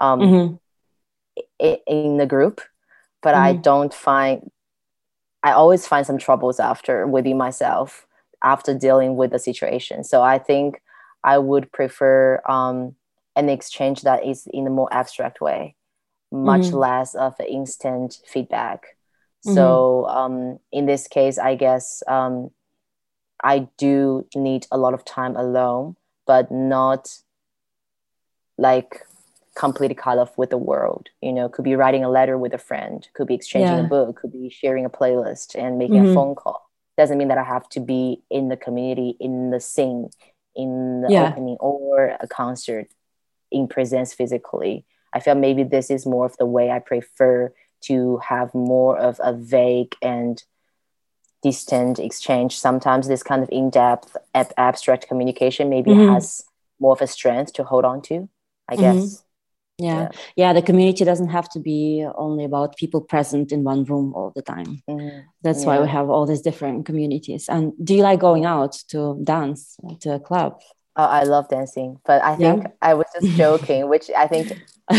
um, 0.00 0.20
Mhm. 0.20 0.58
in 1.86 2.16
the 2.16 2.26
group 2.26 2.60
but 3.22 3.34
i 3.34 3.52
Mhm. 3.54 3.62
don't 3.62 3.94
find 3.94 4.50
i 5.42 5.52
always 5.52 5.86
find 5.86 6.06
some 6.06 6.18
troubles 6.18 6.58
after 6.60 7.06
within 7.06 7.36
myself 7.38 8.06
after 8.42 8.74
dealing 8.74 9.16
with 9.16 9.30
the 9.30 9.38
situation 9.38 10.04
so 10.04 10.22
i 10.22 10.38
think 10.38 10.80
i 11.24 11.36
would 11.38 11.70
prefer 11.72 12.40
um, 12.48 12.94
an 13.36 13.48
exchange 13.48 14.02
that 14.02 14.24
is 14.24 14.46
in 14.52 14.66
a 14.66 14.70
more 14.70 14.88
abstract 14.92 15.40
way 15.40 15.74
much 16.32 16.70
Mhm. 16.70 16.78
less 16.80 17.14
of 17.14 17.34
an 17.40 17.46
instant 17.46 18.18
feedback 18.26 18.96
so 19.42 20.06
um, 20.08 20.58
in 20.72 20.86
this 20.86 21.08
case 21.08 21.38
i 21.38 21.54
guess 21.54 22.02
um, 22.08 22.50
i 23.44 23.66
do 23.78 24.26
need 24.34 24.66
a 24.70 24.78
lot 24.78 24.94
of 24.94 25.04
time 25.04 25.36
alone 25.36 25.96
but 26.26 26.50
not 26.50 27.18
like 28.58 29.06
completely 29.56 29.94
cut 29.94 30.18
off 30.18 30.36
with 30.38 30.50
the 30.50 30.56
world 30.58 31.08
you 31.20 31.32
know 31.32 31.48
could 31.48 31.64
be 31.64 31.74
writing 31.74 32.04
a 32.04 32.08
letter 32.10 32.38
with 32.38 32.54
a 32.54 32.58
friend 32.58 33.08
could 33.14 33.26
be 33.26 33.34
exchanging 33.34 33.76
Yeah. 33.76 33.84
a 33.84 33.88
book 33.88 34.16
could 34.16 34.32
be 34.32 34.48
sharing 34.48 34.84
a 34.84 34.90
playlist 34.90 35.54
and 35.58 35.76
making 35.78 35.96
Mhm. 35.96 36.10
a 36.12 36.14
phone 36.14 36.34
call 36.34 36.70
doesn't 36.96 37.18
mean 37.18 37.28
that 37.28 37.38
i 37.38 37.42
have 37.42 37.68
to 37.70 37.80
be 37.80 38.22
in 38.30 38.48
the 38.48 38.56
community 38.56 39.16
in 39.18 39.50
the 39.50 39.60
scene 39.60 40.10
in 40.54 41.00
the 41.02 41.10
Yeah. 41.10 41.30
opening 41.30 41.56
or 41.58 42.16
a 42.20 42.28
concert 42.28 42.86
in 43.50 43.66
presence 43.66 44.14
physically 44.14 44.84
i 45.12 45.18
feel 45.20 45.34
maybe 45.34 45.64
this 45.64 45.90
is 45.90 46.06
more 46.06 46.26
of 46.26 46.36
the 46.36 46.46
way 46.46 46.70
i 46.70 46.78
prefer 46.78 47.52
to 47.80 48.18
have 48.18 48.54
more 48.54 48.96
of 48.98 49.20
a 49.24 49.32
vague 49.32 49.96
and 50.00 50.44
distant 51.42 51.98
exchange 51.98 52.52
sometimes 52.58 53.06
this 53.08 53.22
kind 53.22 53.42
of 53.42 53.48
in-depth 53.50 54.16
ab- 54.34 54.52
abstract 54.56 55.08
communication 55.08 55.68
maybe 55.70 55.90
Mhm. 55.90 56.12
has 56.14 56.44
more 56.78 56.92
of 56.92 57.02
a 57.02 57.06
strength 57.06 57.52
to 57.54 57.64
hold 57.64 57.84
on 57.84 58.00
to 58.02 58.28
i 58.68 58.76
Mhm. 58.76 58.80
guess 58.80 59.24
yeah. 59.78 60.00
Yeah. 60.00 60.08
yeah 60.36 60.52
the 60.52 60.62
community 60.62 61.04
doesn't 61.04 61.30
have 61.30 61.48
to 61.54 61.60
be 61.60 62.06
only 62.24 62.44
about 62.44 62.76
people 62.76 63.00
present 63.00 63.50
in 63.52 63.64
one 63.64 63.84
room 63.84 64.12
all 64.14 64.30
the 64.34 64.42
time 64.42 64.82
Mhm. 64.88 65.24
that's 65.44 65.64
why 65.66 65.80
we 65.80 65.88
have 65.88 66.10
all 66.10 66.26
these 66.26 66.42
different 66.48 66.84
communities 66.88 67.48
and 67.48 67.72
do 67.86 67.94
you 67.94 68.02
like 68.02 68.20
going 68.20 68.44
out 68.44 68.72
to 68.92 68.98
dance 69.24 69.76
to 70.00 70.08
a 70.14 70.20
club 70.20 70.52
Uh, 70.96 71.06
I 71.20 71.22
love 71.34 71.46
dancing, 71.48 71.90
but 72.08 72.18
I 72.30 72.32
Yeah. 72.32 72.42
think 72.44 72.60
I 72.82 72.92
was 72.94 73.06
just 73.16 73.28
joking, 73.44 73.88
which 73.92 74.06
I 74.24 74.26
think 74.32 74.46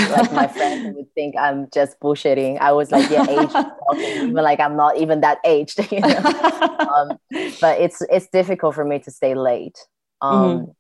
like 0.08 0.32
my 0.32 0.48
friends 0.58 0.82
would 0.86 1.14
think 1.16 1.36
I'm 1.38 1.70
just 1.74 2.00
bullshitting. 2.00 2.60
I 2.60 2.72
was 2.74 2.92
like, 2.92 3.08
yeah, 3.10 3.24
age 3.28 3.54
talking, 3.88 4.14
even 4.28 4.44
like 4.44 4.60
I'm 4.60 4.76
not 4.78 4.98
even 4.98 5.22
that 5.22 5.40
aged. 5.46 5.80
You 5.92 6.02
know? 6.02 6.26
um, 6.96 7.18
but 7.60 7.80
it's 7.82 8.02
it's 8.04 8.28
difficult 8.28 8.76
for 8.76 8.86
me 8.86 9.00
to 9.00 9.12
stay 9.12 9.36
late, 9.36 9.78
um, 10.22 10.66
Mm-hmm. 10.66 10.72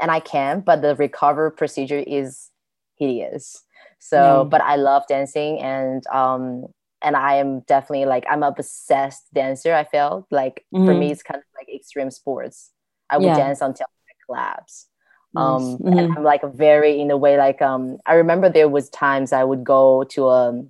and 0.00 0.10
I 0.10 0.20
can, 0.20 0.60
but 0.60 0.82
the 0.82 0.94
recover 0.96 1.50
procedure 1.50 2.02
is 2.06 2.50
hideous. 2.96 3.62
So, 3.98 4.46
Yeah. 4.46 4.50
but 4.50 4.60
I 4.62 4.76
love 4.76 5.04
dancing, 5.08 5.60
and 5.60 6.06
um, 6.08 6.66
and 7.02 7.16
I 7.16 7.36
am 7.36 7.60
definitely 7.62 8.06
like 8.06 8.24
I'm 8.30 8.42
a 8.42 8.48
obsessed 8.48 9.24
dancer. 9.34 9.74
I 9.74 9.84
felt 9.84 10.26
like 10.30 10.64
for 10.84 10.94
Mhm. 10.94 10.94
me, 10.94 11.10
it's 11.12 11.22
kind 11.22 11.38
of 11.38 11.44
like 11.58 11.68
extreme 11.74 12.10
sports. 12.10 12.72
I 13.10 13.18
would 13.18 13.32
Yeah. 13.32 13.34
dance 13.34 13.60
until 13.60 13.86
I 14.08 14.12
collapse. 14.26 14.88
Um, 15.36 15.78
mm-hmm. 15.78 15.88
and 15.88 16.12
I'm 16.16 16.22
like 16.22 16.42
very 16.54 17.00
in 17.00 17.10
a 17.10 17.16
way 17.16 17.36
like 17.36 17.60
um 17.60 17.98
I 18.06 18.14
remember 18.14 18.48
there 18.48 18.68
was 18.68 18.88
times 18.90 19.32
I 19.32 19.42
would 19.42 19.64
go 19.64 20.04
to 20.10 20.28
a 20.28 20.64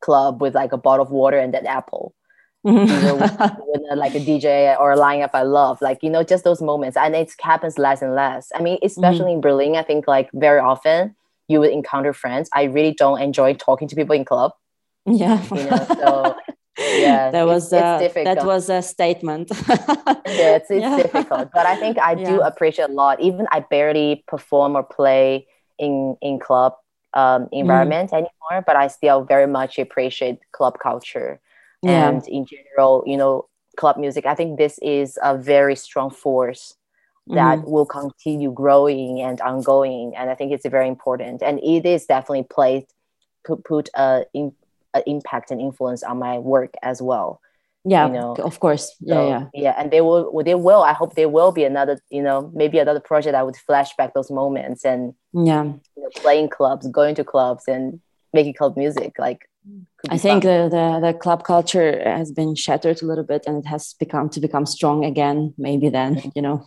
club 0.00 0.40
with 0.40 0.54
like 0.54 0.72
a 0.72 0.76
bottle 0.76 1.04
of 1.04 1.10
water 1.10 1.38
and 1.38 1.54
an 1.54 1.66
apple. 1.66 2.14
Mm-hmm. 2.66 2.92
you 2.92 3.02
know, 3.02 3.14
with, 3.14 3.30
with 3.66 3.82
a, 3.92 3.96
like 3.96 4.14
a 4.16 4.20
DJ 4.20 4.78
or 4.78 4.92
a 4.92 4.96
lineup 4.96 5.30
I 5.32 5.42
love, 5.42 5.80
like 5.80 6.02
you 6.02 6.10
know, 6.10 6.24
just 6.24 6.42
those 6.42 6.60
moments, 6.60 6.96
and 6.96 7.14
it 7.14 7.32
happens 7.40 7.78
less 7.78 8.02
and 8.02 8.14
less. 8.14 8.50
I 8.54 8.60
mean, 8.60 8.78
especially 8.82 9.26
mm-hmm. 9.26 9.34
in 9.34 9.40
Berlin, 9.40 9.76
I 9.76 9.82
think 9.82 10.08
like 10.08 10.28
very 10.34 10.58
often 10.58 11.14
you 11.46 11.60
would 11.60 11.70
encounter 11.70 12.12
friends. 12.12 12.50
I 12.52 12.64
really 12.64 12.92
don't 12.92 13.20
enjoy 13.20 13.54
talking 13.54 13.88
to 13.88 13.96
people 13.96 14.14
in 14.14 14.24
club. 14.24 14.52
Yeah, 15.06 15.42
you 15.54 15.70
know, 15.70 15.86
so 15.88 16.36
yeah 16.78 17.30
that 17.30 17.46
was 17.46 17.72
a, 17.72 18.10
that 18.24 18.44
was 18.44 18.70
a 18.70 18.80
statement 18.80 19.50
yeah 19.50 20.56
it's, 20.56 20.70
it's 20.70 20.70
yeah. 20.70 20.96
difficult 20.96 21.50
but 21.52 21.66
i 21.66 21.76
think 21.76 21.98
i 21.98 22.12
yeah. 22.12 22.30
do 22.30 22.40
appreciate 22.40 22.88
a 22.88 22.92
lot 22.92 23.20
even 23.20 23.46
i 23.50 23.60
barely 23.60 24.24
perform 24.26 24.76
or 24.76 24.82
play 24.82 25.46
in 25.78 26.16
in 26.22 26.38
club 26.38 26.74
um, 27.14 27.44
mm. 27.44 27.48
environment 27.52 28.10
mm. 28.10 28.14
anymore 28.14 28.64
but 28.66 28.76
i 28.76 28.86
still 28.86 29.24
very 29.24 29.46
much 29.46 29.78
appreciate 29.78 30.38
club 30.52 30.78
culture 30.80 31.40
yeah. 31.82 32.08
and 32.08 32.26
in 32.28 32.46
general 32.46 33.02
you 33.06 33.16
know 33.16 33.46
club 33.76 33.96
music 33.96 34.26
i 34.26 34.34
think 34.34 34.58
this 34.58 34.78
is 34.80 35.18
a 35.22 35.36
very 35.36 35.76
strong 35.76 36.10
force 36.10 36.74
that 37.26 37.58
mm. 37.58 37.68
will 37.68 37.86
continue 37.86 38.50
growing 38.52 39.20
and 39.20 39.40
ongoing 39.40 40.14
and 40.16 40.30
i 40.30 40.34
think 40.34 40.52
it's 40.52 40.66
very 40.66 40.88
important 40.88 41.42
and 41.42 41.58
it 41.60 41.84
is 41.84 42.06
definitely 42.06 42.44
played 42.44 42.86
put, 43.44 43.64
put 43.64 43.88
a 43.94 44.24
in, 44.32 44.52
impact 45.06 45.50
and 45.50 45.60
influence 45.60 46.02
on 46.02 46.18
my 46.18 46.38
work 46.38 46.74
as 46.82 47.00
well 47.00 47.40
yeah 47.84 48.06
you 48.06 48.12
know? 48.12 48.34
of 48.34 48.60
course. 48.60 48.94
Yeah 49.00 49.14
so, 49.14 49.28
yeah. 49.28 49.44
yeah 49.54 49.74
and 49.78 49.90
they 49.90 50.00
will 50.00 50.42
they 50.44 50.54
will 50.54 50.82
i 50.82 50.92
hope 50.92 51.14
there 51.14 51.28
will 51.28 51.52
be 51.52 51.64
another 51.64 51.98
you 52.10 52.22
know 52.22 52.50
maybe 52.54 52.78
another 52.78 53.00
project 53.00 53.32
that 53.32 53.44
would 53.44 53.56
flash 53.56 53.94
back 53.96 54.14
those 54.14 54.30
moments 54.30 54.84
and 54.84 55.14
yeah. 55.32 55.64
you 55.64 56.02
know, 56.02 56.08
playing 56.16 56.48
clubs 56.48 56.86
going 56.88 57.14
to 57.14 57.24
clubs 57.24 57.64
and 57.68 58.00
making 58.32 58.54
club 58.54 58.76
music 58.76 59.12
like 59.18 59.48
I 60.08 60.16
think 60.16 60.44
the, 60.44 60.68
the, 60.70 61.08
the 61.08 61.18
club 61.18 61.44
culture 61.44 62.00
has 62.02 62.32
been 62.32 62.54
shattered 62.54 63.02
a 63.02 63.04
little 63.04 63.24
bit 63.24 63.44
and 63.46 63.58
it 63.58 63.68
has 63.68 63.94
become 63.98 64.30
to 64.30 64.40
become 64.40 64.64
strong 64.64 65.04
again 65.04 65.54
maybe 65.58 65.88
then 65.88 66.32
you 66.34 66.42
know? 66.42 66.66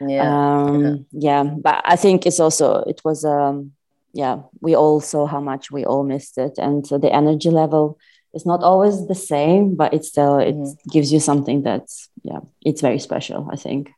Yeah. 0.00 0.64
Um, 0.64 1.06
yeah. 1.12 1.42
yeah 1.42 1.44
but 1.44 1.82
I 1.84 1.96
think 1.96 2.26
it's 2.26 2.40
also 2.40 2.82
it 2.86 3.00
was 3.04 3.24
um 3.24 3.72
yeah, 4.14 4.42
we 4.60 4.76
all 4.76 5.00
saw 5.00 5.26
how 5.26 5.40
much 5.40 5.70
we 5.70 5.84
all 5.84 6.04
missed 6.04 6.38
it, 6.38 6.54
and 6.56 6.86
so 6.86 6.98
the 6.98 7.12
energy 7.12 7.50
level 7.50 7.98
is 8.32 8.46
not 8.46 8.62
always 8.62 9.06
the 9.06 9.14
same, 9.14 9.74
but 9.74 9.92
it 9.92 10.04
still 10.04 10.38
it 10.38 10.54
mm. 10.54 10.76
gives 10.90 11.12
you 11.12 11.20
something 11.20 11.62
that's 11.62 12.08
yeah, 12.22 12.40
it's 12.64 12.80
very 12.80 13.00
special. 13.00 13.48
I 13.52 13.56
think. 13.56 13.90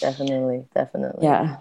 Definitely, 0.00 0.66
definitely. 0.74 1.24
Yeah, 1.24 1.58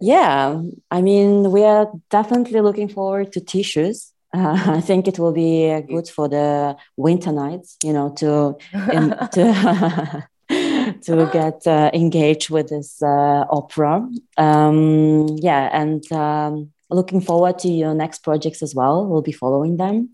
yeah. 0.00 0.60
I 0.90 1.00
mean, 1.00 1.50
we 1.50 1.64
are 1.64 1.90
definitely 2.10 2.60
looking 2.60 2.88
forward 2.88 3.32
to 3.32 3.40
tissues. 3.40 4.12
Uh, 4.34 4.58
I 4.76 4.80
think 4.82 5.08
it 5.08 5.18
will 5.18 5.32
be 5.32 5.80
good 5.88 6.08
for 6.08 6.28
the 6.28 6.76
winter 6.96 7.32
nights, 7.32 7.78
you 7.82 7.94
know, 7.94 8.10
to 8.16 8.56
in, 8.92 9.10
to 9.32 10.28
to 11.02 11.30
get 11.32 11.66
uh, 11.66 11.90
engaged 11.94 12.50
with 12.50 12.68
this 12.68 13.02
uh, 13.02 13.44
opera. 13.50 14.06
Um, 14.36 15.26
yeah, 15.38 15.68
and 15.72 16.10
um, 16.12 16.72
looking 16.94 17.20
forward 17.20 17.58
to 17.60 17.68
your 17.68 17.94
next 17.94 18.20
projects 18.20 18.62
as 18.62 18.74
well. 18.74 19.06
We'll 19.06 19.22
be 19.22 19.32
following 19.32 19.76
them. 19.76 20.10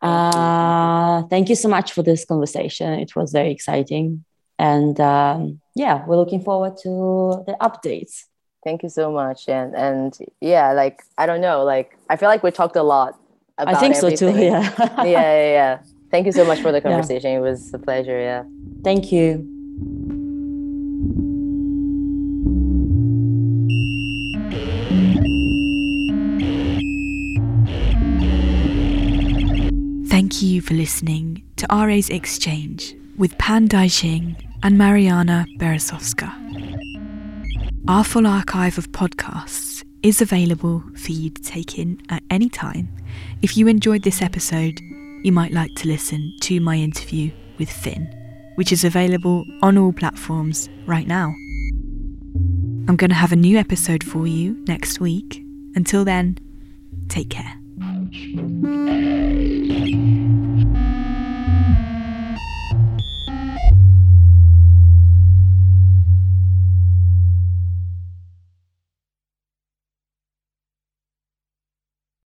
Uh, 0.00 1.22
thank 1.24 1.48
you 1.48 1.56
so 1.56 1.68
much 1.68 1.92
for 1.92 2.02
this 2.02 2.24
conversation. 2.24 2.92
It 2.94 3.16
was 3.16 3.32
very 3.32 3.50
exciting. 3.50 4.24
And 4.58 4.98
um, 5.00 5.60
yeah, 5.74 6.04
we're 6.06 6.16
looking 6.16 6.42
forward 6.42 6.76
to 6.82 7.44
the 7.46 7.56
updates. 7.60 8.24
Thank 8.64 8.82
you 8.82 8.88
so 8.88 9.12
much. 9.12 9.48
And 9.48 9.74
and 9.76 10.16
yeah, 10.40 10.72
like 10.72 11.02
I 11.16 11.26
don't 11.26 11.40
know, 11.40 11.64
like 11.64 11.96
I 12.10 12.16
feel 12.16 12.28
like 12.28 12.42
we 12.42 12.50
talked 12.50 12.76
a 12.76 12.82
lot 12.82 13.18
I 13.58 13.74
think 13.74 13.96
everything. 13.96 14.16
so 14.16 14.32
too. 14.32 14.38
Yeah. 14.38 14.74
yeah, 14.98 15.04
yeah, 15.04 15.52
yeah. 15.52 15.78
Thank 16.10 16.26
you 16.26 16.32
so 16.32 16.44
much 16.44 16.60
for 16.60 16.72
the 16.72 16.80
conversation. 16.80 17.32
Yeah. 17.32 17.38
It 17.38 17.42
was 17.42 17.74
a 17.74 17.78
pleasure. 17.78 18.18
Yeah. 18.18 18.44
Thank 18.82 19.12
you. 19.12 19.57
Thank 30.28 30.42
you 30.42 30.60
for 30.60 30.74
listening 30.74 31.42
to 31.56 31.66
RA's 31.72 32.10
Exchange 32.10 32.94
with 33.16 33.38
Pan 33.38 33.66
Daixing 33.66 34.36
and 34.62 34.76
Mariana 34.76 35.46
Berezovska. 35.56 36.30
Our 37.88 38.04
full 38.04 38.26
archive 38.26 38.76
of 38.76 38.92
podcasts 38.92 39.82
is 40.02 40.20
available 40.20 40.84
for 40.96 41.12
you 41.12 41.30
to 41.30 41.40
take 41.40 41.78
in 41.78 42.02
at 42.10 42.22
any 42.28 42.50
time. 42.50 42.90
If 43.40 43.56
you 43.56 43.68
enjoyed 43.68 44.02
this 44.02 44.20
episode, 44.20 44.78
you 45.24 45.32
might 45.32 45.52
like 45.52 45.74
to 45.76 45.88
listen 45.88 46.36
to 46.42 46.60
my 46.60 46.76
interview 46.76 47.30
with 47.58 47.70
Finn, 47.70 48.06
which 48.56 48.70
is 48.70 48.84
available 48.84 49.46
on 49.62 49.78
all 49.78 49.94
platforms 49.94 50.68
right 50.84 51.06
now. 51.06 51.28
I'm 52.86 52.96
going 52.96 53.08
to 53.08 53.16
have 53.16 53.32
a 53.32 53.36
new 53.36 53.56
episode 53.56 54.04
for 54.04 54.26
you 54.26 54.62
next 54.68 55.00
week. 55.00 55.42
Until 55.74 56.04
then, 56.04 56.36
take 57.08 57.30
care. 57.30 57.54